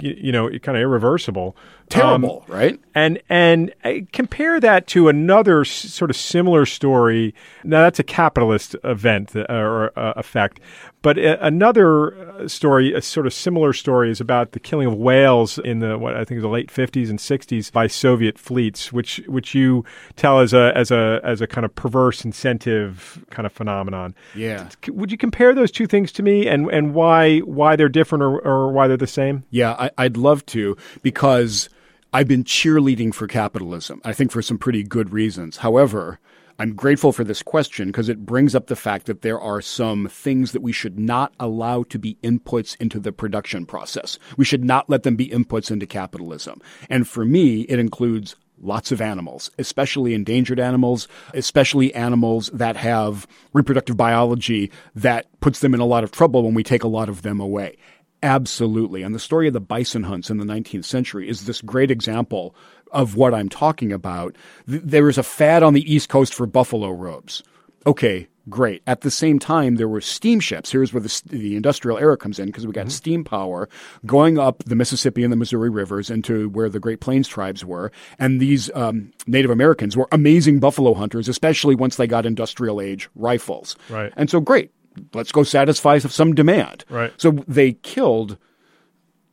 you, 0.00 0.14
you 0.18 0.32
know 0.32 0.48
kind 0.60 0.76
of 0.76 0.82
irreversible. 0.82 1.56
Terrible, 1.88 2.44
Um, 2.48 2.54
right? 2.54 2.80
and 2.94 3.20
and 3.28 3.72
uh, 3.84 3.92
compare 4.12 4.58
that 4.58 4.86
to 4.88 5.08
another 5.08 5.60
s- 5.60 5.70
sort 5.70 6.10
of 6.10 6.16
similar 6.16 6.66
story. 6.66 7.34
Now 7.62 7.82
that's 7.82 7.98
a 7.98 8.02
capitalist 8.04 8.74
event 8.84 9.36
uh, 9.36 9.44
or 9.48 9.92
uh, 9.98 10.14
effect, 10.16 10.60
but 11.02 11.18
uh, 11.18 11.36
another 11.40 12.44
story, 12.48 12.94
a 12.94 13.02
sort 13.02 13.26
of 13.26 13.34
similar 13.34 13.72
story, 13.72 14.10
is 14.10 14.20
about 14.20 14.52
the 14.52 14.60
killing 14.60 14.88
of 14.88 14.94
whales 14.94 15.58
in 15.58 15.80
the 15.80 15.98
what 15.98 16.16
I 16.16 16.24
think 16.24 16.38
is 16.38 16.42
the 16.42 16.48
late 16.48 16.70
fifties 16.70 17.10
and 17.10 17.20
sixties 17.20 17.70
by 17.70 17.86
Soviet 17.86 18.38
fleets, 18.38 18.92
which 18.92 19.20
which 19.28 19.54
you 19.54 19.84
tell 20.16 20.40
as 20.40 20.52
a 20.54 20.72
as 20.74 20.90
a 20.90 21.20
as 21.22 21.40
a 21.40 21.46
kind 21.46 21.64
of 21.64 21.74
perverse 21.74 22.24
incentive 22.24 23.24
kind 23.30 23.46
of 23.46 23.52
phenomenon. 23.52 24.14
Yeah. 24.34 24.68
Would 24.88 25.12
you 25.12 25.18
compare 25.18 25.54
those 25.54 25.70
two 25.70 25.86
things 25.86 26.10
to 26.12 26.22
me, 26.22 26.48
and 26.48 26.68
and 26.70 26.94
why 26.94 27.40
why 27.40 27.76
they're 27.76 27.88
different 27.88 28.22
or, 28.24 28.38
or 28.40 28.72
why 28.72 28.88
they're 28.88 28.96
the 28.96 29.06
same? 29.06 29.44
Yeah, 29.50 29.72
I, 29.78 29.90
I'd 29.98 30.16
love 30.16 30.44
to 30.46 30.76
because 31.02 31.68
I've 32.14 32.28
been 32.28 32.44
cheerleading 32.44 33.12
for 33.12 33.26
capitalism. 33.26 34.00
I 34.04 34.12
think 34.12 34.30
for 34.30 34.40
some 34.40 34.56
pretty 34.56 34.84
good 34.84 35.12
reasons. 35.12 35.56
However, 35.56 36.20
I'm 36.60 36.76
grateful 36.76 37.10
for 37.10 37.24
this 37.24 37.42
question 37.42 37.88
because 37.88 38.08
it 38.08 38.24
brings 38.24 38.54
up 38.54 38.68
the 38.68 38.76
fact 38.76 39.06
that 39.06 39.22
there 39.22 39.40
are 39.40 39.60
some 39.60 40.06
things 40.06 40.52
that 40.52 40.62
we 40.62 40.70
should 40.70 40.96
not 40.96 41.34
allow 41.40 41.82
to 41.82 41.98
be 41.98 42.16
inputs 42.22 42.76
into 42.78 43.00
the 43.00 43.10
production 43.10 43.66
process. 43.66 44.20
We 44.36 44.44
should 44.44 44.62
not 44.62 44.88
let 44.88 45.02
them 45.02 45.16
be 45.16 45.28
inputs 45.28 45.72
into 45.72 45.86
capitalism. 45.88 46.60
And 46.88 47.08
for 47.08 47.24
me, 47.24 47.62
it 47.62 47.80
includes 47.80 48.36
lots 48.60 48.92
of 48.92 49.00
animals, 49.00 49.50
especially 49.58 50.14
endangered 50.14 50.60
animals, 50.60 51.08
especially 51.34 51.92
animals 51.94 52.48
that 52.54 52.76
have 52.76 53.26
reproductive 53.52 53.96
biology 53.96 54.70
that 54.94 55.26
puts 55.40 55.58
them 55.58 55.74
in 55.74 55.80
a 55.80 55.84
lot 55.84 56.04
of 56.04 56.12
trouble 56.12 56.44
when 56.44 56.54
we 56.54 56.62
take 56.62 56.84
a 56.84 56.88
lot 56.88 57.08
of 57.08 57.22
them 57.22 57.40
away. 57.40 57.76
Absolutely. 58.24 59.02
And 59.02 59.14
the 59.14 59.18
story 59.20 59.46
of 59.48 59.52
the 59.52 59.60
bison 59.60 60.02
hunts 60.02 60.30
in 60.30 60.38
the 60.38 60.46
19th 60.46 60.86
century 60.86 61.28
is 61.28 61.44
this 61.44 61.60
great 61.60 61.90
example 61.90 62.56
of 62.90 63.16
what 63.16 63.34
I'm 63.34 63.50
talking 63.50 63.92
about. 63.92 64.34
There 64.66 65.04
was 65.04 65.18
a 65.18 65.22
fad 65.22 65.62
on 65.62 65.74
the 65.74 65.92
East 65.92 66.08
Coast 66.08 66.32
for 66.32 66.46
buffalo 66.46 66.90
robes. 66.90 67.42
Okay, 67.86 68.26
great. 68.48 68.82
At 68.86 69.02
the 69.02 69.10
same 69.10 69.38
time, 69.38 69.76
there 69.76 69.88
were 69.88 70.00
steamships. 70.00 70.72
Here's 70.72 70.94
where 70.94 71.02
the, 71.02 71.22
the 71.26 71.54
industrial 71.54 71.98
era 71.98 72.16
comes 72.16 72.38
in 72.38 72.46
because 72.46 72.66
we 72.66 72.72
got 72.72 72.82
mm-hmm. 72.82 72.90
steam 72.90 73.24
power 73.24 73.68
going 74.06 74.38
up 74.38 74.64
the 74.64 74.74
Mississippi 74.74 75.22
and 75.22 75.30
the 75.30 75.36
Missouri 75.36 75.68
rivers 75.68 76.08
into 76.08 76.48
where 76.48 76.70
the 76.70 76.80
Great 76.80 77.00
Plains 77.00 77.28
tribes 77.28 77.62
were. 77.62 77.92
And 78.18 78.40
these 78.40 78.70
um, 78.74 79.12
Native 79.26 79.50
Americans 79.50 79.98
were 79.98 80.08
amazing 80.12 80.60
buffalo 80.60 80.94
hunters, 80.94 81.28
especially 81.28 81.74
once 81.74 81.96
they 81.96 82.06
got 82.06 82.24
industrial 82.24 82.80
age 82.80 83.10
rifles. 83.14 83.76
Right. 83.90 84.14
And 84.16 84.30
so, 84.30 84.40
great. 84.40 84.70
Let's 85.12 85.32
go 85.32 85.42
satisfy 85.42 85.98
some 85.98 86.34
demand. 86.34 86.84
Right. 86.88 87.12
So 87.16 87.32
they 87.48 87.72
killed 87.72 88.38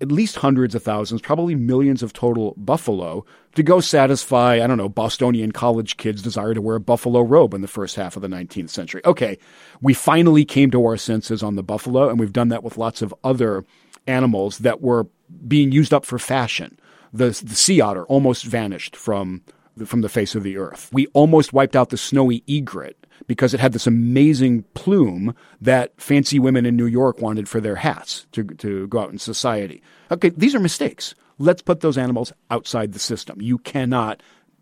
at 0.01 0.11
least 0.11 0.37
hundreds 0.37 0.73
of 0.73 0.81
thousands, 0.81 1.21
probably 1.21 1.53
millions 1.53 2.01
of 2.01 2.11
total 2.11 2.55
buffalo 2.57 3.23
to 3.53 3.61
go 3.61 3.79
satisfy, 3.79 4.55
I 4.55 4.65
don't 4.65 4.79
know, 4.79 4.89
Bostonian 4.89 5.51
college 5.51 5.97
kids' 5.97 6.23
desire 6.23 6.55
to 6.55 6.61
wear 6.61 6.77
a 6.77 6.81
buffalo 6.81 7.21
robe 7.21 7.53
in 7.53 7.61
the 7.61 7.67
first 7.67 7.95
half 7.95 8.15
of 8.15 8.23
the 8.23 8.27
19th 8.27 8.71
century. 8.71 9.01
Okay, 9.05 9.37
we 9.79 9.93
finally 9.93 10.43
came 10.43 10.71
to 10.71 10.83
our 10.83 10.97
senses 10.97 11.43
on 11.43 11.55
the 11.55 11.63
buffalo, 11.63 12.09
and 12.09 12.19
we've 12.19 12.33
done 12.33 12.49
that 12.49 12.63
with 12.63 12.77
lots 12.77 13.03
of 13.03 13.13
other 13.23 13.63
animals 14.07 14.57
that 14.59 14.81
were 14.81 15.05
being 15.47 15.71
used 15.71 15.93
up 15.93 16.03
for 16.03 16.17
fashion. 16.17 16.79
The, 17.13 17.27
the 17.43 17.55
sea 17.55 17.79
otter 17.79 18.05
almost 18.05 18.45
vanished 18.45 18.95
from 18.95 19.43
the, 19.77 19.85
from 19.85 20.01
the 20.01 20.09
face 20.09 20.33
of 20.33 20.41
the 20.41 20.57
earth. 20.57 20.89
We 20.91 21.07
almost 21.07 21.53
wiped 21.53 21.75
out 21.75 21.89
the 21.89 21.97
snowy 21.97 22.43
egret 22.47 23.00
because 23.27 23.53
it 23.53 23.59
had 23.59 23.73
this 23.73 23.87
amazing 23.87 24.63
plume 24.73 25.35
that 25.59 25.93
fancy 25.99 26.39
women 26.39 26.65
in 26.65 26.75
New 26.75 26.85
York 26.85 27.21
wanted 27.21 27.47
for 27.47 27.59
their 27.59 27.75
hats 27.75 28.27
to, 28.31 28.43
to 28.43 28.87
go 28.87 28.99
out 28.99 29.11
in 29.11 29.19
society. 29.19 29.81
Okay, 30.11 30.29
these 30.29 30.55
are 30.55 30.59
mistakes. 30.59 31.15
Let's 31.37 31.61
put 31.61 31.79
those 31.81 31.97
animals 31.97 32.33
outside 32.49 32.93
the 32.93 32.99
system. 32.99 33.41
You 33.41 33.57
cannot 33.57 34.21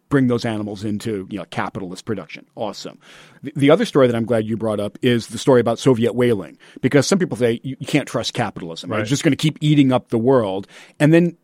bring 0.10 0.28
those 0.28 0.44
animals 0.44 0.84
into 0.84 1.28
you 1.30 1.38
know 1.38 1.46
capitalist 1.46 2.06
production. 2.06 2.46
Awesome. 2.56 3.00
The, 3.44 3.54
the, 3.56 3.70
other 3.70 3.86
story 3.86 4.08
that 4.08 4.16
I'm 4.16 4.26
glad 4.26 4.46
you 4.46 4.58
brought 4.58 4.80
up 4.80 4.98
is 5.02 5.28
the 5.28 5.38
story 5.38 5.62
about 5.62 5.80
Soviet 5.80 6.14
whaling, 6.14 6.58
because 6.82 7.08
some 7.08 7.20
people 7.20 7.38
say 7.38 7.60
you, 7.64 7.78
you 7.80 7.88
can't 7.88 8.08
trust 8.08 8.34
capitalism. 8.34 8.92
Right? 8.92 9.02
It's 9.02 9.10
just 9.10 9.24
going 9.24 9.32
to 9.32 9.38
keep 9.38 9.58
eating 9.62 9.92
up 9.92 10.10
the 10.10 10.18
world, 10.18 10.68
and 11.00 11.14
then 11.14 11.38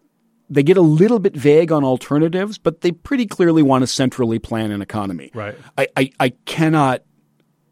they 0.49 0.63
get 0.63 0.77
a 0.77 0.81
little 0.81 1.19
bit 1.19 1.35
vague 1.35 1.71
on 1.71 1.83
alternatives, 1.83 2.57
but 2.57 2.81
they 2.81 2.91
pretty 2.91 3.25
clearly 3.25 3.63
want 3.63 3.81
to 3.81 3.87
centrally 3.87 4.39
plan 4.39 4.71
an 4.71 4.81
economy. 4.81 5.31
Right. 5.33 5.55
I, 5.77 5.87
I, 5.97 6.11
I 6.19 6.29
cannot 6.45 7.03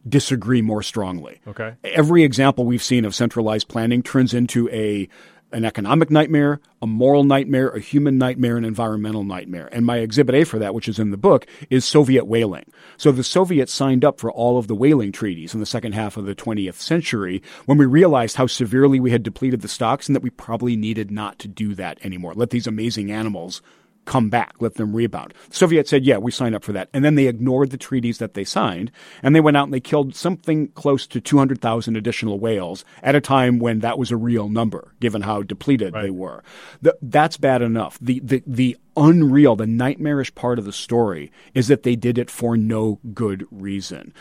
disagree 0.08 0.62
more 0.62 0.82
strongly. 0.84 1.40
Okay. 1.48 1.76
Every 1.84 2.24
example 2.24 2.66
we've 2.66 2.84
seen 2.84 3.06
of 3.06 3.16
centralized 3.16 3.68
planning 3.68 4.04
turns 4.04 4.34
into 4.34 4.70
a 4.70 5.08
an 5.54 5.66
economic 5.66 6.10
nightmare, 6.10 6.60
a 6.82 6.88
moral 6.88 7.24
nightmare, 7.24 7.70
a 7.70 7.80
human 7.80 8.18
nightmare, 8.18 8.58
an 8.58 8.66
environmental 8.66 9.24
nightmare. 9.24 9.70
And 9.72 9.86
my 9.86 9.98
exhibit 9.98 10.36
A 10.36 10.44
for 10.44 10.60
that, 10.60 10.74
which 10.74 10.90
is 10.90 11.00
in 11.00 11.12
the 11.12 11.18
book, 11.18 11.46
is 11.70 11.86
Soviet 11.86 12.26
whaling. 12.26 12.66
So 12.98 13.12
the 13.12 13.24
Soviets 13.24 13.74
signed 13.74 14.04
up 14.04 14.20
for 14.20 14.32
all 14.32 14.58
of 14.58 14.68
the 14.68 14.76
whaling 14.76 15.12
treaties 15.12 15.54
in 15.54 15.60
the 15.60 15.66
second 15.66 15.94
half 15.94 16.18
of 16.18 16.26
the 16.26 16.36
20th 16.36 16.76
century 16.76 17.42
when 17.66 17.78
we 17.78 17.86
realized 17.86 18.36
how 18.36 18.48
severely 18.48 19.00
we 19.00 19.12
had 19.12 19.24
depleted 19.24 19.62
the 19.62 19.68
stocks 19.68 20.08
and 20.08 20.16
that 20.16 20.24
we 20.24 20.30
probably 20.30 20.76
needed 20.76 21.12
not 21.12 21.40
to 21.40 21.48
do 21.48 21.76
that 21.76 22.04
anymore. 22.04 22.34
Let 22.34 22.50
these 22.50 22.68
amazing 22.68 23.12
animals 23.12 23.62
come 24.06 24.30
back, 24.30 24.56
let 24.60 24.76
them 24.76 24.96
rebound. 24.96 25.34
The 25.50 25.56
Soviets 25.56 25.90
said, 25.90 26.06
yeah, 26.06 26.18
we 26.18 26.32
signed 26.32 26.56
up 26.56 26.64
for 26.64 26.74
that. 26.74 26.90
And 26.94 27.04
then 27.04 27.16
they 27.16 27.28
ignored 27.28 27.72
the 27.72 27.78
treaties 27.78 28.18
that 28.18 28.34
they 28.34 28.44
signed, 28.44 28.92
and 29.22 29.36
they 29.36 29.42
went 29.42 29.58
out 29.58 29.66
and 29.66 29.74
they 29.74 29.80
killed 29.80 30.16
something 30.16 30.68
close 30.70 31.08
to 31.08 31.22
200,000 31.22 31.96
additional 31.96 32.40
whales 32.40 32.86
at 33.02 33.16
a 33.16 33.22
time 33.22 33.60
when 33.60 33.80
that 33.80 33.98
was 33.98 34.12
a 34.12 34.18
real 34.18 34.50
number, 34.50 34.94
given 35.00 35.22
how 35.22 35.44
depleted 35.44 35.94
right. 35.94 36.04
they 36.04 36.10
were. 36.10 36.44
The, 36.82 36.98
that's 37.02 37.38
bad 37.38 37.62
enough. 37.62 37.98
The, 38.02 38.20
the, 38.24 38.44
the 38.46 38.78
unreal, 38.96 39.56
the 39.56 39.68
nightmarish 39.68 40.34
part 40.36 40.60
of 40.60 40.66
the 40.66 40.72
story 40.72 41.32
is 41.54 41.68
that 41.68 41.84
they 41.84 41.96
did 41.96 42.18
it 42.18 42.30
for 42.30 42.58
no 42.58 43.00
good 43.14 43.46
reason. 43.52 44.14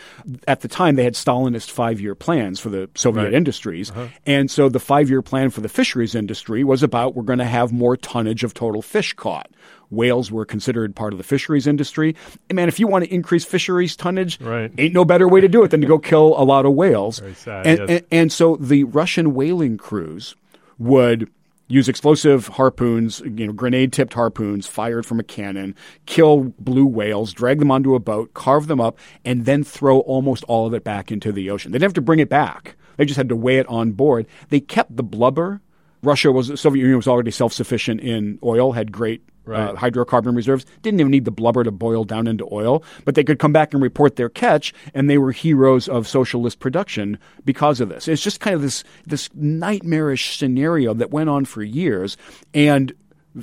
At 0.47 0.61
the 0.61 0.67
time, 0.67 0.95
they 0.95 1.03
had 1.03 1.13
Stalinist 1.13 1.71
five 1.71 1.99
year 1.99 2.15
plans 2.15 2.59
for 2.59 2.69
the 2.69 2.89
Soviet 2.95 3.25
right. 3.25 3.33
industries. 3.33 3.91
Uh-huh. 3.91 4.07
And 4.25 4.49
so 4.49 4.69
the 4.69 4.79
five 4.79 5.09
year 5.09 5.21
plan 5.21 5.49
for 5.49 5.61
the 5.61 5.69
fisheries 5.69 6.15
industry 6.15 6.63
was 6.63 6.83
about 6.83 7.15
we're 7.15 7.23
going 7.23 7.39
to 7.39 7.45
have 7.45 7.71
more 7.71 7.97
tonnage 7.97 8.43
of 8.43 8.53
total 8.53 8.81
fish 8.81 9.13
caught. 9.13 9.49
Whales 9.89 10.31
were 10.31 10.45
considered 10.45 10.95
part 10.95 11.13
of 11.13 11.17
the 11.17 11.23
fisheries 11.23 11.67
industry. 11.67 12.15
And 12.49 12.55
man, 12.55 12.67
if 12.67 12.79
you 12.79 12.87
want 12.87 13.05
to 13.05 13.13
increase 13.13 13.45
fisheries 13.45 13.95
tonnage, 13.95 14.41
right. 14.41 14.71
ain't 14.77 14.93
no 14.93 15.05
better 15.05 15.27
way 15.27 15.41
to 15.41 15.47
do 15.47 15.63
it 15.63 15.71
than 15.71 15.81
to 15.81 15.87
go 15.87 15.99
kill 15.99 16.33
a 16.37 16.43
lot 16.43 16.65
of 16.65 16.73
whales. 16.73 17.21
Sad, 17.35 17.67
and, 17.67 17.79
yes. 17.79 17.89
and, 17.89 18.05
and 18.11 18.31
so 18.31 18.55
the 18.55 18.85
Russian 18.85 19.33
whaling 19.33 19.77
crews 19.77 20.35
would 20.79 21.29
use 21.67 21.89
explosive 21.89 22.47
harpoons, 22.49 23.21
you 23.21 23.47
know, 23.47 23.53
grenade 23.53 23.93
tipped 23.93 24.13
harpoons 24.13 24.67
fired 24.67 25.05
from 25.05 25.19
a 25.19 25.23
cannon, 25.23 25.75
kill 26.05 26.53
blue 26.59 26.85
whales, 26.85 27.33
drag 27.33 27.59
them 27.59 27.71
onto 27.71 27.95
a 27.95 27.99
boat, 27.99 28.33
carve 28.33 28.67
them 28.67 28.81
up, 28.81 28.97
and 29.23 29.45
then 29.45 29.63
throw 29.63 29.99
almost 30.01 30.43
all 30.45 30.67
of 30.67 30.73
it 30.73 30.83
back 30.83 31.11
into 31.11 31.31
the 31.31 31.49
ocean. 31.49 31.71
They 31.71 31.77
didn't 31.77 31.89
have 31.89 31.93
to 31.93 32.01
bring 32.01 32.19
it 32.19 32.29
back. 32.29 32.75
They 32.97 33.05
just 33.05 33.17
had 33.17 33.29
to 33.29 33.35
weigh 33.35 33.57
it 33.57 33.67
on 33.67 33.91
board. 33.91 34.27
They 34.49 34.59
kept 34.59 34.95
the 34.95 35.03
blubber. 35.03 35.61
Russia 36.03 36.31
was, 36.31 36.49
the 36.49 36.57
Soviet 36.57 36.81
Union 36.81 36.97
was 36.97 37.07
already 37.07 37.31
self 37.31 37.53
sufficient 37.53 38.01
in 38.01 38.37
oil, 38.43 38.73
had 38.73 38.91
great 38.91 39.23
uh, 39.47 39.51
right. 39.51 39.69
uh, 39.69 39.73
hydrocarbon 39.75 40.35
reserves. 40.35 40.65
Didn't 40.81 40.99
even 40.99 41.11
need 41.11 41.25
the 41.25 41.31
blubber 41.31 41.63
to 41.63 41.71
boil 41.71 42.03
down 42.03 42.27
into 42.27 42.47
oil, 42.51 42.83
but 43.05 43.15
they 43.15 43.23
could 43.23 43.39
come 43.39 43.53
back 43.53 43.73
and 43.73 43.81
report 43.81 44.15
their 44.15 44.29
catch, 44.29 44.73
and 44.93 45.09
they 45.09 45.17
were 45.17 45.31
heroes 45.31 45.87
of 45.87 46.07
socialist 46.07 46.59
production 46.59 47.17
because 47.45 47.79
of 47.79 47.89
this. 47.89 48.07
It's 48.07 48.21
just 48.21 48.39
kind 48.39 48.55
of 48.55 48.61
this 48.61 48.83
this 49.05 49.29
nightmarish 49.33 50.37
scenario 50.37 50.93
that 50.93 51.11
went 51.11 51.29
on 51.29 51.45
for 51.45 51.63
years, 51.63 52.17
and 52.53 52.93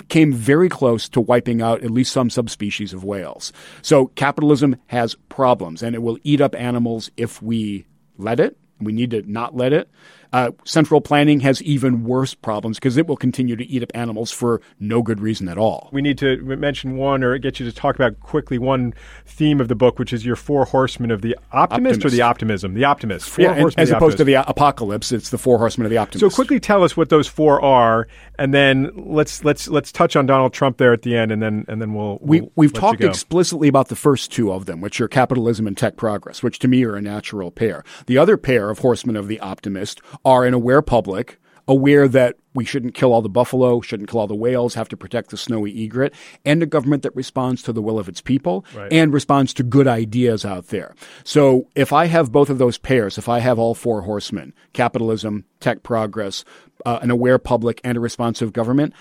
came 0.08 0.32
very 0.32 0.68
close 0.68 1.08
to 1.08 1.20
wiping 1.20 1.60
out 1.62 1.82
at 1.82 1.90
least 1.90 2.12
some 2.12 2.30
subspecies 2.30 2.92
of 2.92 3.04
whales. 3.04 3.52
So 3.82 4.06
capitalism 4.06 4.76
has 4.86 5.16
problems, 5.28 5.82
and 5.82 5.94
it 5.94 6.02
will 6.02 6.18
eat 6.22 6.40
up 6.40 6.54
animals 6.54 7.10
if 7.16 7.42
we 7.42 7.86
let 8.16 8.38
it. 8.38 8.56
We 8.80 8.92
need 8.92 9.10
to 9.10 9.22
not 9.30 9.56
let 9.56 9.72
it. 9.72 9.90
Uh, 10.32 10.50
central 10.64 11.00
planning 11.00 11.40
has 11.40 11.62
even 11.62 12.04
worse 12.04 12.34
problems 12.34 12.78
because 12.78 12.96
it 12.96 13.06
will 13.06 13.16
continue 13.16 13.56
to 13.56 13.64
eat 13.66 13.82
up 13.82 13.90
animals 13.94 14.30
for 14.30 14.60
no 14.78 15.02
good 15.02 15.20
reason 15.20 15.48
at 15.48 15.58
all. 15.58 15.88
We 15.92 16.02
need 16.02 16.18
to 16.18 16.36
mention 16.42 16.96
one 16.96 17.24
or 17.24 17.36
get 17.38 17.58
you 17.58 17.66
to 17.66 17.72
talk 17.72 17.96
about 17.96 18.20
quickly 18.20 18.58
one 18.58 18.94
theme 19.26 19.60
of 19.60 19.68
the 19.68 19.74
book, 19.74 19.98
which 19.98 20.12
is 20.12 20.24
your 20.24 20.36
four 20.36 20.64
horsemen 20.64 21.10
of 21.10 21.22
the 21.22 21.36
optimist, 21.52 21.98
optimist. 21.98 22.04
or 22.04 22.10
the 22.10 22.22
optimism? 22.22 22.74
The 22.74 22.84
optimist. 22.84 23.28
Four 23.28 23.44
yeah, 23.44 23.54
as 23.76 23.90
opposed 23.90 23.92
optimist. 23.94 24.18
to 24.18 24.24
the 24.24 24.34
apocalypse, 24.48 25.12
it's 25.12 25.30
the 25.30 25.38
four 25.38 25.58
horsemen 25.58 25.86
of 25.86 25.90
the 25.90 25.98
optimist. 25.98 26.20
So 26.20 26.34
quickly 26.34 26.60
tell 26.60 26.84
us 26.84 26.96
what 26.96 27.08
those 27.08 27.26
four 27.26 27.60
are, 27.62 28.06
and 28.38 28.54
then 28.54 28.90
let's 28.94 29.44
let's 29.44 29.68
let's 29.68 29.90
touch 29.90 30.16
on 30.16 30.26
Donald 30.26 30.52
Trump 30.52 30.76
there 30.76 30.92
at 30.92 31.02
the 31.02 31.16
end, 31.16 31.32
and 31.32 31.42
then 31.42 31.64
and 31.68 31.80
then 31.80 31.94
we'll, 31.94 32.18
we'll 32.20 32.50
we, 32.54 32.66
have 32.66 32.72
talked 32.72 33.02
explicitly 33.02 33.68
about 33.68 33.88
the 33.88 33.96
first 33.96 34.30
two 34.30 34.52
of 34.52 34.66
them, 34.66 34.80
which 34.80 35.00
are 35.00 35.08
capitalism 35.08 35.66
and 35.66 35.76
tech 35.76 35.96
progress, 35.96 36.42
which 36.42 36.58
to 36.60 36.68
me 36.68 36.84
are 36.84 36.94
a 36.94 37.02
natural 37.02 37.50
pair. 37.50 37.84
The 38.06 38.18
other 38.18 38.36
pair 38.36 38.70
of 38.70 38.78
horsemen 38.78 39.16
of 39.16 39.28
the 39.28 39.40
optimist 39.40 40.00
are 40.24 40.44
an 40.44 40.54
aware 40.54 40.82
public, 40.82 41.38
aware 41.68 42.08
that 42.08 42.36
we 42.52 42.64
shouldn't 42.64 42.94
kill 42.94 43.12
all 43.12 43.22
the 43.22 43.28
buffalo, 43.28 43.80
shouldn't 43.80 44.08
kill 44.08 44.20
all 44.20 44.26
the 44.26 44.34
whales, 44.34 44.74
have 44.74 44.88
to 44.88 44.96
protect 44.96 45.30
the 45.30 45.36
snowy 45.36 45.72
egret, 45.72 46.12
and 46.44 46.62
a 46.62 46.66
government 46.66 47.04
that 47.04 47.14
responds 47.14 47.62
to 47.62 47.72
the 47.72 47.82
will 47.82 47.98
of 47.98 48.08
its 48.08 48.20
people 48.20 48.64
right. 48.74 48.92
and 48.92 49.12
responds 49.12 49.54
to 49.54 49.62
good 49.62 49.86
ideas 49.86 50.44
out 50.44 50.66
there. 50.68 50.94
So 51.22 51.68
if 51.76 51.92
I 51.92 52.06
have 52.06 52.32
both 52.32 52.50
of 52.50 52.58
those 52.58 52.76
pairs, 52.76 53.18
if 53.18 53.28
I 53.28 53.38
have 53.38 53.58
all 53.58 53.74
four 53.74 54.02
horsemen, 54.02 54.52
capitalism, 54.72 55.44
tech 55.60 55.82
progress, 55.82 56.44
uh, 56.84 56.98
an 57.02 57.10
aware 57.10 57.38
public, 57.38 57.80
and 57.84 57.96
a 57.96 58.00
responsive 58.00 58.52
government, 58.52 58.94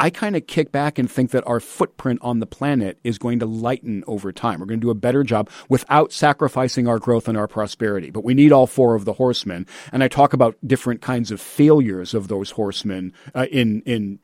I 0.00 0.10
kind 0.10 0.34
of 0.34 0.46
kick 0.46 0.72
back 0.72 0.98
and 0.98 1.10
think 1.10 1.30
that 1.30 1.46
our 1.46 1.60
footprint 1.60 2.18
on 2.22 2.40
the 2.40 2.46
planet 2.46 2.98
is 3.04 3.18
going 3.18 3.38
to 3.38 3.46
lighten 3.46 4.02
over 4.06 4.32
time. 4.32 4.60
We're 4.60 4.66
going 4.66 4.80
to 4.80 4.86
do 4.86 4.90
a 4.90 4.94
better 4.94 5.22
job 5.22 5.48
without 5.68 6.12
sacrificing 6.12 6.88
our 6.88 6.98
growth 6.98 7.28
and 7.28 7.38
our 7.38 7.46
prosperity. 7.46 8.10
But 8.10 8.24
we 8.24 8.34
need 8.34 8.52
all 8.52 8.66
four 8.66 8.94
of 8.96 9.04
the 9.04 9.14
horsemen. 9.14 9.66
And 9.92 10.02
I 10.02 10.08
talk 10.08 10.32
about 10.32 10.56
different 10.66 11.00
kinds 11.00 11.30
of 11.30 11.40
failures 11.40 12.12
of 12.12 12.28
those 12.28 12.50
horsemen 12.50 13.12
uh, 13.34 13.46
in 13.50 13.82
in 13.82 14.18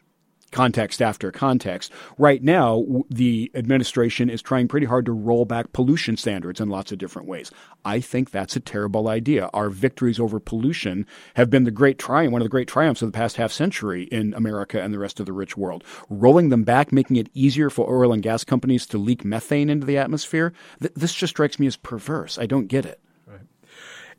context 0.51 1.01
after 1.01 1.31
context. 1.31 1.93
Right 2.19 2.43
now, 2.43 2.85
the 3.09 3.51
administration 3.55 4.31
is 4.31 4.43
trying 4.43 4.69
pretty 4.69 4.87
hard 4.87 5.07
to 5.07 5.13
roll 5.13 5.45
back 5.45 5.73
pollution 5.73 6.17
standards 6.17 6.61
in 6.61 6.69
lots 6.69 6.93
of 6.93 6.99
different 6.99 7.29
ways. 7.29 7.51
I 7.85 8.01
think 8.01 8.31
that's 8.31 8.57
a 8.57 8.61
terrible 8.61 9.09
idea. 9.09 9.49
Our 9.55 9.71
victories 9.71 10.21
over 10.21 10.39
pollution 10.41 11.07
have 11.35 11.51
been 11.51 11.65
the 11.65 11.71
great 11.71 11.99
triumph, 11.99 12.33
one 12.33 12.43
of 12.43 12.47
the 12.47 12.51
great 12.51 12.69
triumphs 12.69 13.03
of 13.03 13.11
the 13.11 13.17
past 13.17 13.37
half 13.37 13.53
century 13.53 14.05
in 14.05 14.35
America 14.35 14.81
and 14.81 14.93
the 14.93 14.99
rest 14.99 15.21
of 15.21 15.27
the 15.27 15.33
rich 15.33 15.57
world. 15.57 15.85
Rolling 16.09 16.49
them 16.49 16.65
back, 16.65 16.93
making 16.93 17.17
it 17.17 17.31
easier 17.35 17.71
for 17.71 17.89
oil 17.91 18.13
and 18.13 18.23
gas 18.23 18.45
companies 18.45 18.87
to 18.87 18.99
leak 18.99 19.25
methane 19.25 19.71
into 19.71 19.87
the 19.87 19.99
atmosphere, 19.99 20.53
th- 20.81 20.95
this 20.95 21.15
just 21.15 21.33
strikes 21.33 21.59
me 21.59 21.67
as 21.67 21.77
perverse. 21.77 22.39
I 22.39 22.47
don't 22.47 22.67
get 22.67 22.85
it. 22.85 23.01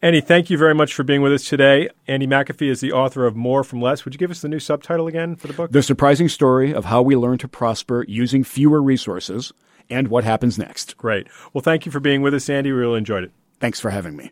Andy, 0.03 0.19
thank 0.19 0.49
you 0.49 0.57
very 0.57 0.73
much 0.73 0.95
for 0.95 1.03
being 1.03 1.21
with 1.21 1.31
us 1.31 1.43
today. 1.43 1.87
Andy 2.07 2.25
McAfee 2.25 2.71
is 2.71 2.81
the 2.81 2.91
author 2.91 3.27
of 3.27 3.35
More 3.35 3.63
from 3.63 3.81
Less. 3.81 4.03
Would 4.03 4.15
you 4.15 4.17
give 4.17 4.31
us 4.31 4.41
the 4.41 4.49
new 4.49 4.59
subtitle 4.59 5.05
again 5.05 5.35
for 5.35 5.45
the 5.45 5.53
book? 5.53 5.71
The 5.71 5.83
Surprising 5.83 6.27
Story 6.27 6.73
of 6.73 6.85
How 6.85 7.03
We 7.03 7.15
Learn 7.15 7.37
to 7.37 7.47
Prosper 7.47 8.03
Using 8.07 8.43
Fewer 8.43 8.81
Resources 8.81 9.53
and 9.91 10.07
what 10.07 10.23
happens 10.23 10.57
next. 10.57 10.97
Great. 10.97 11.27
Well, 11.53 11.61
thank 11.61 11.85
you 11.85 11.91
for 11.91 11.99
being 11.99 12.23
with 12.23 12.33
us, 12.33 12.49
Andy. 12.49 12.71
We 12.71 12.79
really 12.79 12.97
enjoyed 12.97 13.23
it. 13.23 13.31
Thanks 13.59 13.79
for 13.79 13.91
having 13.91 14.15
me. 14.15 14.31